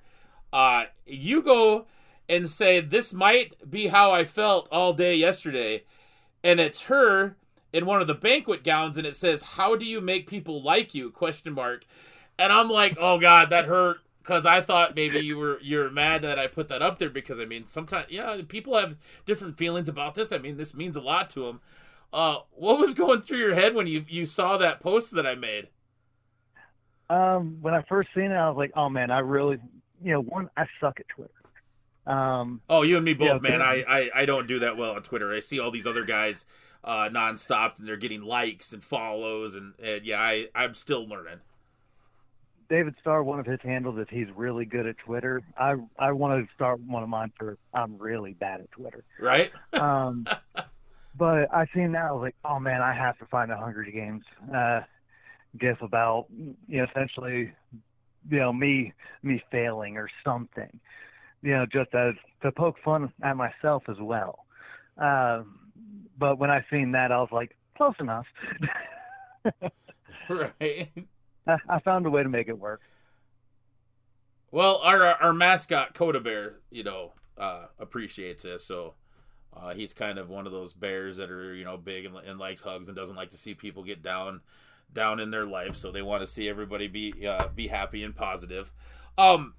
Uh, 0.52 0.84
you 1.06 1.42
go 1.42 1.86
and 2.28 2.48
say 2.48 2.80
this 2.80 3.12
might 3.12 3.70
be 3.70 3.88
how 3.88 4.12
I 4.12 4.24
felt 4.24 4.68
all 4.70 4.92
day 4.92 5.14
yesterday, 5.14 5.84
and 6.42 6.60
it's 6.60 6.82
her 6.82 7.36
in 7.72 7.86
one 7.86 8.00
of 8.00 8.06
the 8.06 8.14
banquet 8.14 8.62
gowns 8.62 8.96
and 8.96 9.04
it 9.04 9.16
says 9.16 9.42
how 9.42 9.74
do 9.74 9.84
you 9.84 10.00
make 10.00 10.28
people 10.28 10.62
like 10.62 10.94
you 10.94 11.10
question 11.10 11.52
mark 11.52 11.84
and 12.38 12.52
i'm 12.52 12.70
like 12.70 12.96
oh 13.00 13.18
god 13.18 13.50
that 13.50 13.64
hurt 13.64 13.98
because 14.24 14.46
I 14.46 14.62
thought 14.62 14.96
maybe 14.96 15.20
you 15.20 15.36
were 15.36 15.58
you're 15.60 15.90
mad 15.90 16.22
that 16.22 16.38
I 16.38 16.46
put 16.46 16.68
that 16.68 16.82
up 16.82 16.98
there 16.98 17.10
because 17.10 17.38
I 17.38 17.44
mean 17.44 17.66
sometimes 17.66 18.06
yeah 18.08 18.40
people 18.48 18.76
have 18.76 18.96
different 19.26 19.58
feelings 19.58 19.88
about 19.88 20.14
this. 20.14 20.32
I 20.32 20.38
mean 20.38 20.56
this 20.56 20.74
means 20.74 20.96
a 20.96 21.00
lot 21.00 21.30
to 21.30 21.44
them. 21.44 21.60
Uh, 22.14 22.38
what 22.52 22.78
was 22.78 22.94
going 22.94 23.22
through 23.22 23.38
your 23.38 23.56
head 23.56 23.74
when 23.74 23.88
you 23.88 24.04
you 24.08 24.24
saw 24.24 24.56
that 24.56 24.78
post 24.78 25.10
that 25.16 25.26
I 25.26 25.34
made? 25.34 25.66
Um, 27.10 27.58
when 27.60 27.74
I 27.74 27.82
first 27.88 28.08
seen 28.14 28.30
it, 28.30 28.36
I 28.36 28.48
was 28.48 28.56
like, 28.56 28.70
oh 28.76 28.88
man, 28.88 29.10
I 29.10 29.18
really, 29.18 29.58
you 30.00 30.12
know, 30.12 30.20
one, 30.20 30.48
I 30.56 30.66
suck 30.80 31.00
at 31.00 31.08
Twitter. 31.08 31.32
Um, 32.06 32.60
oh, 32.70 32.82
you 32.82 32.96
and 32.96 33.04
me 33.04 33.14
both, 33.14 33.42
yeah, 33.42 33.50
man. 33.50 33.60
I, 33.60 33.82
I 33.88 34.10
I 34.14 34.26
don't 34.26 34.46
do 34.46 34.60
that 34.60 34.76
well 34.76 34.92
on 34.92 35.02
Twitter. 35.02 35.32
I 35.32 35.40
see 35.40 35.58
all 35.58 35.72
these 35.72 35.88
other 35.88 36.04
guys 36.04 36.46
uh, 36.84 37.08
nonstop, 37.10 37.80
and 37.80 37.88
they're 37.88 37.96
getting 37.96 38.22
likes 38.22 38.72
and 38.72 38.84
follows, 38.84 39.56
and, 39.56 39.74
and 39.82 40.06
yeah, 40.06 40.20
I 40.20 40.46
I'm 40.54 40.74
still 40.74 41.08
learning. 41.08 41.40
David 42.70 42.94
Starr, 43.00 43.24
one 43.24 43.40
of 43.40 43.46
his 43.46 43.60
handles 43.60 43.98
is 43.98 44.06
he's 44.08 44.28
really 44.36 44.66
good 44.66 44.86
at 44.86 44.98
Twitter. 44.98 45.42
I 45.58 45.74
I 45.98 46.12
want 46.12 46.46
to 46.46 46.54
start 46.54 46.78
one 46.80 47.02
of 47.02 47.08
mine 47.08 47.32
for 47.36 47.58
I'm 47.72 47.98
really 47.98 48.34
bad 48.34 48.60
at 48.60 48.70
Twitter. 48.70 49.02
Right. 49.18 49.50
um, 49.72 50.26
but 51.16 51.52
I 51.54 51.66
seen 51.74 51.92
that 51.92 52.06
I 52.06 52.12
was 52.12 52.22
like, 52.22 52.36
oh 52.44 52.58
man, 52.58 52.82
I 52.82 52.92
have 52.92 53.18
to 53.18 53.26
find 53.26 53.50
a 53.50 53.56
Hunger 53.56 53.84
Games 53.84 54.24
uh, 54.54 54.80
gif 55.58 55.80
about 55.82 56.26
you 56.68 56.78
know 56.78 56.86
essentially 56.90 57.52
you 58.30 58.38
know 58.38 58.52
me 58.52 58.92
me 59.22 59.42
failing 59.50 59.96
or 59.96 60.08
something, 60.24 60.80
you 61.42 61.52
know, 61.52 61.66
just 61.66 61.94
as 61.94 62.14
to 62.42 62.52
poke 62.52 62.76
fun 62.84 63.12
at 63.22 63.36
myself 63.36 63.84
as 63.88 63.96
well. 64.00 64.46
Um, 64.98 65.58
but 66.18 66.38
when 66.38 66.50
I 66.50 66.64
seen 66.70 66.92
that, 66.92 67.10
I 67.10 67.18
was 67.18 67.30
like, 67.32 67.56
close 67.76 67.94
enough. 68.00 68.26
right. 70.28 70.90
I 71.68 71.80
found 71.80 72.06
a 72.06 72.10
way 72.10 72.22
to 72.22 72.28
make 72.28 72.48
it 72.48 72.58
work. 72.58 72.80
Well, 74.50 74.76
our 74.78 75.04
our 75.04 75.32
mascot 75.32 75.94
Coda 75.94 76.20
Bear, 76.20 76.60
you 76.70 76.84
know, 76.84 77.12
uh, 77.36 77.66
appreciates 77.78 78.44
this. 78.44 78.64
So 78.64 78.94
uh, 79.56 79.74
he's 79.74 79.92
kind 79.92 80.18
of 80.18 80.30
one 80.30 80.46
of 80.46 80.52
those 80.52 80.72
bears 80.72 81.16
that 81.16 81.30
are 81.30 81.54
you 81.54 81.64
know 81.64 81.76
big 81.76 82.04
and, 82.04 82.16
and, 82.16 82.38
likes 82.38 82.60
hugs 82.60 82.88
and 82.88 82.96
doesn't 82.96 83.16
like 83.16 83.30
to 83.30 83.36
see 83.36 83.54
people 83.54 83.82
get 83.82 84.02
down 84.02 84.40
down 84.92 85.20
in 85.20 85.30
their 85.30 85.46
life. 85.46 85.76
So 85.76 85.90
they 85.90 86.02
want 86.02 86.22
to 86.22 86.26
see 86.26 86.48
everybody 86.48 86.88
be 86.88 87.26
uh, 87.26 87.48
be 87.54 87.68
happy 87.68 88.02
and 88.02 88.14
positive. 88.14 88.72
Um, 89.16 89.54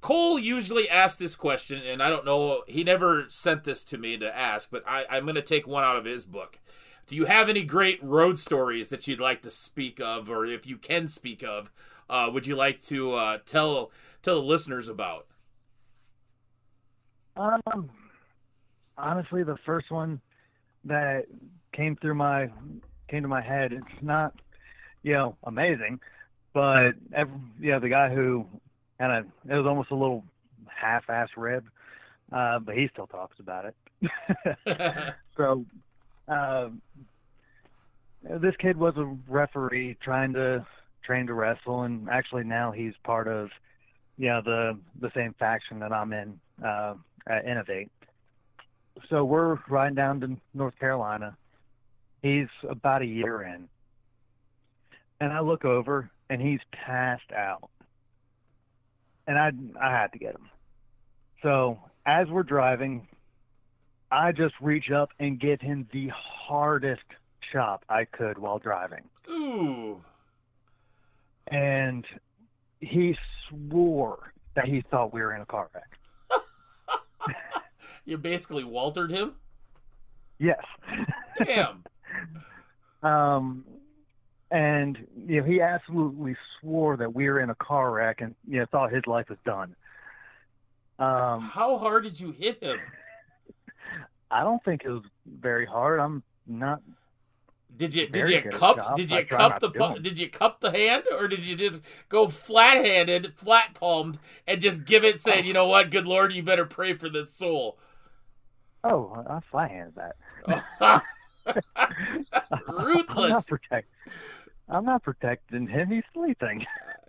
Cole 0.00 0.38
usually 0.38 0.88
asks 0.88 1.18
this 1.18 1.36
question, 1.36 1.80
and 1.86 2.02
I 2.02 2.08
don't 2.08 2.24
know. 2.24 2.64
He 2.66 2.82
never 2.82 3.26
sent 3.28 3.64
this 3.64 3.84
to 3.84 3.98
me 3.98 4.18
to 4.18 4.36
ask, 4.36 4.68
but 4.70 4.82
I, 4.86 5.06
I'm 5.08 5.24
going 5.24 5.36
to 5.36 5.42
take 5.42 5.66
one 5.66 5.84
out 5.84 5.96
of 5.96 6.04
his 6.04 6.24
book. 6.24 6.58
Do 7.06 7.16
you 7.16 7.26
have 7.26 7.48
any 7.48 7.64
great 7.64 8.02
road 8.02 8.38
stories 8.38 8.88
that 8.88 9.06
you'd 9.06 9.20
like 9.20 9.42
to 9.42 9.50
speak 9.50 10.00
of, 10.00 10.28
or 10.28 10.44
if 10.44 10.66
you 10.66 10.76
can 10.76 11.08
speak 11.08 11.42
of, 11.42 11.70
uh, 12.10 12.30
would 12.32 12.46
you 12.46 12.56
like 12.56 12.80
to 12.82 13.14
uh, 13.14 13.38
tell 13.46 13.90
tell 14.22 14.34
the 14.34 14.42
listeners 14.42 14.88
about? 14.88 15.26
Um, 17.36 17.90
honestly, 18.96 19.42
the 19.42 19.56
first 19.64 19.90
one 19.90 20.20
that 20.84 21.26
came 21.72 21.96
through 21.96 22.14
my 22.14 22.48
came 23.08 23.22
to 23.22 23.28
my 23.28 23.42
head, 23.42 23.72
it's 23.72 24.02
not, 24.02 24.34
you 25.02 25.12
know, 25.12 25.36
amazing, 25.44 26.00
but 26.54 26.92
every, 27.12 27.34
you 27.60 27.70
know, 27.72 27.80
the 27.80 27.88
guy 27.88 28.12
who 28.12 28.46
kind 28.98 29.12
of 29.12 29.50
it 29.50 29.56
was 29.56 29.66
almost 29.66 29.90
a 29.90 29.96
little 29.96 30.24
half-ass 30.66 31.28
rib, 31.36 31.64
uh, 32.32 32.58
but 32.58 32.74
he 32.74 32.88
still 32.92 33.06
talks 33.06 33.36
about 33.38 33.64
it. 33.66 33.74
so 35.36 35.64
uh, 36.28 36.68
this 38.40 38.54
kid 38.58 38.76
was 38.76 38.94
a 38.96 39.04
referee 39.28 39.96
trying 40.02 40.32
to 40.34 40.64
train 41.04 41.26
to 41.26 41.34
wrestle, 41.34 41.82
and 41.82 42.08
actually 42.08 42.44
now 42.44 42.72
he's 42.72 42.94
part 43.04 43.28
of, 43.28 43.50
you 44.18 44.28
know, 44.28 44.40
the 44.44 44.78
the 45.00 45.10
same 45.14 45.34
faction 45.38 45.80
that 45.80 45.92
I'm 45.92 46.12
in 46.12 46.38
uh, 46.64 46.94
at 47.26 47.44
Innovate. 47.44 47.90
So 49.08 49.24
we're 49.24 49.58
riding 49.68 49.94
down 49.94 50.20
to 50.20 50.36
North 50.54 50.78
Carolina. 50.78 51.36
He's 52.22 52.48
about 52.68 53.02
a 53.02 53.06
year 53.06 53.42
in, 53.42 53.68
and 55.20 55.32
I 55.32 55.40
look 55.40 55.64
over, 55.64 56.10
and 56.30 56.40
he's 56.40 56.60
passed 56.72 57.32
out, 57.36 57.68
and 59.26 59.38
I 59.38 59.50
I 59.80 59.90
had 59.90 60.12
to 60.12 60.18
get 60.18 60.34
him. 60.34 60.48
So 61.42 61.78
as 62.06 62.28
we're 62.28 62.44
driving, 62.44 63.08
I 64.10 64.32
just 64.32 64.54
reach 64.60 64.90
up 64.90 65.10
and 65.18 65.40
give 65.40 65.60
him 65.60 65.88
the 65.92 66.08
hardest 66.14 67.02
chop 67.52 67.84
I 67.88 68.04
could 68.04 68.38
while 68.38 68.58
driving. 68.58 69.08
Ooh. 69.28 70.02
And 71.48 72.04
he 72.80 73.16
swore 73.48 74.32
that 74.54 74.66
he 74.66 74.82
thought 74.90 75.12
we 75.12 75.20
were 75.20 75.34
in 75.34 75.42
a 75.42 75.46
car 75.46 75.70
wreck. 75.74 76.42
you 78.04 78.18
basically 78.18 78.64
Waltered 78.64 79.10
him? 79.10 79.34
Yes. 80.38 80.62
Damn. 81.38 81.84
um 83.02 83.64
and 84.50 84.98
you 85.26 85.40
know 85.40 85.46
he 85.46 85.60
absolutely 85.60 86.36
swore 86.60 86.96
that 86.96 87.12
we 87.14 87.28
were 87.28 87.40
in 87.40 87.50
a 87.50 87.54
car 87.56 87.90
wreck 87.90 88.20
and 88.20 88.34
you 88.46 88.60
know 88.60 88.66
thought 88.66 88.92
his 88.92 89.06
life 89.06 89.28
was 89.28 89.38
done. 89.44 89.74
Um 90.98 91.40
How 91.40 91.78
hard 91.78 92.04
did 92.04 92.18
you 92.20 92.32
hit 92.32 92.62
him? 92.62 92.78
I 94.30 94.44
don't 94.44 94.62
think 94.64 94.82
it 94.84 94.90
was 94.90 95.04
very 95.26 95.66
hard. 95.66 96.00
I'm 96.00 96.22
not. 96.46 96.80
Did 97.76 97.94
you 97.94 98.06
did 98.06 98.28
you 98.28 98.50
cup 98.50 98.96
did 98.96 99.10
you 99.10 99.24
cup 99.24 99.60
the 99.60 99.98
did 100.02 100.18
you 100.18 100.28
cup 100.28 100.60
the 100.60 100.70
hand 100.70 101.04
or 101.10 101.26
did 101.26 101.46
you 101.46 101.56
just 101.56 101.82
go 102.08 102.28
flat 102.28 102.84
handed, 102.84 103.34
flat 103.34 103.74
palmed, 103.74 104.18
and 104.46 104.60
just 104.60 104.84
give 104.84 105.04
it 105.04 105.20
saying, 105.20 105.46
you 105.46 105.54
know 105.54 105.66
what, 105.66 105.90
good 105.90 106.06
lord, 106.06 106.32
you 106.32 106.42
better 106.42 106.66
pray 106.66 106.92
for 106.92 107.08
this 107.08 107.32
soul. 107.32 107.78
Oh, 108.84 109.24
I 109.28 109.40
flat 109.50 109.70
handed 109.70 109.94
that. 109.96 111.02
Ruthless. 112.68 113.06
I'm 113.10 113.28
not, 113.30 113.46
protect, 113.46 113.88
I'm 114.68 114.84
not 114.84 115.02
protecting 115.02 115.66
him. 115.66 115.90
He's 115.90 116.04
sleeping. 116.12 116.66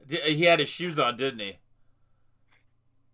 He 0.07 0.43
had 0.43 0.59
his 0.59 0.69
shoes 0.69 0.99
on, 0.99 1.17
didn't 1.17 1.39
he? 1.39 1.57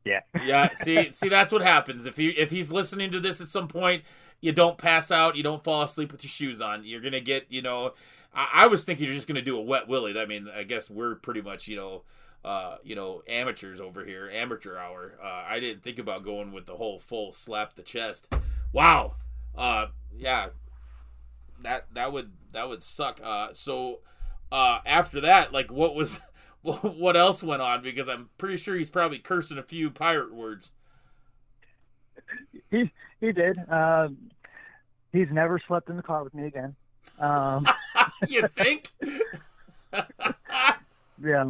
Yeah. 0.06 0.22
yeah. 0.44 0.70
See, 0.76 1.12
see, 1.12 1.30
that's 1.30 1.52
what 1.52 1.62
happens 1.62 2.06
if 2.06 2.18
he 2.18 2.30
if 2.30 2.50
he's 2.50 2.72
listening 2.72 3.12
to 3.12 3.20
this 3.20 3.42
at 3.42 3.50
some 3.50 3.68
point. 3.68 4.04
You 4.42 4.54
don't 4.54 4.78
pass 4.78 5.12
out. 5.12 5.36
You 5.36 5.44
don't 5.44 5.64
fall 5.64 5.84
asleep 5.84 6.14
with 6.14 6.24
your 6.24 6.30
shoes 6.30 6.62
on. 6.62 6.86
You're 6.86 7.02
gonna 7.02 7.20
get, 7.20 7.48
you 7.50 7.62
know. 7.62 7.94
I, 8.34 8.48
I 8.54 8.68
was 8.68 8.86
thinking 8.86 9.06
you're 9.06 9.16
just 9.16 9.28
gonna 9.28 9.42
do 9.42 9.58
a 9.58 9.62
wet 9.62 9.88
willy. 9.90 10.18
I 10.18 10.26
mean, 10.26 10.50
I 10.56 10.64
guess 10.64 10.90
we're 10.90 11.16
pretty 11.16 11.42
much, 11.42 11.68
you 11.68 11.76
know, 11.76 12.04
uh, 12.46 12.78
you 12.82 12.96
know, 12.96 13.22
amateurs 13.28 13.82
over 13.82 14.06
here, 14.06 14.30
amateur 14.34 14.78
hour. 14.78 15.16
Uh, 15.22 15.44
I 15.48 15.60
didn't 15.60 15.84
think 15.84 16.00
about 16.00 16.24
going 16.24 16.54
with 16.54 16.66
the 16.66 16.76
whole 16.76 17.00
full 17.00 17.34
slap 17.34 17.76
the 17.76 17.84
chest. 17.84 18.34
Wow. 18.72 19.16
Uh, 19.56 19.88
yeah. 20.18 20.50
That 21.62 21.88
that 21.94 22.14
would 22.14 22.32
that 22.52 22.70
would 22.70 22.84
suck. 22.84 23.20
Uh, 23.24 23.50
so 23.54 24.00
uh, 24.52 24.80
after 24.86 25.22
that, 25.22 25.52
like, 25.54 25.72
what 25.72 25.96
was 25.96 26.20
what 26.62 27.16
else 27.16 27.44
went 27.44 27.62
on 27.62 27.82
because 27.82 28.08
I'm 28.08 28.30
pretty 28.38 28.58
sure 28.58 28.76
he's 28.76 28.90
probably 28.90 29.20
cursing 29.20 29.58
a 29.58 29.64
few 29.64 29.90
pirate 29.90 30.34
words. 30.34 30.72
He 32.70 32.92
he 33.20 33.32
did. 33.32 33.58
Uh, 33.70 34.10
he's 35.12 35.30
never 35.32 35.60
slept 35.68 35.90
in 35.90 35.98
the 35.98 36.04
car 36.04 36.24
with 36.24 36.34
me 36.34 36.46
again. 36.46 36.76
Um, 37.20 37.66
you 38.28 38.48
think? 38.56 38.92
yeah, 41.24 41.46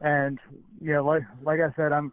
and 0.00 0.38
yeah, 0.80 1.00
like 1.00 1.22
like 1.42 1.60
I 1.60 1.72
said, 1.76 1.92
I'm. 1.92 2.12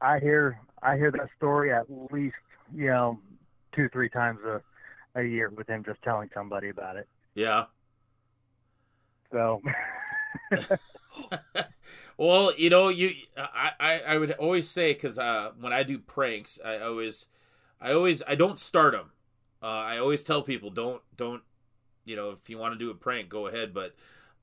I 0.00 0.20
hear 0.20 0.60
I 0.82 0.96
hear 0.96 1.10
that 1.12 1.28
story 1.36 1.72
at 1.72 1.86
least 2.12 2.36
you 2.74 2.86
know 2.86 3.18
two 3.74 3.88
three 3.90 4.08
times 4.08 4.40
a 4.44 4.62
a 5.18 5.22
year 5.22 5.50
with 5.50 5.68
him 5.68 5.84
just 5.84 6.02
telling 6.02 6.30
somebody 6.34 6.68
about 6.68 6.96
it. 6.96 7.08
Yeah. 7.34 7.64
So 9.32 9.60
well, 12.16 12.52
you 12.56 12.70
know, 12.70 12.88
you 12.88 13.12
I 13.36 13.72
I, 13.78 13.98
I 14.00 14.18
would 14.18 14.32
always 14.32 14.68
say 14.68 14.92
because 14.92 15.18
uh, 15.18 15.52
when 15.60 15.72
I 15.72 15.82
do 15.82 15.98
pranks, 15.98 16.58
I 16.64 16.78
always 16.78 17.26
I 17.80 17.92
always 17.92 18.22
I 18.26 18.34
don't 18.34 18.58
start 18.58 18.92
them. 18.92 19.10
Uh, 19.62 19.66
I 19.66 19.98
always 19.98 20.22
tell 20.22 20.42
people 20.42 20.70
don't 20.70 21.02
don't 21.16 21.42
you 22.04 22.16
know 22.16 22.30
if 22.30 22.48
you 22.48 22.58
want 22.58 22.74
to 22.74 22.78
do 22.78 22.90
a 22.90 22.94
prank, 22.94 23.28
go 23.28 23.46
ahead, 23.46 23.74
but 23.74 23.94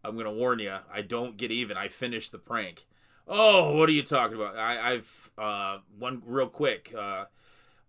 I'm 0.03 0.17
gonna 0.17 0.31
warn 0.31 0.59
you, 0.59 0.75
I 0.91 1.01
don't 1.01 1.37
get 1.37 1.51
even. 1.51 1.77
I 1.77 1.87
finish 1.87 2.29
the 2.29 2.39
prank. 2.39 2.85
Oh, 3.27 3.75
what 3.75 3.89
are 3.89 3.93
you 3.93 4.03
talking 4.03 4.35
about? 4.35 4.55
I, 4.55 4.93
I've 4.93 5.31
uh, 5.37 5.79
one 5.97 6.21
real 6.25 6.47
quick. 6.47 6.93
Uh, 6.95 7.25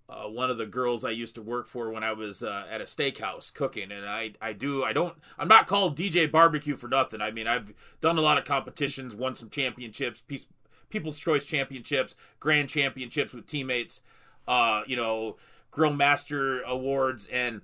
uh, 0.08 0.28
one 0.28 0.50
of 0.50 0.56
the 0.58 0.66
girls 0.66 1.04
I 1.04 1.10
used 1.10 1.34
to 1.34 1.42
work 1.42 1.66
for 1.66 1.90
when 1.90 2.04
I 2.04 2.12
was 2.12 2.42
uh, 2.42 2.64
at 2.70 2.80
a 2.80 2.84
steakhouse 2.84 3.52
cooking, 3.52 3.90
and 3.90 4.06
I 4.06 4.32
I 4.40 4.52
do 4.52 4.84
I 4.84 4.92
don't 4.92 5.16
I'm 5.38 5.48
not 5.48 5.66
called 5.66 5.96
DJ 5.96 6.30
Barbecue 6.30 6.76
for 6.76 6.88
nothing. 6.88 7.20
I 7.20 7.32
mean 7.32 7.46
I've 7.46 7.74
done 8.00 8.16
a 8.16 8.22
lot 8.22 8.38
of 8.38 8.44
competitions, 8.44 9.16
won 9.16 9.34
some 9.34 9.50
championships, 9.50 10.22
Peace, 10.26 10.46
People's 10.90 11.18
Choice 11.18 11.44
Championships, 11.44 12.14
Grand 12.38 12.68
Championships 12.68 13.32
with 13.32 13.46
teammates, 13.46 14.00
uh, 14.46 14.82
you 14.86 14.96
know, 14.96 15.36
Grill 15.72 15.92
Master 15.92 16.62
Awards, 16.62 17.26
and 17.26 17.62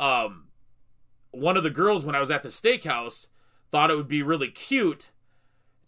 um, 0.00 0.48
one 1.30 1.56
of 1.56 1.62
the 1.62 1.70
girls 1.70 2.04
when 2.04 2.16
I 2.16 2.20
was 2.20 2.32
at 2.32 2.42
the 2.42 2.48
steakhouse 2.48 3.28
thought 3.70 3.92
it 3.92 3.96
would 3.96 4.08
be 4.08 4.22
really 4.22 4.48
cute 4.48 5.12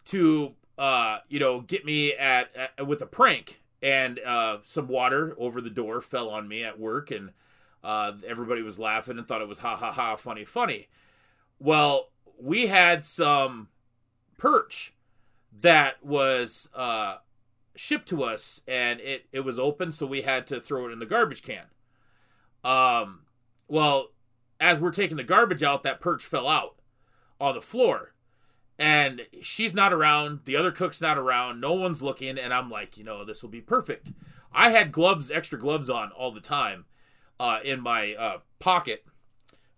to 0.05 0.55
uh, 0.79 1.19
you 1.27 1.39
know, 1.39 1.59
get 1.59 1.83
me 1.83 2.13
at, 2.13 2.49
at 2.55 2.87
with 2.87 3.01
a 3.01 3.05
prank, 3.05 3.59
and 3.83 4.17
uh, 4.19 4.59
some 4.63 4.87
water 4.87 5.35
over 5.37 5.59
the 5.59 5.69
door 5.69 6.01
fell 6.01 6.29
on 6.29 6.47
me 6.47 6.63
at 6.63 6.79
work, 6.79 7.11
and 7.11 7.31
uh, 7.83 8.13
everybody 8.25 8.61
was 8.61 8.79
laughing 8.79 9.17
and 9.17 9.27
thought 9.27 9.41
it 9.41 9.47
was 9.47 9.59
ha 9.59 9.75
ha 9.75 9.91
ha 9.91 10.15
funny 10.15 10.45
funny. 10.45 10.87
Well, 11.59 12.07
we 12.41 12.67
had 12.67 13.03
some 13.03 13.67
perch 14.37 14.93
that 15.59 16.01
was 16.01 16.69
uh, 16.73 17.17
shipped 17.75 18.07
to 18.09 18.23
us, 18.23 18.61
and 18.65 19.01
it 19.01 19.25
it 19.33 19.41
was 19.41 19.59
open, 19.59 19.91
so 19.91 20.05
we 20.05 20.21
had 20.21 20.47
to 20.47 20.61
throw 20.61 20.87
it 20.87 20.93
in 20.93 20.99
the 20.99 21.05
garbage 21.05 21.43
can. 21.43 21.65
Um, 22.63 23.23
well, 23.67 24.11
as 24.61 24.79
we're 24.79 24.91
taking 24.91 25.17
the 25.17 25.23
garbage 25.23 25.61
out, 25.61 25.83
that 25.83 25.99
perch 25.99 26.25
fell 26.25 26.47
out 26.47 26.77
on 27.41 27.55
the 27.55 27.61
floor. 27.61 28.13
And 28.79 29.27
she's 29.41 29.73
not 29.73 29.91
around. 29.91 30.39
The 30.45 30.55
other 30.55 30.71
cook's 30.71 31.01
not 31.01 31.17
around. 31.17 31.59
No 31.59 31.73
one's 31.73 32.01
looking. 32.01 32.37
And 32.37 32.53
I'm 32.53 32.71
like, 32.71 32.97
you 32.97 33.03
know, 33.03 33.25
this 33.25 33.43
will 33.43 33.49
be 33.49 33.59
perfect. 33.59 34.13
I 34.53 34.71
had 34.71 34.93
gloves, 34.93 35.29
extra 35.29 35.59
gloves 35.59 35.89
on 35.89 36.11
all 36.11 36.31
the 36.31 36.39
time 36.39 36.85
uh, 37.41 37.59
in 37.63 37.81
my 37.81 38.13
uh, 38.15 38.37
pocket, 38.59 39.05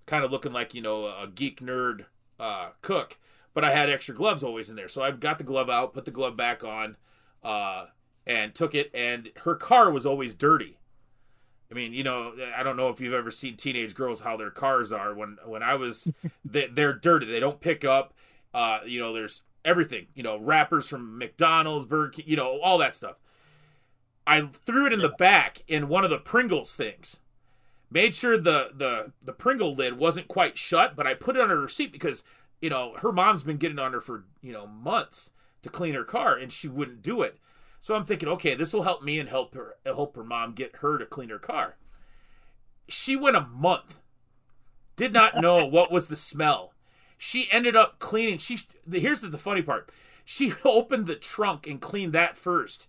kind 0.06 0.24
of 0.24 0.32
looking 0.32 0.54
like, 0.54 0.76
you 0.76 0.82
know, 0.82 1.08
a 1.08 1.28
geek 1.28 1.62
nerd 1.62 2.06
uh, 2.40 2.70
cook. 2.84 3.18
But 3.56 3.66
I 3.66 3.72
had 3.72 3.90
extra 3.90 4.14
gloves 4.14 4.44
always 4.44 4.70
in 4.70 4.76
there. 4.76 4.88
So 4.88 5.02
I 5.02 5.10
got 5.12 5.40
the 5.40 5.44
glove 5.44 5.70
out, 5.70 5.94
put 5.94 6.06
the 6.06 6.12
glove 6.12 6.38
back 6.38 6.64
on, 6.64 6.96
uh, 7.44 7.88
and 8.28 8.54
took 8.54 8.76
it. 8.76 8.92
And 8.94 9.30
her 9.44 9.56
car 9.56 9.90
was 9.92 10.06
always 10.06 10.36
dirty. 10.36 10.78
I 11.72 11.74
mean, 11.74 11.94
you 11.94 12.04
know, 12.04 12.34
I 12.56 12.64
don't 12.64 12.78
know 12.78 12.90
if 12.90 13.02
you've 13.02 13.14
ever 13.14 13.32
seen 13.32 13.56
teenage 13.58 13.96
girls 13.96 14.22
how 14.22 14.38
their 14.38 14.52
cars 14.52 14.92
are. 14.92 15.14
When 15.14 15.38
when 15.46 15.64
I 15.64 15.76
was, 15.76 16.12
they, 16.46 16.68
they're 16.68 16.94
dirty. 16.94 17.26
They 17.26 17.40
don't 17.40 17.60
pick 17.60 17.84
up. 17.84 18.14
Uh, 18.54 18.80
you 18.86 19.00
know, 19.00 19.14
there's 19.14 19.42
everything. 19.64 20.08
You 20.14 20.24
know, 20.24 20.38
wrappers 20.38 20.88
from 20.88 21.18
McDonald's, 21.18 21.86
Burger 21.86 22.12
King, 22.12 22.26
you 22.28 22.36
know, 22.36 22.60
all 22.62 22.78
that 22.80 22.96
stuff. 22.96 23.16
I 24.26 24.42
threw 24.42 24.86
it 24.86 24.94
in 24.94 25.02
the 25.02 25.10
back 25.10 25.64
in 25.68 25.88
one 25.88 26.04
of 26.04 26.10
the 26.10 26.18
Pringles 26.18 26.76
things. 26.76 27.18
Made 27.90 28.14
sure 28.14 28.38
the 28.38 28.70
the 28.74 29.12
the 29.22 29.34
Pringle 29.34 29.76
lid 29.76 29.98
wasn't 29.98 30.28
quite 30.28 30.58
shut, 30.58 30.96
but 30.96 31.08
I 31.08 31.14
put 31.14 31.36
it 31.36 31.42
under 31.42 31.60
her 31.60 31.68
seat 31.68 31.92
because 31.92 32.24
you 32.62 32.70
know 32.70 32.94
her 33.00 33.12
mom's 33.12 33.44
been 33.44 33.58
getting 33.58 33.80
on 33.80 33.94
her 33.94 34.02
for 34.02 34.26
you 34.42 34.54
know 34.54 34.68
months 34.68 35.32
to 35.64 35.70
clean 35.70 35.94
her 35.96 36.04
car, 36.04 36.36
and 36.36 36.52
she 36.52 36.68
wouldn't 36.68 37.02
do 37.02 37.22
it. 37.22 37.38
So 37.82 37.96
I'm 37.96 38.06
thinking, 38.06 38.30
okay, 38.30 38.56
this 38.56 38.74
will 38.74 38.84
help 38.84 39.04
me 39.04 39.20
and 39.20 39.28
help 39.28 39.56
her 39.56 39.76
help 39.86 40.16
her 40.16 40.24
mom 40.24 40.54
get 40.54 40.78
her 40.78 40.98
to 40.98 41.06
clean 41.06 41.30
her 41.30 41.40
car. 41.40 41.78
She 42.88 43.16
went 43.16 43.36
a 43.36 43.42
month, 43.42 44.00
did 44.96 45.12
not 45.12 45.42
know 45.42 45.66
what 45.68 45.92
was 45.92 46.08
the 46.08 46.16
smell. 46.16 46.71
She 47.24 47.48
ended 47.52 47.76
up 47.76 48.00
cleaning. 48.00 48.40
She 48.40 48.58
here's 48.92 49.22
the, 49.22 49.28
the 49.28 49.38
funny 49.38 49.62
part. 49.62 49.92
She 50.26 50.56
opened 50.66 51.06
the 51.06 51.16
trunk 51.16 51.68
and 51.68 51.80
cleaned 51.80 52.14
that 52.14 52.36
first, 52.36 52.88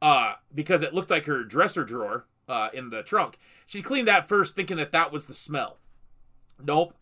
uh, 0.00 0.34
because 0.54 0.82
it 0.82 0.94
looked 0.94 1.10
like 1.10 1.24
her 1.24 1.42
dresser 1.42 1.82
drawer 1.82 2.26
uh, 2.48 2.68
in 2.72 2.90
the 2.90 3.02
trunk. 3.02 3.40
She 3.66 3.82
cleaned 3.82 4.06
that 4.06 4.28
first, 4.28 4.54
thinking 4.54 4.76
that 4.76 4.92
that 4.92 5.10
was 5.10 5.26
the 5.26 5.34
smell. 5.34 5.78
Nope. 6.64 6.94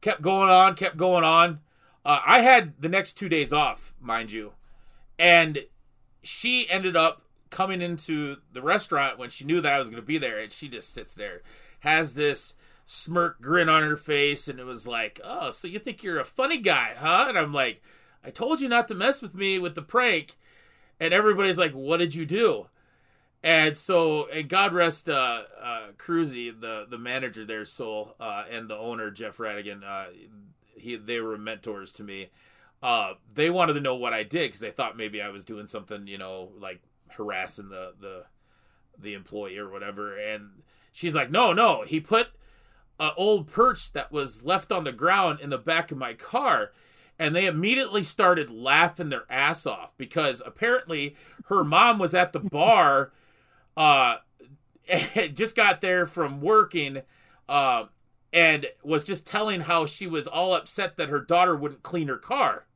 Kept 0.00 0.22
going 0.22 0.48
on, 0.48 0.76
kept 0.76 0.96
going 0.96 1.24
on. 1.24 1.58
Uh, 2.04 2.20
I 2.24 2.40
had 2.42 2.80
the 2.80 2.88
next 2.88 3.14
two 3.14 3.28
days 3.28 3.52
off, 3.52 3.92
mind 4.00 4.30
you, 4.30 4.52
and 5.18 5.64
she 6.22 6.70
ended 6.70 6.96
up 6.96 7.22
coming 7.50 7.82
into 7.82 8.36
the 8.52 8.62
restaurant 8.62 9.18
when 9.18 9.30
she 9.30 9.44
knew 9.44 9.60
that 9.60 9.72
I 9.72 9.80
was 9.80 9.88
going 9.88 10.00
to 10.00 10.06
be 10.06 10.18
there, 10.18 10.38
and 10.38 10.52
she 10.52 10.68
just 10.68 10.94
sits 10.94 11.14
there, 11.14 11.42
has 11.80 12.14
this 12.14 12.54
smirk 12.86 13.40
grin 13.42 13.68
on 13.68 13.82
her 13.82 13.96
face, 13.96 14.48
and 14.48 14.58
it 14.58 14.64
was 14.64 14.86
like, 14.86 15.20
"Oh, 15.22 15.50
so 15.50 15.68
you 15.68 15.78
think 15.78 16.02
you're 16.02 16.18
a 16.18 16.24
funny 16.24 16.58
guy, 16.58 16.94
huh?" 16.96 17.26
And 17.28 17.38
I'm 17.38 17.52
like, 17.52 17.82
"I 18.24 18.30
told 18.30 18.60
you 18.60 18.68
not 18.68 18.88
to 18.88 18.94
mess 18.94 19.20
with 19.20 19.34
me 19.34 19.58
with 19.58 19.74
the 19.74 19.82
prank," 19.82 20.36
and 20.98 21.12
everybody's 21.12 21.58
like, 21.58 21.72
"What 21.72 21.98
did 21.98 22.14
you 22.14 22.24
do?" 22.24 22.68
And 23.42 23.76
so, 23.76 24.26
and 24.28 24.48
God 24.48 24.72
rest 24.72 25.08
uh, 25.08 25.42
uh, 25.60 25.88
Cruzy, 25.98 26.50
the 26.58 26.86
the 26.88 26.98
manager 26.98 27.44
there, 27.44 27.64
Soul, 27.64 28.14
uh, 28.18 28.44
and 28.50 28.68
the 28.70 28.76
owner 28.76 29.10
Jeff 29.10 29.36
Radigan. 29.38 29.82
Uh, 29.84 30.12
he 30.76 30.96
they 30.96 31.20
were 31.20 31.38
mentors 31.38 31.92
to 31.92 32.04
me 32.04 32.30
uh, 32.82 33.14
they 33.34 33.50
wanted 33.50 33.74
to 33.74 33.80
know 33.80 33.94
what 33.94 34.12
I 34.12 34.22
did 34.22 34.48
because 34.48 34.60
they 34.60 34.70
thought 34.70 34.96
maybe 34.96 35.22
I 35.22 35.28
was 35.28 35.44
doing 35.44 35.66
something, 35.66 36.06
you 36.06 36.18
know, 36.18 36.50
like 36.58 36.80
harassing 37.08 37.68
the 37.68 37.94
the 38.00 38.24
the 38.98 39.14
employee 39.14 39.58
or 39.58 39.68
whatever. 39.68 40.16
And 40.16 40.62
she's 40.92 41.14
like, 41.14 41.30
"No, 41.30 41.52
no, 41.52 41.82
he 41.82 42.00
put 42.00 42.28
an 42.98 43.12
old 43.16 43.46
perch 43.46 43.92
that 43.92 44.12
was 44.12 44.42
left 44.42 44.72
on 44.72 44.84
the 44.84 44.92
ground 44.92 45.40
in 45.40 45.50
the 45.50 45.58
back 45.58 45.90
of 45.90 45.98
my 45.98 46.14
car." 46.14 46.72
And 47.18 47.34
they 47.34 47.46
immediately 47.46 48.02
started 48.02 48.50
laughing 48.50 49.08
their 49.08 49.24
ass 49.30 49.64
off 49.64 49.96
because 49.96 50.42
apparently 50.44 51.16
her 51.46 51.64
mom 51.64 51.98
was 51.98 52.14
at 52.14 52.32
the 52.32 52.40
bar, 52.40 53.12
uh, 53.76 54.16
just 55.34 55.56
got 55.56 55.80
there 55.80 56.06
from 56.06 56.40
working, 56.40 57.02
uh, 57.48 57.84
and 58.32 58.66
was 58.82 59.04
just 59.04 59.26
telling 59.26 59.62
how 59.62 59.86
she 59.86 60.06
was 60.06 60.26
all 60.26 60.54
upset 60.54 60.96
that 60.96 61.08
her 61.08 61.20
daughter 61.20 61.56
wouldn't 61.56 61.82
clean 61.82 62.08
her 62.08 62.18
car. 62.18 62.66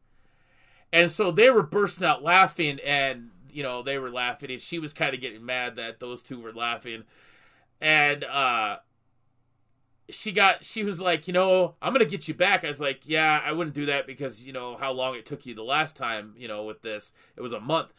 And 0.92 1.10
so 1.10 1.30
they 1.30 1.50
were 1.50 1.62
bursting 1.62 2.06
out 2.06 2.22
laughing, 2.22 2.78
and 2.84 3.30
you 3.52 3.62
know 3.62 3.82
they 3.82 3.98
were 3.98 4.10
laughing, 4.10 4.50
and 4.50 4.60
she 4.60 4.78
was 4.78 4.92
kind 4.92 5.14
of 5.14 5.20
getting 5.20 5.44
mad 5.44 5.76
that 5.76 6.00
those 6.00 6.22
two 6.22 6.40
were 6.40 6.52
laughing, 6.52 7.04
and 7.80 8.24
uh, 8.24 8.78
she 10.12 10.32
got 10.32 10.64
she 10.64 10.84
was 10.84 11.00
like, 11.00 11.26
you 11.26 11.32
know, 11.32 11.74
I'm 11.80 11.92
gonna 11.92 12.04
get 12.04 12.28
you 12.28 12.34
back. 12.34 12.64
I 12.64 12.68
was 12.68 12.80
like, 12.80 13.00
yeah, 13.04 13.40
I 13.44 13.52
wouldn't 13.52 13.74
do 13.74 13.86
that 13.86 14.06
because 14.06 14.44
you 14.44 14.52
know 14.52 14.76
how 14.76 14.92
long 14.92 15.14
it 15.14 15.26
took 15.26 15.46
you 15.46 15.54
the 15.54 15.62
last 15.62 15.96
time, 15.96 16.34
you 16.36 16.48
know, 16.48 16.64
with 16.64 16.82
this, 16.82 17.12
it 17.36 17.40
was 17.40 17.52
a 17.52 17.60
month. 17.60 17.92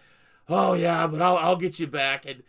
Oh 0.50 0.74
yeah, 0.74 1.08
but 1.08 1.22
I'll 1.22 1.38
I'll 1.38 1.56
get 1.56 1.80
you 1.80 1.88
back, 1.88 2.26
and 2.26 2.44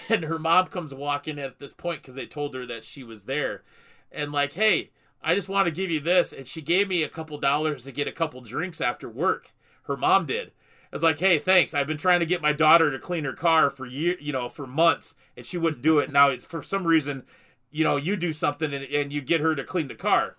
and 0.08 0.24
her 0.24 0.38
mom 0.38 0.66
comes 0.66 0.92
walking 0.94 1.38
at 1.38 1.58
this 1.58 1.72
point 1.72 2.02
because 2.02 2.14
they 2.14 2.26
told 2.26 2.54
her 2.54 2.66
that 2.66 2.84
she 2.84 3.02
was 3.02 3.24
there 3.24 3.62
and 4.10 4.32
like, 4.32 4.52
hey, 4.52 4.90
I 5.22 5.34
just 5.34 5.48
want 5.48 5.66
to 5.66 5.72
give 5.72 5.90
you 5.90 6.00
this. 6.00 6.32
And 6.32 6.46
she 6.46 6.62
gave 6.62 6.88
me 6.88 7.02
a 7.02 7.08
couple 7.08 7.38
dollars 7.38 7.84
to 7.84 7.92
get 7.92 8.08
a 8.08 8.12
couple 8.12 8.40
drinks 8.40 8.80
after 8.80 9.08
work. 9.08 9.52
Her 9.84 9.96
mom 9.96 10.26
did. 10.26 10.52
I 10.90 10.96
was 10.96 11.02
like, 11.02 11.18
hey, 11.18 11.38
thanks. 11.38 11.74
I've 11.74 11.86
been 11.86 11.98
trying 11.98 12.20
to 12.20 12.26
get 12.26 12.40
my 12.40 12.52
daughter 12.52 12.90
to 12.90 12.98
clean 12.98 13.24
her 13.24 13.34
car 13.34 13.68
for 13.68 13.84
year, 13.84 14.16
you 14.20 14.32
know, 14.32 14.48
for 14.48 14.66
months, 14.66 15.14
and 15.36 15.44
she 15.44 15.58
wouldn't 15.58 15.82
do 15.82 15.98
it. 15.98 16.10
Now 16.10 16.30
it's 16.30 16.44
for 16.44 16.62
some 16.62 16.86
reason, 16.86 17.24
you 17.70 17.84
know, 17.84 17.96
you 17.96 18.16
do 18.16 18.32
something 18.32 18.72
and, 18.72 18.84
and 18.84 19.12
you 19.12 19.20
get 19.20 19.40
her 19.40 19.54
to 19.54 19.64
clean 19.64 19.88
the 19.88 19.94
car, 19.94 20.36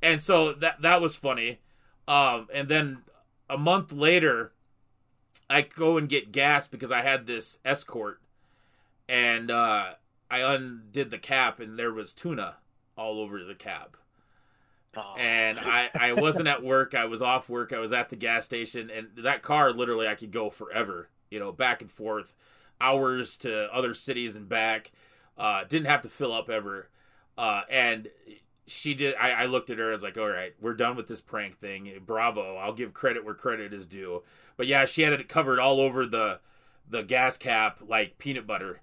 and 0.00 0.22
so 0.22 0.52
that 0.52 0.82
that 0.82 1.00
was 1.00 1.16
funny. 1.16 1.60
Um, 2.08 2.48
and 2.52 2.68
then 2.68 2.98
a 3.48 3.56
month 3.56 3.92
later, 3.92 4.52
I 5.48 5.62
go 5.62 5.98
and 5.98 6.08
get 6.08 6.32
gas 6.32 6.66
because 6.66 6.90
I 6.90 7.02
had 7.02 7.26
this 7.26 7.58
escort, 7.64 8.20
and 9.08 9.50
uh, 9.50 9.92
I 10.30 10.38
undid 10.38 11.10
the 11.10 11.18
cap, 11.18 11.60
and 11.60 11.78
there 11.78 11.92
was 11.92 12.12
tuna 12.12 12.56
all 12.96 13.20
over 13.20 13.42
the 13.44 13.54
cab. 13.54 13.96
Oh. 14.96 15.14
And 15.16 15.58
I, 15.58 15.90
I 15.94 16.12
wasn't 16.12 16.48
at 16.48 16.62
work. 16.62 16.94
I 16.94 17.06
was 17.06 17.22
off 17.22 17.48
work. 17.48 17.72
I 17.72 17.78
was 17.78 17.92
at 17.92 18.10
the 18.10 18.16
gas 18.16 18.44
station, 18.44 18.90
and 18.90 19.08
that 19.18 19.42
car 19.42 19.72
literally 19.72 20.06
I 20.06 20.14
could 20.14 20.30
go 20.30 20.50
forever. 20.50 21.08
You 21.30 21.38
know, 21.38 21.52
back 21.52 21.80
and 21.80 21.90
forth, 21.90 22.34
hours 22.80 23.36
to 23.38 23.72
other 23.74 23.94
cities 23.94 24.36
and 24.36 24.48
back. 24.48 24.92
Uh, 25.42 25.64
didn't 25.64 25.88
have 25.88 26.02
to 26.02 26.08
fill 26.08 26.32
up 26.32 26.48
ever. 26.48 26.88
Uh, 27.36 27.62
and 27.68 28.08
she 28.68 28.94
did. 28.94 29.16
I, 29.16 29.32
I 29.32 29.46
looked 29.46 29.70
at 29.70 29.78
her. 29.78 29.90
I 29.90 29.92
was 29.92 30.02
like, 30.04 30.16
"All 30.16 30.28
right, 30.28 30.54
we're 30.60 30.74
done 30.74 30.94
with 30.94 31.08
this 31.08 31.20
prank 31.20 31.58
thing. 31.58 31.92
Bravo! 32.06 32.54
I'll 32.54 32.72
give 32.72 32.94
credit 32.94 33.24
where 33.24 33.34
credit 33.34 33.72
is 33.72 33.88
due." 33.88 34.22
But 34.56 34.68
yeah, 34.68 34.86
she 34.86 35.02
had 35.02 35.12
it 35.12 35.28
covered 35.28 35.58
all 35.58 35.80
over 35.80 36.06
the 36.06 36.38
the 36.88 37.02
gas 37.02 37.36
cap 37.36 37.80
like 37.84 38.18
peanut 38.18 38.46
butter, 38.46 38.82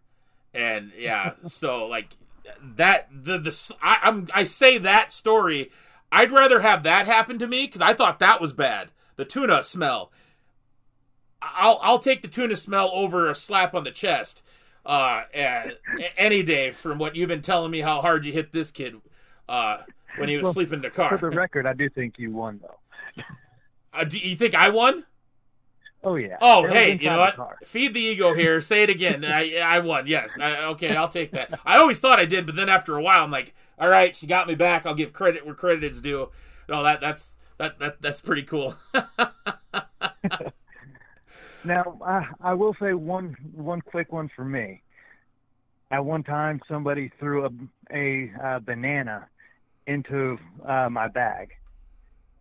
and 0.53 0.91
yeah, 0.97 1.36
so 1.45 1.86
like 1.88 2.18
that 2.62 3.07
the 3.10 3.38
the 3.38 3.76
I, 3.82 3.99
I'm 4.03 4.28
I 4.34 4.43
say 4.43 4.78
that 4.80 5.14
story. 5.14 5.72
I'd 6.12 6.34
rather 6.34 6.60
have 6.60 6.84
that 6.84 7.05
happen 7.05 7.39
to 7.39 7.47
me 7.47 7.68
because 7.68 7.82
I 7.82 7.93
thought 7.93 8.20
that 8.20 8.41
was 8.41 8.51
bad. 8.51 8.91
The 9.16 9.24
tuna 9.24 9.64
smell. 9.64 10.12
I'll 11.41 11.80
I'll 11.82 11.99
take 11.99 12.22
the 12.22 12.28
tuna 12.28 12.57
smell 12.57 12.91
over 12.93 13.30
a 13.30 13.36
slap 13.36 13.74
on 13.74 13.86
the 13.86 13.91
chest 13.91 14.43
uh, 14.86 15.24
any 16.18 16.44
day 16.44 16.72
from 16.72 16.98
what 16.98 17.16
you've 17.16 17.30
been 17.30 17.42
telling 17.42 17.72
me 17.72 17.82
how 17.82 18.02
hard 18.02 18.26
you 18.26 18.34
hit 18.34 18.52
this 18.52 18.72
kid 18.72 18.96
uh, 19.48 19.80
when 20.18 20.30
he 20.30 20.38
was 20.38 20.46
well, 20.46 20.54
sleeping 20.54 20.76
in 20.76 20.82
the 20.82 20.90
car. 20.90 21.18
For 21.18 21.30
the 21.30 21.36
record, 21.36 21.66
I 21.66 21.74
do 21.74 21.90
think 21.90 22.18
you 22.18 22.32
won 22.32 22.60
though. 22.62 23.24
Uh, 23.92 24.04
do 24.04 24.20
you 24.20 24.36
think 24.36 24.54
I 24.54 24.70
won? 24.70 25.04
Oh 26.04 26.16
yeah. 26.16 26.38
Oh 26.42 26.68
hey, 26.68 26.98
you 27.02 27.10
know 27.10 27.18
what? 27.18 27.68
Feed 27.68 27.96
the 27.96 28.00
ego 28.00 28.36
here. 28.36 28.62
Say 28.62 28.84
it 28.84 28.90
again. 28.92 29.26
I 29.26 29.58
I 29.58 29.80
won. 29.80 30.06
Yes. 30.06 30.38
I, 30.40 30.66
okay, 30.66 30.96
I'll 30.96 31.10
take 31.10 31.32
that. 31.32 31.60
I 31.66 31.78
always 31.78 32.00
thought 32.00 32.20
I 32.20 32.26
did, 32.26 32.46
but 32.46 32.56
then 32.56 32.70
after 32.70 32.96
a 32.96 33.02
while, 33.02 33.24
I'm 33.24 33.32
like, 33.32 33.56
all 33.80 33.90
right, 33.90 34.16
she 34.16 34.28
got 34.28 34.48
me 34.48 34.54
back. 34.54 34.86
I'll 34.86 34.94
give 34.94 35.12
credit 35.12 35.44
where 35.44 35.56
credit 35.56 35.84
is 35.84 36.02
due. 36.02 36.30
No, 36.70 36.84
that 36.84 37.02
that's 37.02 37.34
that 37.58 37.80
that 37.80 38.02
that's 38.02 38.22
pretty 38.22 38.44
cool. 38.44 38.76
now, 41.70 41.97
I 42.05 42.26
I 42.41 42.53
will 42.53 42.76
say 42.82 42.93
one 42.93 43.36
one 43.53 43.82
quick 43.82 44.11
one 44.11 44.30
for 44.36 44.43
me. 44.43 44.82
At 45.91 46.03
one 46.03 46.24
time, 46.24 46.59
somebody 46.67 47.11
threw 47.20 47.45
a 47.45 47.49
a, 47.91 48.32
a 48.43 48.59
banana 48.59 49.28
into 49.88 50.38
uh, 50.67 50.89
my 50.89 51.07
bag 51.07 51.51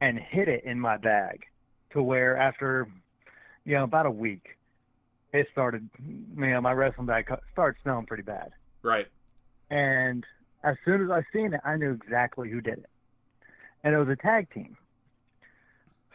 and 0.01 0.19
hid 0.19 0.49
it 0.49 0.65
in 0.65 0.79
my 0.79 0.97
bag 0.97 1.45
to 1.93 2.03
where 2.03 2.37
after 2.37 2.89
you 3.65 3.75
know, 3.75 3.85
about 3.85 4.07
a 4.07 4.11
week, 4.11 4.57
it 5.35 5.47
started, 5.53 5.89
you 6.07 6.47
know, 6.47 6.61
my 6.61 6.73
wrestling 6.73 7.07
bag 7.07 7.31
started 7.53 7.79
smelling 7.83 8.07
pretty 8.07 8.23
bad. 8.23 8.51
Right. 8.83 9.07
And 9.71 10.25
as 10.65 10.77
soon 10.87 11.05
as 11.05 11.11
I 11.11 11.23
seen 11.35 11.53
it, 11.53 11.61
I 11.65 11.77
knew 11.77 11.93
exactly 11.93 12.49
who 12.49 12.63
did 12.63 12.79
it. 12.79 12.91
And 13.85 13.95
it 13.95 13.99
was 13.99 14.09
a 14.09 14.17
tag 14.17 14.49
team. 14.55 14.77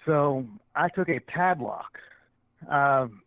So 0.05 0.47
I 0.76 0.89
took 0.89 1.09
a 1.09 1.20
padlock, 1.20 1.99
um, 2.70 3.22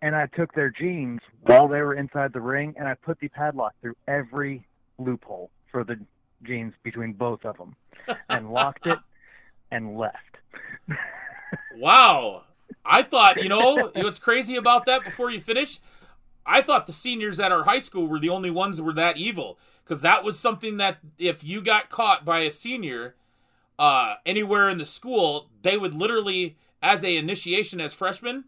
and 0.00 0.16
I 0.16 0.26
took 0.26 0.52
their 0.54 0.70
jeans 0.70 1.20
while 1.42 1.68
they 1.68 1.80
were 1.80 1.94
inside 1.94 2.32
the 2.32 2.40
ring, 2.40 2.74
and 2.78 2.88
I 2.88 2.94
put 2.94 3.20
the 3.20 3.28
padlock 3.28 3.74
through 3.80 3.96
every 4.08 4.66
loophole 4.98 5.50
for 5.70 5.84
the 5.84 5.98
jeans 6.42 6.74
between 6.82 7.12
both 7.12 7.44
of 7.44 7.56
them, 7.56 7.76
and 8.28 8.52
locked 8.52 8.86
it, 8.86 8.98
and 9.70 9.96
left. 9.96 10.38
wow. 11.76 12.44
I 12.84 13.02
thought, 13.02 13.36
you 13.42 13.48
know, 13.48 13.90
what's 13.94 14.18
crazy 14.18 14.56
about 14.56 14.86
that 14.86 15.04
before 15.04 15.30
you 15.30 15.40
finish? 15.40 15.80
I 16.44 16.62
thought 16.62 16.86
the 16.86 16.92
seniors 16.92 17.38
at 17.38 17.52
our 17.52 17.64
high 17.64 17.78
school 17.78 18.06
were 18.06 18.18
the 18.18 18.28
only 18.28 18.50
ones 18.50 18.76
that 18.76 18.82
were 18.82 18.92
that 18.94 19.16
evil 19.16 19.58
because 19.84 20.02
that 20.02 20.24
was 20.24 20.38
something 20.38 20.76
that 20.78 20.98
if 21.18 21.44
you 21.44 21.62
got 21.62 21.88
caught 21.88 22.24
by 22.24 22.40
a 22.40 22.50
senior 22.50 23.14
uh, 23.78 24.14
anywhere 24.26 24.68
in 24.68 24.78
the 24.78 24.84
school, 24.84 25.48
they 25.62 25.76
would 25.76 25.94
literally, 25.94 26.56
as 26.82 27.04
a 27.04 27.16
initiation 27.16 27.80
as 27.80 27.94
freshmen, 27.94 28.44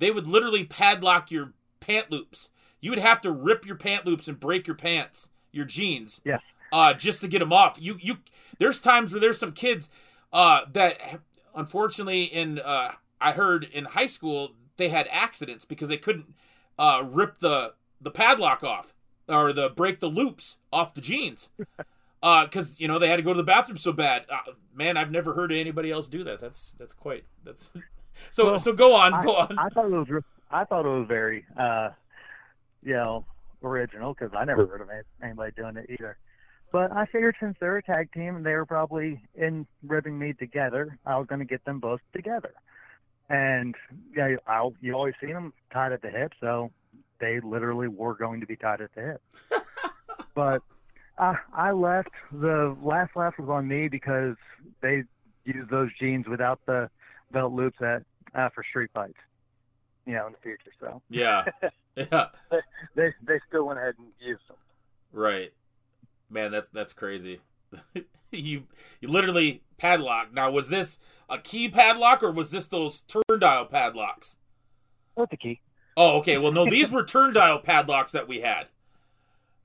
they 0.00 0.10
would 0.10 0.26
literally 0.26 0.64
padlock 0.64 1.30
your 1.30 1.52
pant 1.78 2.10
loops. 2.10 2.50
You 2.80 2.90
would 2.90 2.98
have 2.98 3.20
to 3.20 3.30
rip 3.30 3.64
your 3.64 3.76
pant 3.76 4.04
loops 4.04 4.26
and 4.26 4.40
break 4.40 4.66
your 4.66 4.74
pants, 4.76 5.28
your 5.52 5.64
jeans, 5.66 6.20
Yes. 6.24 6.40
uh, 6.72 6.94
just 6.94 7.20
to 7.20 7.28
get 7.28 7.38
them 7.38 7.52
off. 7.52 7.78
You 7.80 7.96
you. 8.00 8.16
There's 8.58 8.80
times 8.80 9.12
where 9.12 9.20
there's 9.20 9.38
some 9.38 9.52
kids 9.52 9.88
uh, 10.32 10.62
that, 10.72 11.20
unfortunately, 11.54 12.24
in 12.24 12.58
uh, 12.58 12.92
I 13.20 13.32
heard 13.32 13.64
in 13.64 13.84
high 13.84 14.06
school 14.06 14.52
they 14.76 14.88
had 14.88 15.06
accidents 15.10 15.64
because 15.64 15.88
they 15.88 15.96
couldn't 15.98 16.34
uh, 16.78 17.04
rip 17.06 17.38
the 17.40 17.74
the 18.00 18.10
padlock 18.10 18.64
off 18.64 18.94
or 19.28 19.52
the 19.52 19.68
break 19.70 20.00
the 20.00 20.08
loops 20.08 20.56
off 20.72 20.94
the 20.94 21.00
jeans 21.02 21.50
because 22.22 22.80
you 22.80 22.88
know 22.88 22.98
they 22.98 23.08
had 23.08 23.16
to 23.16 23.22
go 23.22 23.32
to 23.32 23.36
the 23.36 23.42
bathroom 23.44 23.76
so 23.76 23.92
bad. 23.92 24.24
Uh, 24.30 24.52
man, 24.74 24.96
I've 24.96 25.10
never 25.10 25.34
heard 25.34 25.52
anybody 25.52 25.90
else 25.90 26.08
do 26.08 26.24
that. 26.24 26.40
That's 26.40 26.72
that's 26.78 26.94
quite 26.94 27.24
that's. 27.44 27.70
So 28.30 28.50
Well, 28.50 28.58
so 28.58 28.72
go 28.72 28.94
on, 28.94 29.14
I, 29.14 29.24
go 29.24 29.36
on. 29.36 29.58
I 29.58 29.68
thought 29.68 29.86
it 29.86 29.90
was 29.90 30.22
I 30.50 30.64
thought 30.64 30.84
it 30.84 30.88
was 30.88 31.06
very 31.08 31.44
uh 31.58 31.90
you 32.82 32.94
know 32.94 33.24
original 33.62 34.14
because 34.14 34.34
I 34.36 34.44
never 34.44 34.66
heard 34.66 34.80
of 34.80 34.88
anybody 35.22 35.52
doing 35.56 35.76
it 35.76 35.90
either. 35.90 36.16
But 36.72 36.92
I 36.92 37.06
figured 37.06 37.36
since 37.40 37.56
they're 37.60 37.78
a 37.78 37.82
tag 37.82 38.12
team 38.12 38.36
and 38.36 38.46
they 38.46 38.52
were 38.52 38.66
probably 38.66 39.22
in 39.34 39.66
ribbing 39.82 40.18
me 40.18 40.32
together, 40.34 40.98
I 41.04 41.18
was 41.18 41.26
going 41.26 41.40
to 41.40 41.44
get 41.44 41.64
them 41.64 41.80
both 41.80 42.00
together. 42.12 42.54
And 43.28 43.74
yeah, 44.16 44.36
I'll 44.46 44.74
you 44.80 44.94
always 44.94 45.14
seen 45.20 45.32
them 45.32 45.52
tied 45.72 45.92
at 45.92 46.02
the 46.02 46.10
hip, 46.10 46.32
so 46.40 46.70
they 47.20 47.40
literally 47.40 47.88
were 47.88 48.14
going 48.14 48.40
to 48.40 48.46
be 48.46 48.56
tied 48.56 48.80
at 48.80 48.94
the 48.94 49.02
hip. 49.02 49.22
but 50.34 50.62
I 51.18 51.36
I 51.52 51.70
left. 51.72 52.10
The 52.32 52.76
last 52.82 53.14
laugh 53.14 53.34
was 53.38 53.48
on 53.48 53.68
me 53.68 53.88
because 53.88 54.36
they 54.80 55.04
used 55.44 55.70
those 55.70 55.90
jeans 55.98 56.26
without 56.26 56.60
the 56.66 56.90
belt 57.32 57.52
loops 57.52 57.80
at 57.80 58.02
uh, 58.34 58.48
for 58.54 58.64
street 58.64 58.90
fights. 58.94 59.18
You 60.06 60.14
know, 60.14 60.26
in 60.26 60.32
the 60.32 60.38
future. 60.38 60.72
So 60.80 61.02
yeah, 61.10 61.44
yeah, 61.96 62.26
they 62.94 63.12
they 63.22 63.38
still 63.48 63.66
went 63.66 63.78
ahead 63.78 63.94
and 63.98 64.08
used 64.20 64.40
them. 64.48 64.56
right. 65.12 65.52
Man, 66.30 66.52
that's 66.52 66.68
that's 66.72 66.92
crazy. 66.92 67.40
you 68.30 68.64
you 69.00 69.08
literally 69.08 69.62
padlock. 69.76 70.32
Now, 70.32 70.50
was 70.50 70.68
this 70.68 70.98
a 71.28 71.38
key 71.38 71.68
padlock 71.68 72.22
or 72.22 72.30
was 72.30 72.50
this 72.50 72.66
those 72.66 73.00
turn 73.00 73.38
dial 73.38 73.66
padlocks? 73.66 74.36
What's 75.14 75.30
the 75.30 75.36
key? 75.36 75.60
Oh, 75.96 76.18
okay. 76.18 76.38
Well, 76.38 76.52
no, 76.52 76.64
these 76.64 76.90
were 76.90 77.04
turn 77.04 77.34
dial 77.34 77.58
padlocks 77.58 78.12
that 78.12 78.28
we 78.28 78.40
had. 78.40 78.68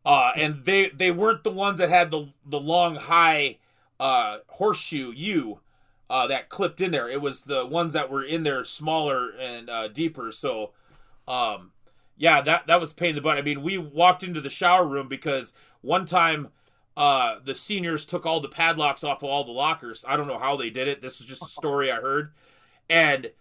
Uh, 0.06 0.32
and 0.36 0.66
they 0.66 0.90
they 0.90 1.12
weren't 1.12 1.44
the 1.44 1.52
ones 1.52 1.80
that 1.80 1.90
had 1.90 2.12
the 2.12 2.30
the 2.46 2.60
long 2.60 2.96
high 2.96 3.58
uh, 4.00 4.40
horseshoe 4.48 5.12
U 5.16 5.60
uh, 6.10 6.28
that 6.28 6.50
clipped 6.50 6.82
in 6.82 6.92
there. 6.92 7.10
It 7.10 7.22
was 7.22 7.44
the 7.44 7.66
ones 7.66 7.94
that 7.94 8.10
were 8.10 8.24
in 8.24 8.44
there 8.44 8.64
smaller 8.64 9.30
and 9.40 9.70
uh, 9.70 9.88
deeper. 9.88 10.32
So, 10.32 10.74
um, 11.28 11.72
yeah, 12.18 12.42
that 12.42 12.68
that 12.68 12.80
was 12.80 12.94
pain 12.94 13.10
in 13.10 13.16
the 13.16 13.22
butt. 13.22 13.38
I 13.38 13.42
mean, 13.42 13.62
we 13.64 13.78
walked 13.78 14.24
into 14.24 14.42
the 14.42 14.50
shower 14.50 14.88
room 14.88 15.08
because 15.08 15.54
one 15.82 16.06
time 16.06 16.50
uh, 16.96 17.40
the 17.44 17.56
seniors 17.56 18.06
took 18.06 18.26
all 18.26 18.40
the 18.40 18.50
padlocks 18.50 19.04
off 19.04 19.24
of 19.24 19.30
all 19.30 19.44
the 19.44 19.52
lockers. 19.52 20.06
I 20.08 20.16
don't 20.16 20.28
know 20.28 20.40
how 20.40 20.56
they 20.56 20.70
did 20.70 20.88
it. 20.88 21.02
This 21.02 21.20
is 21.20 21.26
just 21.26 21.44
a 21.44 21.48
story 21.48 21.92
I 21.92 22.00
heard, 22.00 22.34
and 22.90 23.32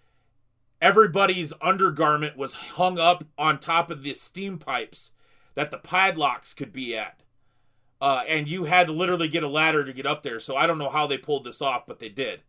everybody's 0.81 1.53
undergarment 1.63 2.37
was 2.37 2.53
hung 2.53 2.99
up 2.99 3.25
on 3.39 3.59
top 3.59 3.91
of 3.91 4.03
the 4.03 4.15
steam 4.15 4.59
pipes 4.59 5.13
that 5.55 5.71
the 5.71 5.79
padlocks 5.79 6.53
could 6.53 6.73
be 6.73 6.97
at. 6.97 7.23
Uh, 8.01 8.23
and 8.29 8.49
you 8.49 8.65
had 8.65 8.89
to 8.89 8.93
literally 8.93 9.29
get 9.29 9.45
a 9.45 9.49
ladder 9.49 9.85
to 9.85 9.93
get 9.93 10.05
up 10.05 10.23
there. 10.23 10.41
So 10.41 10.57
I 10.57 10.67
don't 10.67 10.79
know 10.79 10.91
how 10.91 11.07
they 11.07 11.17
pulled 11.17 11.45
this 11.45 11.63
off, 11.63 11.87
but 11.87 12.01
they 12.01 12.09
did. 12.09 12.43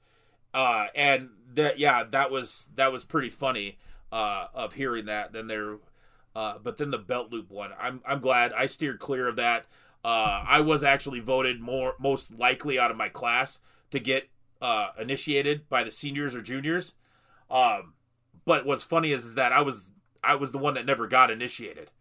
Uh, 0.56 0.88
and 0.96 1.30
that, 1.54 1.78
yeah, 1.78 2.06
that 2.06 2.32
was 2.32 2.70
that 2.76 2.90
was 2.90 3.04
pretty 3.04 3.30
funny 3.30 3.78
uh, 4.10 4.48
of 4.54 4.74
hearing 4.74 5.06
that. 5.06 5.34
Then 5.34 5.48
there, 5.48 5.80
uh, 6.34 6.56
but 6.64 6.78
then 6.78 6.92
the 6.92 6.98
belt 6.98 7.30
loop 7.30 7.52
one, 7.52 7.72
I'm 7.78 8.02
I'm 8.08 8.22
glad 8.22 8.54
I 8.54 8.68
steered 8.68 9.00
clear 9.00 9.28
of 9.28 9.36
that. 9.36 9.66
Uh, 10.06 10.46
I 10.48 10.62
was 10.62 10.82
actually 10.82 11.20
voted 11.20 11.60
more 11.60 11.96
most 12.00 12.32
likely 12.32 12.80
out 12.80 12.90
of 12.90 12.96
my 12.96 13.10
class 13.10 13.60
to 13.92 14.00
get 14.00 14.30
uh, 14.62 14.92
initiated 14.98 15.68
by 15.68 15.84
the 15.84 15.92
seniors 15.92 16.34
or 16.34 16.42
juniors. 16.42 16.94
Um, 17.52 17.96
but 18.46 18.66
what's 18.66 18.84
funny 18.84 19.12
is, 19.12 19.26
is 19.26 19.36
that 19.36 19.52
I 19.52 19.60
was 19.60 19.90
I 20.24 20.36
was 20.36 20.54
the 20.54 20.58
one 20.58 20.76
that 20.76 20.86
never 20.86 21.06
got 21.06 21.30
initiated. 21.30 21.92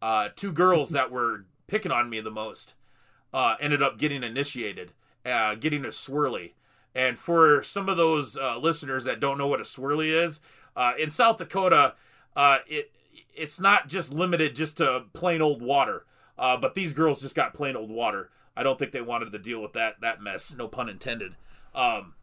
Uh, 0.00 0.28
two 0.36 0.52
girls 0.52 0.90
that 0.90 1.10
were 1.10 1.46
picking 1.66 1.90
on 1.90 2.08
me 2.08 2.20
the 2.20 2.30
most 2.30 2.76
ended 3.60 3.82
up 3.82 3.98
getting 3.98 4.22
initiated, 4.22 4.92
getting 5.24 5.84
a 5.84 5.88
swirly. 5.88 6.52
And 6.96 7.18
for 7.18 7.62
some 7.62 7.90
of 7.90 7.98
those 7.98 8.38
uh, 8.38 8.56
listeners 8.56 9.04
that 9.04 9.20
don't 9.20 9.36
know 9.36 9.48
what 9.48 9.60
a 9.60 9.64
swirly 9.64 10.24
is, 10.24 10.40
uh, 10.74 10.92
in 10.98 11.10
South 11.10 11.36
Dakota, 11.36 11.94
uh, 12.34 12.58
it 12.66 12.90
it's 13.34 13.60
not 13.60 13.86
just 13.86 14.10
limited 14.10 14.56
just 14.56 14.78
to 14.78 15.02
plain 15.12 15.42
old 15.42 15.60
water. 15.60 16.06
Uh, 16.38 16.56
but 16.56 16.74
these 16.74 16.94
girls 16.94 17.20
just 17.20 17.36
got 17.36 17.52
plain 17.52 17.76
old 17.76 17.90
water. 17.90 18.30
I 18.56 18.62
don't 18.62 18.78
think 18.78 18.92
they 18.92 19.02
wanted 19.02 19.30
to 19.32 19.38
deal 19.38 19.60
with 19.60 19.74
that 19.74 20.00
that 20.00 20.22
mess. 20.22 20.54
No 20.56 20.68
pun 20.68 20.88
intended. 20.88 21.36
Um, 21.74 22.14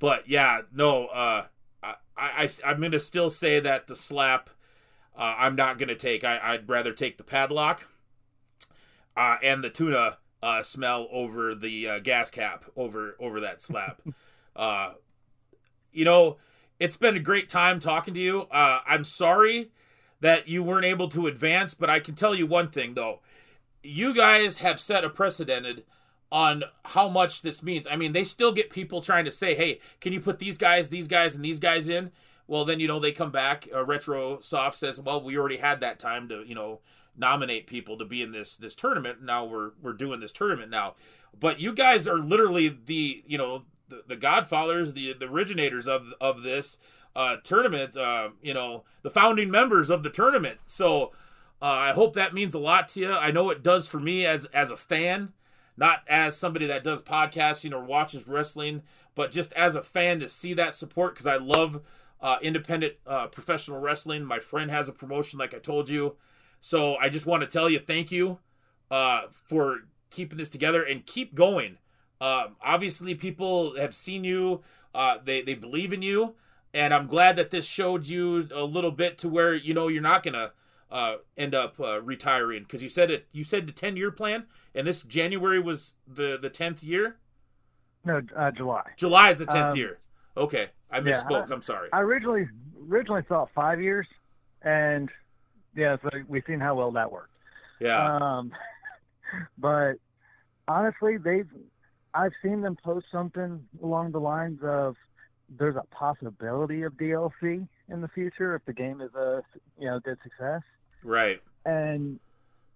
but 0.00 0.28
yeah, 0.28 0.62
no. 0.74 1.06
Uh, 1.06 1.44
I, 1.84 1.94
I 2.16 2.50
I'm 2.66 2.80
gonna 2.80 2.98
still 2.98 3.30
say 3.30 3.60
that 3.60 3.86
the 3.86 3.94
slap. 3.94 4.50
Uh, 5.16 5.36
I'm 5.38 5.54
not 5.54 5.78
gonna 5.78 5.94
take. 5.94 6.24
I, 6.24 6.40
I'd 6.42 6.68
rather 6.68 6.92
take 6.92 7.16
the 7.16 7.24
padlock. 7.24 7.86
And 9.16 9.62
the 9.62 9.70
tuna 9.70 10.16
uh, 10.42 10.62
smell 10.62 11.08
over 11.10 11.54
the 11.54 11.88
uh, 11.88 11.98
gas 11.98 12.30
cap 12.30 12.64
over 12.76 13.16
over 13.20 13.40
that 13.40 13.62
slap. 13.62 14.00
uh, 14.56 14.92
you 15.92 16.04
know, 16.04 16.38
it's 16.78 16.96
been 16.96 17.16
a 17.16 17.20
great 17.20 17.48
time 17.48 17.80
talking 17.80 18.14
to 18.14 18.20
you. 18.20 18.42
Uh, 18.42 18.80
I'm 18.86 19.04
sorry 19.04 19.70
that 20.20 20.48
you 20.48 20.62
weren't 20.62 20.86
able 20.86 21.08
to 21.10 21.26
advance, 21.26 21.74
but 21.74 21.90
I 21.90 22.00
can 22.00 22.14
tell 22.14 22.34
you 22.34 22.46
one 22.46 22.70
thing 22.70 22.94
though. 22.94 23.20
You 23.82 24.14
guys 24.14 24.58
have 24.58 24.78
set 24.78 25.04
a 25.04 25.10
precedent 25.10 25.84
on 26.30 26.64
how 26.84 27.08
much 27.08 27.42
this 27.42 27.62
means. 27.62 27.86
I 27.90 27.96
mean, 27.96 28.12
they 28.12 28.24
still 28.24 28.52
get 28.52 28.70
people 28.70 29.00
trying 29.00 29.24
to 29.24 29.32
say, 29.32 29.54
"Hey, 29.54 29.80
can 30.00 30.12
you 30.12 30.20
put 30.20 30.38
these 30.38 30.58
guys, 30.58 30.88
these 30.88 31.08
guys, 31.08 31.34
and 31.34 31.44
these 31.44 31.58
guys 31.58 31.88
in?" 31.88 32.12
Well, 32.46 32.64
then 32.64 32.80
you 32.80 32.88
know 32.88 32.98
they 32.98 33.12
come 33.12 33.30
back. 33.30 33.68
Uh, 33.72 33.84
Retrosoft 33.84 34.74
says, 34.74 35.00
"Well, 35.00 35.22
we 35.22 35.36
already 35.36 35.58
had 35.58 35.80
that 35.80 35.98
time 35.98 36.28
to 36.28 36.42
you 36.46 36.54
know 36.54 36.80
nominate 37.16 37.66
people 37.66 37.98
to 37.98 38.04
be 38.04 38.22
in 38.22 38.32
this 38.32 38.56
this 38.56 38.74
tournament. 38.74 39.22
Now 39.22 39.44
we're 39.44 39.72
we're 39.82 39.92
doing 39.92 40.20
this 40.20 40.32
tournament 40.32 40.70
now." 40.70 40.94
But 41.38 41.60
you 41.60 41.72
guys 41.72 42.06
are 42.06 42.18
literally 42.18 42.68
the 42.84 43.22
you 43.26 43.38
know 43.38 43.64
the, 43.88 44.02
the 44.06 44.16
godfathers, 44.16 44.92
the 44.92 45.12
the 45.14 45.26
originators 45.26 45.88
of 45.88 46.12
of 46.20 46.42
this 46.42 46.78
uh, 47.14 47.36
tournament. 47.42 47.96
Uh, 47.96 48.30
you 48.42 48.54
know 48.54 48.84
the 49.02 49.10
founding 49.10 49.50
members 49.50 49.90
of 49.90 50.02
the 50.02 50.10
tournament. 50.10 50.58
So 50.66 51.12
uh, 51.62 51.66
I 51.66 51.92
hope 51.92 52.14
that 52.14 52.34
means 52.34 52.54
a 52.54 52.58
lot 52.58 52.88
to 52.88 53.00
you. 53.00 53.12
I 53.12 53.30
know 53.30 53.50
it 53.50 53.62
does 53.62 53.86
for 53.88 54.00
me 54.00 54.26
as 54.26 54.46
as 54.46 54.70
a 54.70 54.76
fan 54.76 55.32
not 55.80 56.02
as 56.06 56.36
somebody 56.36 56.66
that 56.66 56.84
does 56.84 57.00
podcasting 57.00 57.72
or 57.72 57.82
watches 57.82 58.28
wrestling, 58.28 58.82
but 59.14 59.32
just 59.32 59.50
as 59.54 59.74
a 59.74 59.82
fan 59.82 60.20
to 60.20 60.28
see 60.28 60.52
that 60.52 60.74
support 60.74 61.14
because 61.14 61.26
I 61.26 61.36
love 61.36 61.80
uh, 62.20 62.36
independent 62.42 62.94
uh, 63.06 63.28
professional 63.28 63.80
wrestling. 63.80 64.22
My 64.22 64.38
friend 64.38 64.70
has 64.70 64.88
a 64.88 64.92
promotion, 64.92 65.38
like 65.38 65.54
I 65.54 65.58
told 65.58 65.88
you. 65.88 66.16
So 66.60 66.96
I 66.96 67.08
just 67.08 67.26
want 67.26 67.42
to 67.42 67.46
tell 67.48 67.68
you 67.70 67.78
thank 67.78 68.10
you 68.12 68.38
uh, 68.90 69.22
for 69.30 69.80
keeping 70.10 70.38
this 70.38 70.48
together 70.48 70.82
and 70.82 71.04
keep 71.06 71.34
going. 71.34 71.78
Um, 72.20 72.56
obviously, 72.62 73.14
people 73.14 73.76
have 73.76 73.94
seen 73.94 74.24
you, 74.24 74.60
uh, 74.94 75.16
they, 75.24 75.40
they 75.42 75.54
believe 75.54 75.92
in 75.92 76.02
you. 76.02 76.34
And 76.74 76.94
I'm 76.94 77.06
glad 77.06 77.36
that 77.36 77.50
this 77.50 77.64
showed 77.66 78.06
you 78.06 78.48
a 78.54 78.62
little 78.62 78.92
bit 78.92 79.18
to 79.18 79.28
where 79.28 79.54
you 79.54 79.74
know 79.74 79.88
you're 79.88 80.02
not 80.02 80.22
gonna 80.22 80.52
uh, 80.88 81.16
end 81.36 81.52
up 81.52 81.80
uh, 81.80 82.00
retiring 82.00 82.62
because 82.62 82.80
you 82.80 82.88
said 82.88 83.10
it. 83.10 83.26
You 83.32 83.42
said 83.42 83.66
the 83.66 83.72
10 83.72 83.96
year 83.96 84.12
plan, 84.12 84.46
and 84.72 84.86
this 84.86 85.02
January 85.02 85.58
was 85.58 85.94
the 86.06 86.38
the 86.40 86.48
10th 86.50 86.84
year. 86.84 87.16
No, 88.04 88.22
uh, 88.36 88.52
July. 88.52 88.84
July 88.96 89.30
is 89.30 89.38
the 89.38 89.46
10th 89.46 89.72
Um, 89.72 89.76
year. 89.76 89.98
Okay, 90.36 90.68
I 90.90 90.98
Yeah, 90.98 91.02
misspoke. 91.24 91.50
I- 91.50 91.54
I'm 91.54 91.62
sorry. 91.62 91.88
I 91.92 92.02
originally 92.02 92.48
originally 92.88 93.22
thought 93.22 93.50
five 93.52 93.80
years, 93.80 94.06
and 94.62 95.10
yeah, 95.74 95.96
so 96.02 96.10
we've 96.28 96.42
seen 96.46 96.60
how 96.60 96.74
well 96.74 96.90
that 96.92 97.10
worked. 97.10 97.32
yeah, 97.80 98.16
Um, 98.16 98.52
but 99.58 99.94
honestly, 100.68 101.16
they've 101.16 101.48
I've 102.14 102.32
seen 102.42 102.60
them 102.60 102.76
post 102.82 103.06
something 103.12 103.64
along 103.82 104.12
the 104.12 104.18
lines 104.20 104.60
of 104.62 104.96
there's 105.58 105.76
a 105.76 105.84
possibility 105.94 106.82
of 106.82 106.94
DLC 106.94 107.66
in 107.88 108.00
the 108.00 108.08
future 108.08 108.54
if 108.54 108.64
the 108.64 108.72
game 108.72 109.00
is 109.00 109.14
a 109.14 109.42
you 109.78 109.86
know 109.86 110.00
good 110.00 110.18
success. 110.22 110.62
right. 111.02 111.40
And 111.64 112.18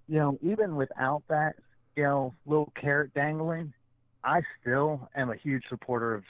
you 0.09 0.19
know, 0.19 0.39
even 0.43 0.77
without 0.77 1.23
that, 1.29 1.55
you 1.97 2.03
know, 2.03 2.35
little 2.47 2.73
carrot 2.79 3.15
dangling, 3.15 3.73
I 4.23 4.43
still 4.61 5.09
am 5.15 5.31
a 5.31 5.37
huge 5.37 5.63
supporter 5.69 6.15
of 6.15 6.25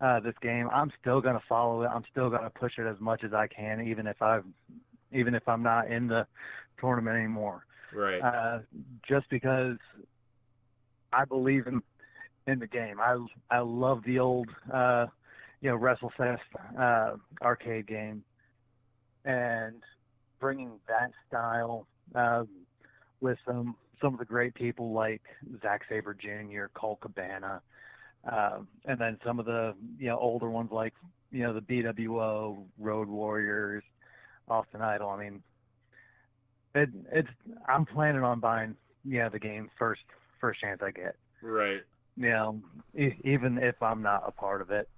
uh, 0.00 0.20
this 0.20 0.34
game. 0.42 0.68
I'm 0.72 0.92
still 1.00 1.20
gonna 1.20 1.42
follow 1.48 1.82
it. 1.82 1.86
I'm 1.86 2.04
still 2.10 2.30
gonna 2.30 2.50
push 2.50 2.78
it 2.78 2.86
as 2.86 3.00
much 3.00 3.24
as 3.24 3.32
I 3.32 3.46
can, 3.46 3.86
even 3.86 4.06
if 4.06 4.20
I, 4.20 4.40
even 5.12 5.34
if 5.34 5.48
I'm 5.48 5.62
not 5.62 5.90
in 5.90 6.08
the 6.08 6.26
tournament 6.80 7.16
anymore. 7.16 7.64
Right. 7.94 8.20
Uh, 8.20 8.60
just 9.08 9.28
because 9.30 9.76
I 11.12 11.24
believe 11.24 11.66
in 11.66 11.82
in 12.48 12.58
the 12.58 12.66
game. 12.66 12.98
I 13.00 13.24
I 13.50 13.60
love 13.60 14.02
the 14.04 14.18
old 14.18 14.48
uh, 14.72 15.06
you 15.60 15.70
know 15.70 15.78
WrestleFest 15.78 16.38
uh, 16.78 17.16
arcade 17.42 17.86
game, 17.86 18.24
and 19.24 19.82
bringing 20.40 20.72
that 20.88 21.10
style 21.28 21.86
uh, 22.14 22.44
with 23.20 23.38
some 23.46 23.76
some 24.00 24.14
of 24.14 24.18
the 24.18 24.24
great 24.24 24.54
people 24.54 24.92
like 24.92 25.22
Zack 25.60 25.82
Sabre 25.88 26.14
Jr., 26.14 26.66
Colt 26.74 27.00
Cabana, 27.00 27.60
uh, 28.30 28.58
and 28.86 28.98
then 28.98 29.18
some 29.24 29.38
of 29.38 29.46
the 29.46 29.74
you 29.98 30.08
know 30.08 30.18
older 30.18 30.50
ones 30.50 30.70
like 30.72 30.94
you 31.30 31.42
know 31.42 31.52
the 31.52 31.60
BWO, 31.60 32.64
Road 32.78 33.08
Warriors, 33.08 33.84
Austin 34.50 34.82
Idol. 34.82 35.10
I 35.10 35.18
mean, 35.18 35.42
it 36.74 36.88
it's 37.12 37.28
I'm 37.68 37.84
planning 37.86 38.22
on 38.22 38.40
buying 38.40 38.76
yeah 39.04 39.28
the 39.28 39.38
game 39.38 39.70
first 39.78 40.02
first 40.40 40.60
chance 40.60 40.80
I 40.82 40.90
get. 40.90 41.16
right. 41.42 41.84
You 42.16 42.30
know, 42.30 42.62
e- 42.96 43.20
even 43.24 43.58
if 43.58 43.80
I'm 43.82 44.02
not 44.02 44.24
a 44.26 44.32
part 44.32 44.60
of 44.60 44.70
it, 44.70 44.88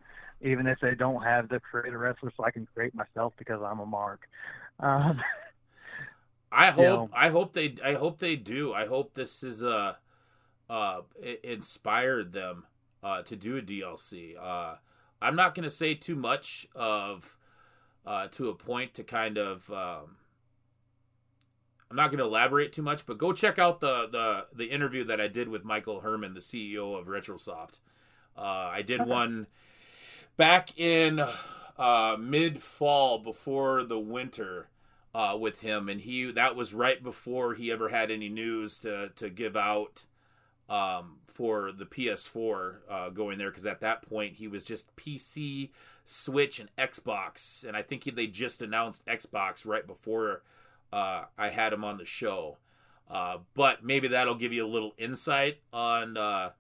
even 0.41 0.67
if 0.67 0.79
they 0.81 0.95
don't 0.95 1.23
have 1.23 1.49
the 1.49 1.61
creator 1.61 1.99
wrestler, 1.99 2.33
so 2.37 2.45
I 2.45 2.51
can 2.51 2.67
create 2.75 2.95
myself 2.95 3.35
because 3.39 3.61
I'm 3.63 3.81
a 3.81 3.87
mark. 3.87 4.23
Um, 4.81 5.21
I 6.53 6.71
hope 6.71 7.09
know. 7.09 7.11
I 7.13 7.29
hope 7.29 7.53
they 7.53 7.77
I 7.85 7.95
hope 7.95 8.19
they 8.19 8.37
do. 8.37 8.73
I 8.73 8.87
hope 8.87 9.15
this 9.15 9.43
is 9.43 9.63
uh 9.63 9.95
uh 10.71 11.03
inspired 11.45 12.33
them 12.33 12.67
uh 13.03 13.23
to 13.25 13.37
do 13.37 13.57
a 13.57 13.63
DLC. 13.63 14.37
Uh 14.41 14.77
I'm 15.23 15.37
not 15.37 15.55
going 15.55 15.65
to 15.65 15.71
say 15.71 15.95
too 15.95 16.17
much 16.17 16.67
of 16.75 17.37
uh 18.07 18.29
to 18.29 18.49
a 18.49 18.55
point 18.55 18.95
to 18.95 19.05
kind 19.05 19.39
of 19.39 19.71
um 19.71 20.17
I'm 21.91 21.97
not 21.97 22.13
going 22.13 22.19
to 22.19 22.25
elaborate 22.25 22.73
too 22.73 22.83
much, 22.83 23.05
but 23.05 23.19
go 23.19 23.33
check 23.33 23.59
out 23.59 23.81
the 23.81 24.09
the 24.11 24.47
the 24.55 24.67
interview 24.67 25.05
that 25.05 25.21
I 25.21 25.29
did 25.29 25.49
with 25.49 25.65
Michael 25.65 26.01
Herman, 26.01 26.35
the 26.35 26.41
CEO 26.41 26.99
of 26.99 27.07
Retrosoft. 27.07 27.81
Uh 28.37 28.71
I 28.73 28.83
did 28.83 29.07
one 29.07 29.47
back 30.37 30.79
in 30.79 31.23
uh 31.79 32.17
mid 32.19 32.63
fall 32.63 33.19
before 33.19 33.83
the 33.85 33.99
winter 33.99 34.69
uh, 35.15 35.37
with 35.39 35.61
him, 35.61 35.89
and 35.89 36.01
he 36.01 36.31
that 36.31 36.55
was 36.55 36.73
right 36.73 37.03
before 37.03 37.55
he 37.55 37.73
ever 37.73 37.89
had 37.89 38.11
any 38.11 38.29
news 38.29 38.79
to 38.81 39.11
to 39.17 39.29
give 39.29 39.57
out 39.57 40.05
um, 40.71 41.17
for 41.27 41.73
the 41.73 41.85
PS4 41.85 42.75
uh, 42.89 43.09
going 43.11 43.37
there, 43.37 43.51
because 43.51 43.67
at 43.67 43.81
that 43.81 44.01
point 44.09 44.37
he 44.37 44.49
was 44.49 44.65
just 44.65 44.95
PC, 44.97 45.71
Switch, 46.07 46.59
and 46.61 46.71
Xbox, 46.79 47.67
and 47.67 47.77
I 47.77 47.83
think 47.83 48.05
he, 48.05 48.11
they 48.11 48.27
just 48.27 48.63
announced 48.63 49.05
Xbox 49.05 49.67
right 49.67 49.87
before 49.87 50.43
uh, 50.93 51.25
I 51.37 51.49
had 51.51 51.75
him 51.75 51.85
on 51.85 51.99
the 51.99 52.07
show. 52.07 52.57
Uh, 53.11 53.39
but 53.55 53.85
maybe 53.85 54.09
that'll 54.09 54.37
give 54.37 54.53
you 54.53 54.65
a 54.65 54.69
little 54.69 54.95
insight 54.97 55.59
on 55.73 56.17
uh, 56.17 56.51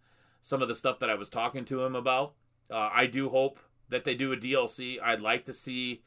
some 0.42 0.62
of 0.62 0.68
the 0.68 0.74
stuff 0.74 0.98
that 0.98 1.08
I 1.08 1.14
was 1.14 1.30
talking 1.30 1.64
to 1.66 1.84
him 1.84 1.94
about. 1.94 2.34
Uh, 2.68 2.90
I 2.92 3.06
do 3.06 3.28
hope 3.28 3.60
that 3.88 4.04
they 4.04 4.14
do 4.14 4.32
a 4.32 4.36
DLC. 4.36 4.98
I'd 5.00 5.20
like 5.20 5.44
to 5.46 5.54
see 5.54 6.02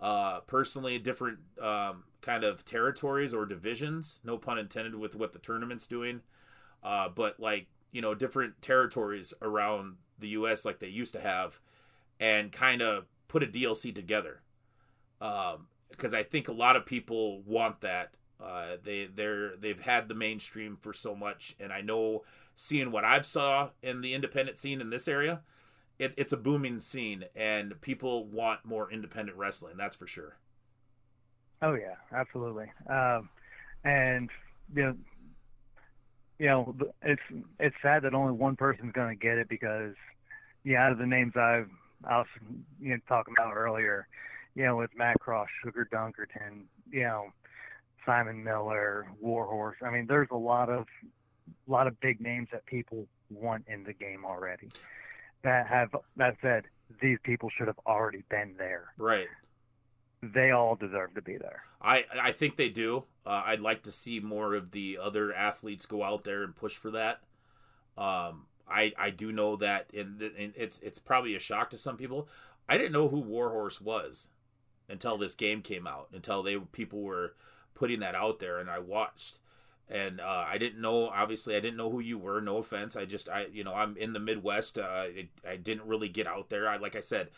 uh, 0.00 0.40
personally 0.40 0.98
different 0.98 1.38
um, 1.60 2.04
kind 2.20 2.42
of 2.42 2.64
territories 2.64 3.32
or 3.32 3.46
divisions. 3.46 4.20
No 4.24 4.36
pun 4.36 4.58
intended 4.58 4.96
with 4.96 5.14
what 5.14 5.32
the 5.32 5.38
tournament's 5.38 5.86
doing, 5.86 6.22
uh, 6.84 7.08
but 7.08 7.40
like 7.40 7.66
you 7.92 8.02
know 8.02 8.14
different 8.14 8.60
territories 8.62 9.32
around 9.42 9.96
the 10.18 10.28
U.S. 10.28 10.64
like 10.64 10.78
they 10.78 10.88
used 10.88 11.12
to 11.14 11.20
have, 11.20 11.60
and 12.20 12.52
kind 12.52 12.82
of 12.82 13.06
put 13.28 13.42
a 13.42 13.46
DLC 13.46 13.94
together. 13.94 14.40
Because 15.90 16.12
I 16.12 16.22
think 16.22 16.48
a 16.48 16.52
lot 16.52 16.76
of 16.76 16.86
people 16.86 17.40
want 17.42 17.80
that. 17.80 18.14
Uh, 18.42 18.76
they 18.82 19.06
they're 19.06 19.56
they've 19.56 19.80
had 19.80 20.08
the 20.08 20.14
mainstream 20.14 20.76
for 20.80 20.92
so 20.92 21.14
much, 21.14 21.56
and 21.58 21.72
I 21.72 21.80
know 21.80 22.24
seeing 22.56 22.90
what 22.90 23.04
I've 23.04 23.26
saw 23.26 23.70
in 23.82 24.00
the 24.00 24.14
independent 24.14 24.58
scene 24.58 24.80
in 24.80 24.90
this 24.90 25.08
area, 25.08 25.40
it, 25.98 26.14
it's 26.16 26.32
a 26.32 26.36
booming 26.36 26.80
scene 26.80 27.24
and 27.34 27.80
people 27.80 28.26
want 28.26 28.64
more 28.64 28.90
independent 28.92 29.36
wrestling 29.36 29.76
that's 29.76 29.96
for 29.96 30.06
sure 30.06 30.36
Oh 31.62 31.74
yeah, 31.74 31.94
absolutely. 32.12 32.70
Um, 32.88 33.28
and 33.84 34.30
you 34.74 34.82
know, 34.82 34.96
you 36.38 36.46
know, 36.46 36.74
it's 37.02 37.22
it's 37.58 37.76
sad 37.82 38.02
that 38.02 38.14
only 38.14 38.32
one 38.32 38.56
person's 38.56 38.92
going 38.92 39.16
to 39.16 39.20
get 39.20 39.38
it 39.38 39.48
because, 39.48 39.94
yeah, 40.64 40.84
out 40.84 40.92
of 40.92 40.98
the 40.98 41.06
names 41.06 41.34
I've 41.36 41.68
I 42.04 42.18
was 42.18 42.26
you 42.80 42.90
know 42.90 42.98
talking 43.08 43.34
about 43.38 43.54
earlier, 43.54 44.06
you 44.54 44.64
know, 44.64 44.76
with 44.76 44.90
Matt 44.96 45.18
Cross, 45.20 45.48
Sugar 45.62 45.88
Dunkerton, 45.92 46.64
you 46.90 47.02
know, 47.04 47.26
Simon 48.04 48.42
Miller, 48.42 49.06
Warhorse. 49.20 49.76
I 49.82 49.90
mean, 49.90 50.06
there's 50.06 50.28
a 50.30 50.36
lot 50.36 50.68
of 50.68 50.86
a 51.68 51.70
lot 51.70 51.86
of 51.86 51.98
big 52.00 52.20
names 52.20 52.48
that 52.52 52.66
people 52.66 53.06
want 53.30 53.64
in 53.68 53.84
the 53.84 53.92
game 53.92 54.24
already. 54.24 54.70
That 55.42 55.66
have 55.66 55.94
that 56.16 56.36
said, 56.42 56.64
these 57.00 57.18
people 57.22 57.50
should 57.56 57.66
have 57.68 57.80
already 57.86 58.24
been 58.28 58.54
there. 58.58 58.92
right 58.98 59.28
They 60.32 60.50
all 60.50 60.76
deserve 60.76 61.14
to 61.14 61.22
be 61.22 61.36
there. 61.36 61.64
i 61.82 62.04
i 62.20 62.32
think 62.32 62.56
they 62.56 62.68
do 62.68 63.04
uh, 63.26 63.42
i'd 63.46 63.60
like 63.60 63.82
to 63.82 63.92
see 63.92 64.20
more 64.20 64.54
of 64.54 64.70
the 64.70 64.98
other 65.00 65.32
athletes 65.34 65.86
go 65.86 66.02
out 66.02 66.24
there 66.24 66.42
and 66.42 66.54
push 66.56 66.76
for 66.76 66.90
that 66.90 67.20
um 67.98 68.46
i 68.68 68.92
i 68.98 69.10
do 69.10 69.32
know 69.32 69.56
that 69.56 69.90
and, 69.92 70.20
it's 70.56 70.78
it's 70.82 70.98
probably 70.98 71.34
a 71.34 71.38
shock 71.40 71.70
to 71.70 71.78
some 71.78 71.96
people 71.96 72.28
i 72.68 72.76
didn't 72.76 72.92
know 72.92 73.08
who 73.08 73.20
warhorse 73.20 73.80
was 73.80 74.28
until 74.88 75.16
this 75.18 75.34
game 75.34 75.62
came 75.62 75.86
out 75.86 76.08
until 76.12 76.42
they 76.42 76.56
people 76.56 77.02
were 77.02 77.34
putting 77.74 78.00
that 78.00 78.14
out 78.14 78.38
there 78.38 78.58
and 78.58 78.70
i 78.70 78.78
watched 78.78 79.38
and 79.88 80.20
uh, 80.20 80.44
I 80.48 80.58
didn't 80.58 80.80
know. 80.80 81.08
Obviously, 81.08 81.56
I 81.56 81.60
didn't 81.60 81.76
know 81.76 81.90
who 81.90 82.00
you 82.00 82.16
were. 82.18 82.40
No 82.40 82.56
offense. 82.56 82.96
I 82.96 83.04
just, 83.04 83.28
I, 83.28 83.46
you 83.52 83.64
know, 83.64 83.74
I'm 83.74 83.96
in 83.96 84.12
the 84.14 84.18
Midwest. 84.18 84.78
Uh, 84.78 85.04
I 85.46 85.56
didn't 85.56 85.86
really 85.86 86.08
get 86.08 86.26
out 86.26 86.48
there. 86.48 86.68
I, 86.68 86.78
like 86.78 86.96
I 86.96 87.00
said, 87.00 87.28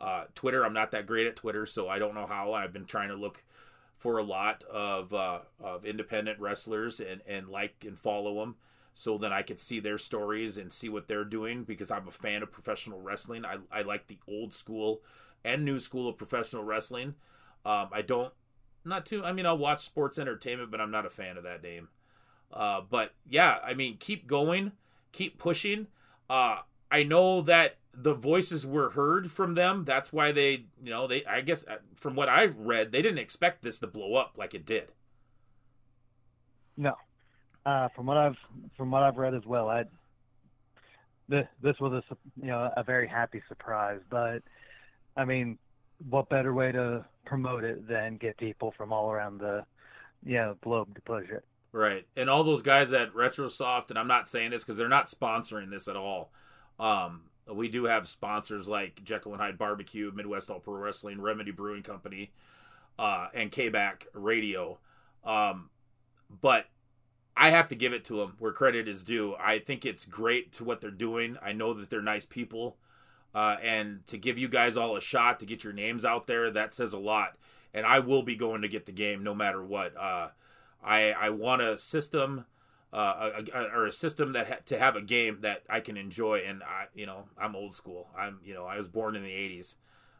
uh, 0.00 0.24
Twitter. 0.34 0.64
I'm 0.64 0.72
not 0.72 0.90
that 0.92 1.06
great 1.06 1.26
at 1.26 1.36
Twitter, 1.36 1.66
so 1.66 1.88
I 1.88 1.98
don't 1.98 2.14
know 2.14 2.26
how. 2.26 2.52
I've 2.52 2.72
been 2.72 2.86
trying 2.86 3.08
to 3.08 3.14
look 3.14 3.42
for 3.96 4.18
a 4.18 4.22
lot 4.22 4.62
of 4.64 5.12
uh, 5.14 5.40
of 5.60 5.84
independent 5.84 6.38
wrestlers 6.38 7.00
and 7.00 7.22
and 7.26 7.48
like 7.48 7.84
and 7.86 7.98
follow 7.98 8.40
them, 8.40 8.56
so 8.94 9.18
then 9.18 9.32
I 9.32 9.42
could 9.42 9.60
see 9.60 9.80
their 9.80 9.98
stories 9.98 10.58
and 10.58 10.72
see 10.72 10.88
what 10.88 11.08
they're 11.08 11.24
doing 11.24 11.64
because 11.64 11.90
I'm 11.90 12.08
a 12.08 12.12
fan 12.12 12.42
of 12.42 12.52
professional 12.52 13.00
wrestling. 13.00 13.44
I 13.44 13.58
I 13.70 13.82
like 13.82 14.06
the 14.06 14.18
old 14.28 14.54
school 14.54 15.00
and 15.44 15.64
new 15.64 15.80
school 15.80 16.08
of 16.08 16.18
professional 16.18 16.64
wrestling. 16.64 17.14
Um, 17.64 17.88
I 17.92 18.02
don't 18.02 18.32
not 18.84 19.06
too. 19.06 19.24
I 19.24 19.32
mean, 19.32 19.46
I'll 19.46 19.58
watch 19.58 19.84
sports 19.84 20.18
entertainment, 20.18 20.70
but 20.70 20.80
I'm 20.80 20.90
not 20.90 21.06
a 21.06 21.10
fan 21.10 21.36
of 21.36 21.42
that 21.42 21.62
name. 21.62 21.88
Uh, 22.52 22.80
but 22.88 23.12
yeah, 23.28 23.58
I 23.64 23.74
mean, 23.74 23.96
keep 23.98 24.26
going, 24.26 24.72
keep 25.12 25.38
pushing. 25.38 25.88
Uh, 26.30 26.60
I 26.90 27.02
know 27.02 27.42
that 27.42 27.76
the 27.96 28.14
voices 28.14 28.66
were 28.66 28.90
heard 28.90 29.30
from 29.30 29.54
them. 29.54 29.84
That's 29.84 30.12
why 30.12 30.32
they, 30.32 30.66
you 30.82 30.90
know, 30.90 31.06
they. 31.06 31.24
I 31.24 31.40
guess 31.40 31.64
uh, 31.66 31.76
from 31.94 32.14
what 32.14 32.28
I 32.28 32.44
read, 32.44 32.92
they 32.92 33.02
didn't 33.02 33.18
expect 33.18 33.62
this 33.62 33.78
to 33.80 33.86
blow 33.86 34.14
up 34.14 34.36
like 34.36 34.54
it 34.54 34.66
did. 34.66 34.92
No, 36.76 36.94
uh, 37.64 37.88
from 37.94 38.06
what 38.06 38.16
I've 38.16 38.36
from 38.76 38.90
what 38.90 39.02
I've 39.02 39.16
read 39.16 39.34
as 39.34 39.46
well, 39.46 39.68
I 39.68 39.84
this 41.28 41.46
this 41.62 41.78
was 41.80 42.02
a 42.10 42.16
you 42.40 42.48
know 42.48 42.70
a 42.76 42.82
very 42.82 43.08
happy 43.08 43.42
surprise. 43.48 44.00
But 44.10 44.42
I 45.16 45.24
mean, 45.24 45.58
what 46.08 46.28
better 46.28 46.52
way 46.52 46.72
to 46.72 47.04
promote 47.24 47.64
it 47.64 47.88
than 47.88 48.18
get 48.18 48.36
people 48.36 48.74
from 48.76 48.92
all 48.92 49.10
around 49.10 49.38
the 49.38 49.64
you 50.24 50.34
know 50.34 50.56
globe 50.62 50.94
to 50.94 51.00
push 51.00 51.28
it? 51.30 51.44
Right. 51.72 52.06
And 52.16 52.30
all 52.30 52.42
those 52.42 52.62
guys 52.62 52.92
at 52.92 53.12
Retrosoft, 53.12 53.90
and 53.90 53.98
I'm 53.98 54.08
not 54.08 54.28
saying 54.28 54.50
this 54.50 54.64
because 54.64 54.78
they're 54.78 54.88
not 54.88 55.08
sponsoring 55.08 55.70
this 55.70 55.88
at 55.88 55.96
all. 55.96 56.30
Um, 56.78 57.22
we 57.52 57.68
do 57.68 57.84
have 57.84 58.08
sponsors 58.08 58.68
like 58.68 59.02
Jekyll 59.04 59.32
and 59.32 59.40
Hyde 59.40 59.58
Barbecue, 59.58 60.10
Midwest 60.14 60.50
All 60.50 60.60
Pro 60.60 60.74
Wrestling, 60.74 61.20
Remedy 61.20 61.52
Brewing 61.52 61.82
Company, 61.82 62.32
uh, 62.98 63.28
and 63.34 63.52
K-Back 63.52 64.06
Radio. 64.14 64.78
Um, 65.24 65.70
but 66.40 66.66
I 67.36 67.50
have 67.50 67.68
to 67.68 67.74
give 67.76 67.92
it 67.92 68.04
to 68.06 68.16
them 68.18 68.34
where 68.38 68.52
credit 68.52 68.88
is 68.88 69.04
due. 69.04 69.36
I 69.38 69.58
think 69.60 69.84
it's 69.84 70.04
great 70.04 70.52
to 70.54 70.64
what 70.64 70.80
they're 70.80 70.90
doing. 70.90 71.36
I 71.42 71.52
know 71.52 71.74
that 71.74 71.90
they're 71.90 72.02
nice 72.02 72.26
people. 72.26 72.78
uh, 73.34 73.56
and 73.62 74.06
to 74.06 74.16
give 74.16 74.38
you 74.38 74.48
guys 74.48 74.78
all 74.78 74.96
a 74.96 75.00
shot 75.00 75.38
to 75.40 75.46
get 75.46 75.62
your 75.62 75.74
names 75.74 76.06
out 76.06 76.26
there. 76.26 76.50
That 76.50 76.72
says 76.72 76.94
a 76.94 76.98
lot, 76.98 77.36
and 77.74 77.84
I 77.84 77.98
will 77.98 78.22
be 78.22 78.34
going 78.34 78.62
to 78.62 78.68
get 78.68 78.86
the 78.86 78.92
game 78.92 79.22
no 79.22 79.34
matter 79.34 79.62
what. 79.62 79.94
Uh, 79.94 80.28
I 80.82 81.12
I 81.12 81.30
want 81.30 81.60
a 81.60 81.76
system. 81.76 82.46
Uh, 82.92 83.42
a, 83.52 83.58
or 83.74 83.86
a 83.86 83.92
system 83.92 84.32
that 84.32 84.46
ha- 84.46 84.58
to 84.64 84.78
have 84.78 84.96
a 84.96 85.02
game 85.02 85.38
that 85.40 85.62
I 85.68 85.80
can 85.80 85.96
enjoy, 85.96 86.44
and 86.46 86.62
I, 86.62 86.86
you 86.94 87.04
know, 87.04 87.24
I'm 87.36 87.54
old 87.54 87.74
school. 87.74 88.08
I'm, 88.16 88.38
you 88.44 88.54
know, 88.54 88.64
I 88.64 88.78
was 88.78 88.88
born 88.88 89.16
in 89.16 89.22
the 89.22 89.28
'80s, 89.28 89.74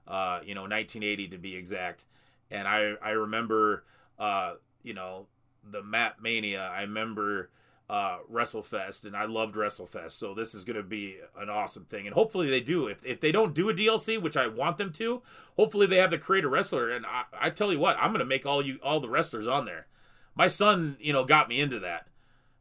uh, 0.06 0.40
you 0.44 0.54
know, 0.54 0.62
1980 0.62 1.28
to 1.28 1.38
be 1.38 1.54
exact, 1.54 2.06
and 2.50 2.66
I 2.66 2.94
I 3.00 3.10
remember, 3.10 3.84
uh, 4.18 4.54
you 4.82 4.94
know, 4.94 5.26
the 5.70 5.82
Mat 5.82 6.16
Mania. 6.20 6.68
I 6.74 6.82
remember 6.82 7.50
uh, 7.88 8.18
WrestleFest, 8.32 9.04
and 9.04 9.16
I 9.16 9.26
loved 9.26 9.54
WrestleFest. 9.54 10.12
So 10.12 10.34
this 10.34 10.54
is 10.54 10.64
going 10.64 10.76
to 10.76 10.82
be 10.82 11.18
an 11.38 11.48
awesome 11.48 11.84
thing, 11.84 12.06
and 12.06 12.14
hopefully 12.14 12.50
they 12.50 12.60
do. 12.60 12.88
If 12.88 13.04
if 13.04 13.20
they 13.20 13.32
don't 13.32 13.54
do 13.54 13.68
a 13.68 13.74
DLC, 13.74 14.20
which 14.20 14.36
I 14.36 14.48
want 14.48 14.78
them 14.78 14.92
to, 14.94 15.22
hopefully 15.56 15.86
they 15.86 15.96
have 15.96 16.10
the 16.10 16.18
creator 16.18 16.48
wrestler. 16.48 16.90
And 16.90 17.06
I, 17.06 17.24
I 17.40 17.50
tell 17.50 17.72
you 17.72 17.78
what, 17.78 17.96
I'm 17.98 18.10
going 18.10 18.18
to 18.18 18.24
make 18.24 18.44
all 18.44 18.64
you 18.64 18.78
all 18.82 19.00
the 19.00 19.08
wrestlers 19.08 19.46
on 19.46 19.66
there. 19.66 19.86
My 20.34 20.48
son, 20.48 20.96
you 21.00 21.12
know, 21.12 21.24
got 21.24 21.48
me 21.48 21.60
into 21.60 21.78
that. 21.80 22.08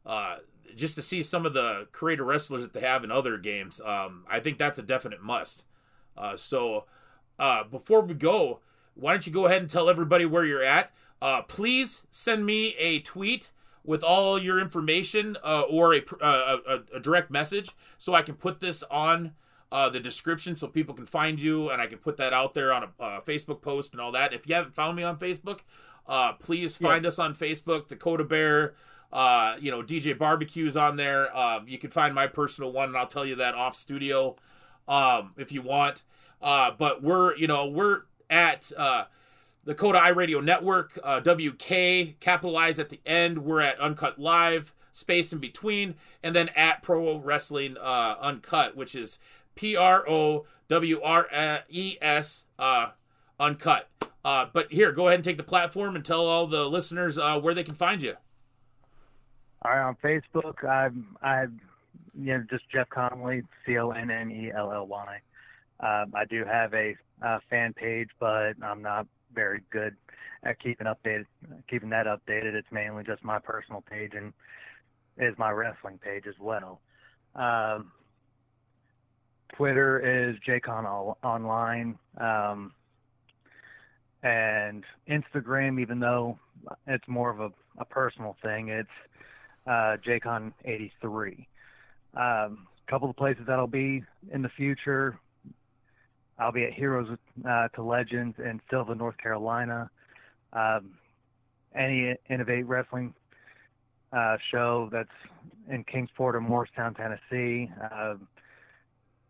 Uh, 0.06 0.36
just 0.74 0.94
to 0.94 1.02
see 1.02 1.22
some 1.22 1.46
of 1.46 1.54
the 1.54 1.88
creator 1.92 2.24
wrestlers 2.24 2.62
that 2.62 2.72
they 2.72 2.80
have 2.80 3.02
in 3.02 3.10
other 3.10 3.38
games, 3.38 3.80
um, 3.84 4.24
I 4.30 4.40
think 4.40 4.58
that's 4.58 4.78
a 4.78 4.82
definite 4.82 5.22
must. 5.22 5.64
Uh, 6.16 6.36
so 6.36 6.84
uh, 7.38 7.64
before 7.64 8.02
we 8.02 8.14
go, 8.14 8.60
why 8.94 9.12
don't 9.12 9.26
you 9.26 9.32
go 9.32 9.46
ahead 9.46 9.62
and 9.62 9.70
tell 9.70 9.88
everybody 9.88 10.24
where 10.24 10.44
you're 10.44 10.62
at? 10.62 10.92
Uh, 11.20 11.42
please 11.42 12.02
send 12.10 12.44
me 12.44 12.74
a 12.78 13.00
tweet 13.00 13.50
with 13.84 14.02
all 14.02 14.40
your 14.40 14.58
information 14.58 15.36
uh, 15.44 15.62
or 15.62 15.94
a, 15.94 16.02
uh, 16.20 16.56
a, 16.68 16.96
a, 16.96 17.00
direct 17.00 17.30
message 17.30 17.70
so 17.98 18.14
I 18.14 18.22
can 18.22 18.34
put 18.34 18.58
this 18.58 18.82
on 18.90 19.32
uh, 19.70 19.88
the 19.88 20.00
description 20.00 20.56
so 20.56 20.66
people 20.66 20.94
can 20.94 21.06
find 21.06 21.40
you 21.40 21.70
and 21.70 21.80
I 21.80 21.86
can 21.86 21.98
put 21.98 22.16
that 22.16 22.32
out 22.32 22.52
there 22.52 22.72
on 22.72 22.84
a, 22.84 22.88
a 22.98 23.20
Facebook 23.22 23.62
post 23.62 23.92
and 23.92 24.00
all 24.00 24.12
that. 24.12 24.32
If 24.32 24.48
you 24.48 24.54
haven't 24.54 24.74
found 24.74 24.96
me 24.96 25.04
on 25.04 25.18
Facebook, 25.18 25.60
uh, 26.06 26.32
please 26.34 26.76
find 26.76 27.04
yeah. 27.04 27.08
us 27.08 27.18
on 27.18 27.34
Facebook, 27.34 27.88
Dakota 27.88 28.24
Bear. 28.24 28.74
Uh, 29.16 29.56
you 29.58 29.70
know, 29.70 29.82
DJ 29.82 30.16
Barbecue's 30.16 30.76
on 30.76 30.96
there. 30.96 31.34
Um, 31.36 31.66
you 31.66 31.78
can 31.78 31.90
find 31.90 32.14
my 32.14 32.26
personal 32.26 32.70
one, 32.70 32.88
and 32.90 32.96
I'll 32.98 33.06
tell 33.06 33.24
you 33.24 33.36
that 33.36 33.54
off 33.54 33.74
studio 33.74 34.36
um, 34.86 35.32
if 35.38 35.52
you 35.52 35.62
want. 35.62 36.02
Uh, 36.42 36.72
but 36.76 37.02
we're, 37.02 37.34
you 37.36 37.46
know, 37.46 37.66
we're 37.66 38.02
at 38.28 38.70
the 39.66 39.74
Coda 39.74 39.98
iRadio 39.98 40.42
Network, 40.42 40.98
uh, 41.02 41.20
WK, 41.20 42.20
capitalized 42.20 42.78
at 42.78 42.88
the 42.88 43.00
end. 43.04 43.38
We're 43.38 43.60
at 43.60 43.78
Uncut 43.80 44.18
Live, 44.18 44.72
space 44.92 45.32
in 45.32 45.40
between, 45.40 45.96
and 46.22 46.34
then 46.34 46.50
at 46.50 46.82
Pro 46.82 47.18
Wrestling 47.18 47.76
uh, 47.76 48.16
Uncut, 48.20 48.76
which 48.76 48.94
is 48.94 49.18
P 49.56 49.76
R 49.76 50.08
O 50.08 50.46
W 50.68 51.00
R 51.02 51.62
E 51.68 51.96
S 52.00 52.44
uh, 52.58 52.90
Uncut. 53.40 53.88
Uh, 54.24 54.46
but 54.52 54.72
here, 54.72 54.92
go 54.92 55.08
ahead 55.08 55.16
and 55.16 55.24
take 55.24 55.36
the 55.36 55.42
platform 55.42 55.96
and 55.96 56.04
tell 56.04 56.26
all 56.26 56.46
the 56.46 56.68
listeners 56.68 57.18
uh, 57.18 57.38
where 57.38 57.54
they 57.54 57.64
can 57.64 57.74
find 57.74 58.02
you. 58.02 58.14
Right, 59.66 59.82
on 59.82 59.96
Facebook, 59.96 60.64
I'm, 60.64 61.16
I'm, 61.22 61.60
you 62.16 62.38
know, 62.38 62.44
just 62.48 62.70
Jeff 62.70 62.88
Connolly, 62.88 63.42
C 63.64 63.76
O 63.78 63.90
N 63.90 64.12
N 64.12 64.30
E 64.30 64.52
L 64.56 64.72
L 64.72 64.86
Y. 64.86 65.18
Um, 65.80 66.12
I 66.14 66.24
do 66.24 66.44
have 66.44 66.72
a, 66.72 66.94
a 67.20 67.40
fan 67.50 67.72
page, 67.74 68.10
but 68.20 68.52
I'm 68.62 68.80
not 68.80 69.08
very 69.34 69.62
good 69.72 69.96
at 70.44 70.60
keeping 70.60 70.86
updated, 70.86 71.26
keeping 71.68 71.90
that 71.90 72.06
updated. 72.06 72.54
It's 72.54 72.70
mainly 72.70 73.02
just 73.02 73.24
my 73.24 73.40
personal 73.40 73.80
page 73.80 74.12
and 74.14 74.32
is 75.18 75.36
my 75.36 75.50
wrestling 75.50 75.98
page 75.98 76.26
as 76.28 76.38
well. 76.40 76.80
Um, 77.34 77.90
Twitter 79.56 79.98
is 80.30 80.36
JCon 80.46 81.16
online, 81.24 81.98
um, 82.18 82.72
and 84.22 84.84
Instagram, 85.08 85.80
even 85.80 85.98
though 85.98 86.38
it's 86.86 87.08
more 87.08 87.30
of 87.30 87.40
a, 87.40 87.50
a 87.78 87.84
personal 87.84 88.36
thing, 88.44 88.68
it's 88.68 88.88
uh, 89.66 89.96
JCon83. 90.06 91.46
Um, 92.14 92.66
a 92.86 92.90
couple 92.90 93.10
of 93.10 93.16
places 93.16 93.44
that'll 93.46 93.66
be 93.66 94.02
in 94.32 94.42
the 94.42 94.48
future 94.50 95.18
I'll 96.38 96.52
be 96.52 96.64
at 96.64 96.72
Heroes 96.72 97.08
uh, 97.48 97.68
to 97.68 97.82
Legends 97.82 98.36
in 98.38 98.60
Sylva, 98.70 98.94
North 98.94 99.16
Carolina. 99.18 99.90
Um, 100.52 100.92
any 101.74 102.14
Innovate 102.28 102.66
Wrestling 102.66 103.14
uh, 104.12 104.36
show 104.50 104.88
that's 104.92 105.08
in 105.70 105.84
Kingsport 105.84 106.36
or 106.36 106.40
Morristown, 106.40 106.94
Tennessee. 106.94 107.70
Uh, 107.92 108.14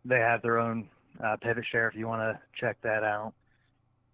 they 0.05 0.19
have 0.19 0.41
their 0.41 0.59
own 0.59 0.89
uh, 1.23 1.37
PivotShare 1.43 1.89
if 1.89 1.95
you 1.95 2.07
want 2.07 2.21
to 2.21 2.39
check 2.59 2.77
that 2.83 3.03
out. 3.03 3.33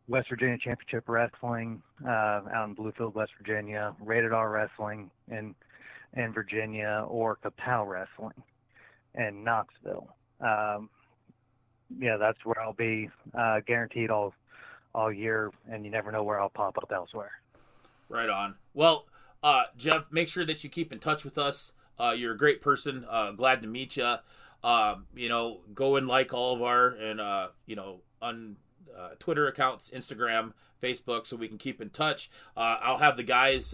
West 0.07 0.29
Virginia 0.29 0.57
Championship 0.57 1.05
Wrestling 1.07 1.81
uh, 2.05 2.41
out 2.53 2.67
in 2.67 2.75
Bluefield, 2.75 3.15
West 3.15 3.31
Virginia. 3.37 3.95
Rated 3.99 4.33
R 4.33 4.49
Wrestling 4.49 5.09
in 5.31 5.55
in 6.15 6.33
Virginia 6.33 7.05
or 7.07 7.37
Kapow 7.43 7.87
Wrestling 7.87 8.41
in 9.15 9.43
Knoxville. 9.43 10.15
Um, 10.41 10.89
yeah, 11.99 12.17
that's 12.17 12.43
where 12.45 12.59
I'll 12.61 12.73
be 12.73 13.09
uh, 13.37 13.59
guaranteed 13.65 14.09
all 14.09 14.33
all 14.95 15.11
year, 15.11 15.51
and 15.69 15.83
you 15.83 15.91
never 15.91 16.11
know 16.11 16.23
where 16.23 16.39
I'll 16.39 16.49
pop 16.49 16.77
up 16.77 16.91
elsewhere. 16.93 17.31
Right 18.09 18.29
on. 18.29 18.55
Well, 18.75 19.07
uh, 19.41 19.63
Jeff, 19.75 20.11
make 20.11 20.27
sure 20.27 20.45
that 20.45 20.63
you 20.63 20.69
keep 20.69 20.93
in 20.93 20.99
touch 20.99 21.25
with 21.25 21.37
us. 21.37 21.71
Uh, 21.99 22.13
you're 22.15 22.33
a 22.33 22.37
great 22.37 22.61
person. 22.61 23.05
Uh, 23.09 23.31
glad 23.31 23.61
to 23.63 23.67
meet 23.67 23.97
you. 23.97 24.15
Um, 24.63 25.07
you 25.15 25.29
know, 25.29 25.61
go 25.73 25.95
and 25.95 26.07
like 26.07 26.33
all 26.33 26.55
of 26.55 26.61
our 26.61 26.89
and 26.89 27.19
uh, 27.19 27.47
you 27.65 27.75
know 27.75 28.01
on 28.21 28.57
uh, 28.95 29.09
Twitter 29.19 29.47
accounts, 29.47 29.89
Instagram, 29.89 30.53
Facebook, 30.81 31.27
so 31.27 31.35
we 31.35 31.47
can 31.47 31.57
keep 31.57 31.81
in 31.81 31.89
touch. 31.89 32.29
I'll 32.55 32.99
have 32.99 33.17
the 33.17 33.23
guys 33.23 33.73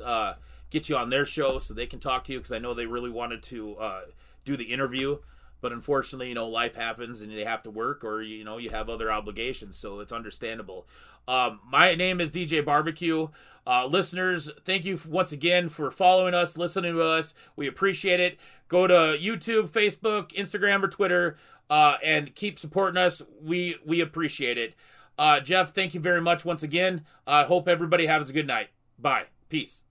get 0.70 0.90
you 0.90 0.96
on 0.96 1.10
their 1.10 1.26
show 1.26 1.60
so 1.60 1.74
they 1.74 1.88
can 1.88 2.00
talk 2.00 2.24
to 2.26 2.34
you 2.34 2.40
because 2.40 2.52
I 2.52 2.60
know 2.60 2.74
they 2.74 2.86
really 2.86 3.10
wanted 3.10 3.44
to 3.44 3.76
uh, 3.78 4.02
do 4.46 4.56
the 4.58 4.66
interview 4.66 5.20
but 5.62 5.72
unfortunately, 5.72 6.30
you 6.30 6.36
know, 6.36 6.48
life 6.48 6.76
happens 6.76 7.22
and 7.22 7.32
they 7.32 7.44
have 7.44 7.64
to 7.64 7.72
work 7.72 8.04
or, 8.04 8.22
you 8.22 8.44
know, 8.44 8.58
you 8.58 8.70
have 8.70 8.90
other 8.90 9.12
obligations. 9.12 9.78
So 9.78 10.00
it's 10.00 10.14
understandable. 10.14 10.88
Um, 11.28 11.60
my 11.66 11.96
name 11.96 12.22
is 12.22 12.32
DJ 12.32 12.64
Barbecue. 12.64 13.28
Uh, 13.68 13.86
listeners, 13.86 14.50
thank 14.64 14.86
you 14.86 15.00
once 15.08 15.32
again 15.32 15.70
for 15.70 15.92
following 15.92 16.34
us, 16.34 16.58
listening 16.58 16.94
to 16.94 17.04
us. 17.04 17.34
We 17.56 17.68
appreciate 17.68 18.20
it. 18.20 18.40
Go 18.68 18.88
to 18.88 18.94
YouTube, 18.94 19.70
Facebook, 19.70 20.32
Instagram, 20.32 20.84
or 20.84 20.88
Twitter, 20.88 21.38
uh, 21.70 21.98
and 22.04 22.34
keep 22.34 22.58
supporting 22.58 22.98
us. 22.98 23.22
We 23.42 23.76
we 23.86 24.02
appreciate 24.02 24.58
it. 24.58 24.74
Uh, 25.20 25.40
Jeff, 25.40 25.74
thank 25.74 25.94
you 25.94 26.00
very 26.00 26.22
much 26.22 26.46
once 26.46 26.64
again. 26.64 27.06
I 27.28 27.44
hope 27.44 27.68
everybody 27.68 28.08
has 28.08 28.30
a 28.30 28.34
good 28.34 28.48
night. 28.48 28.70
Bye. 28.98 29.26
Peace. 29.50 29.84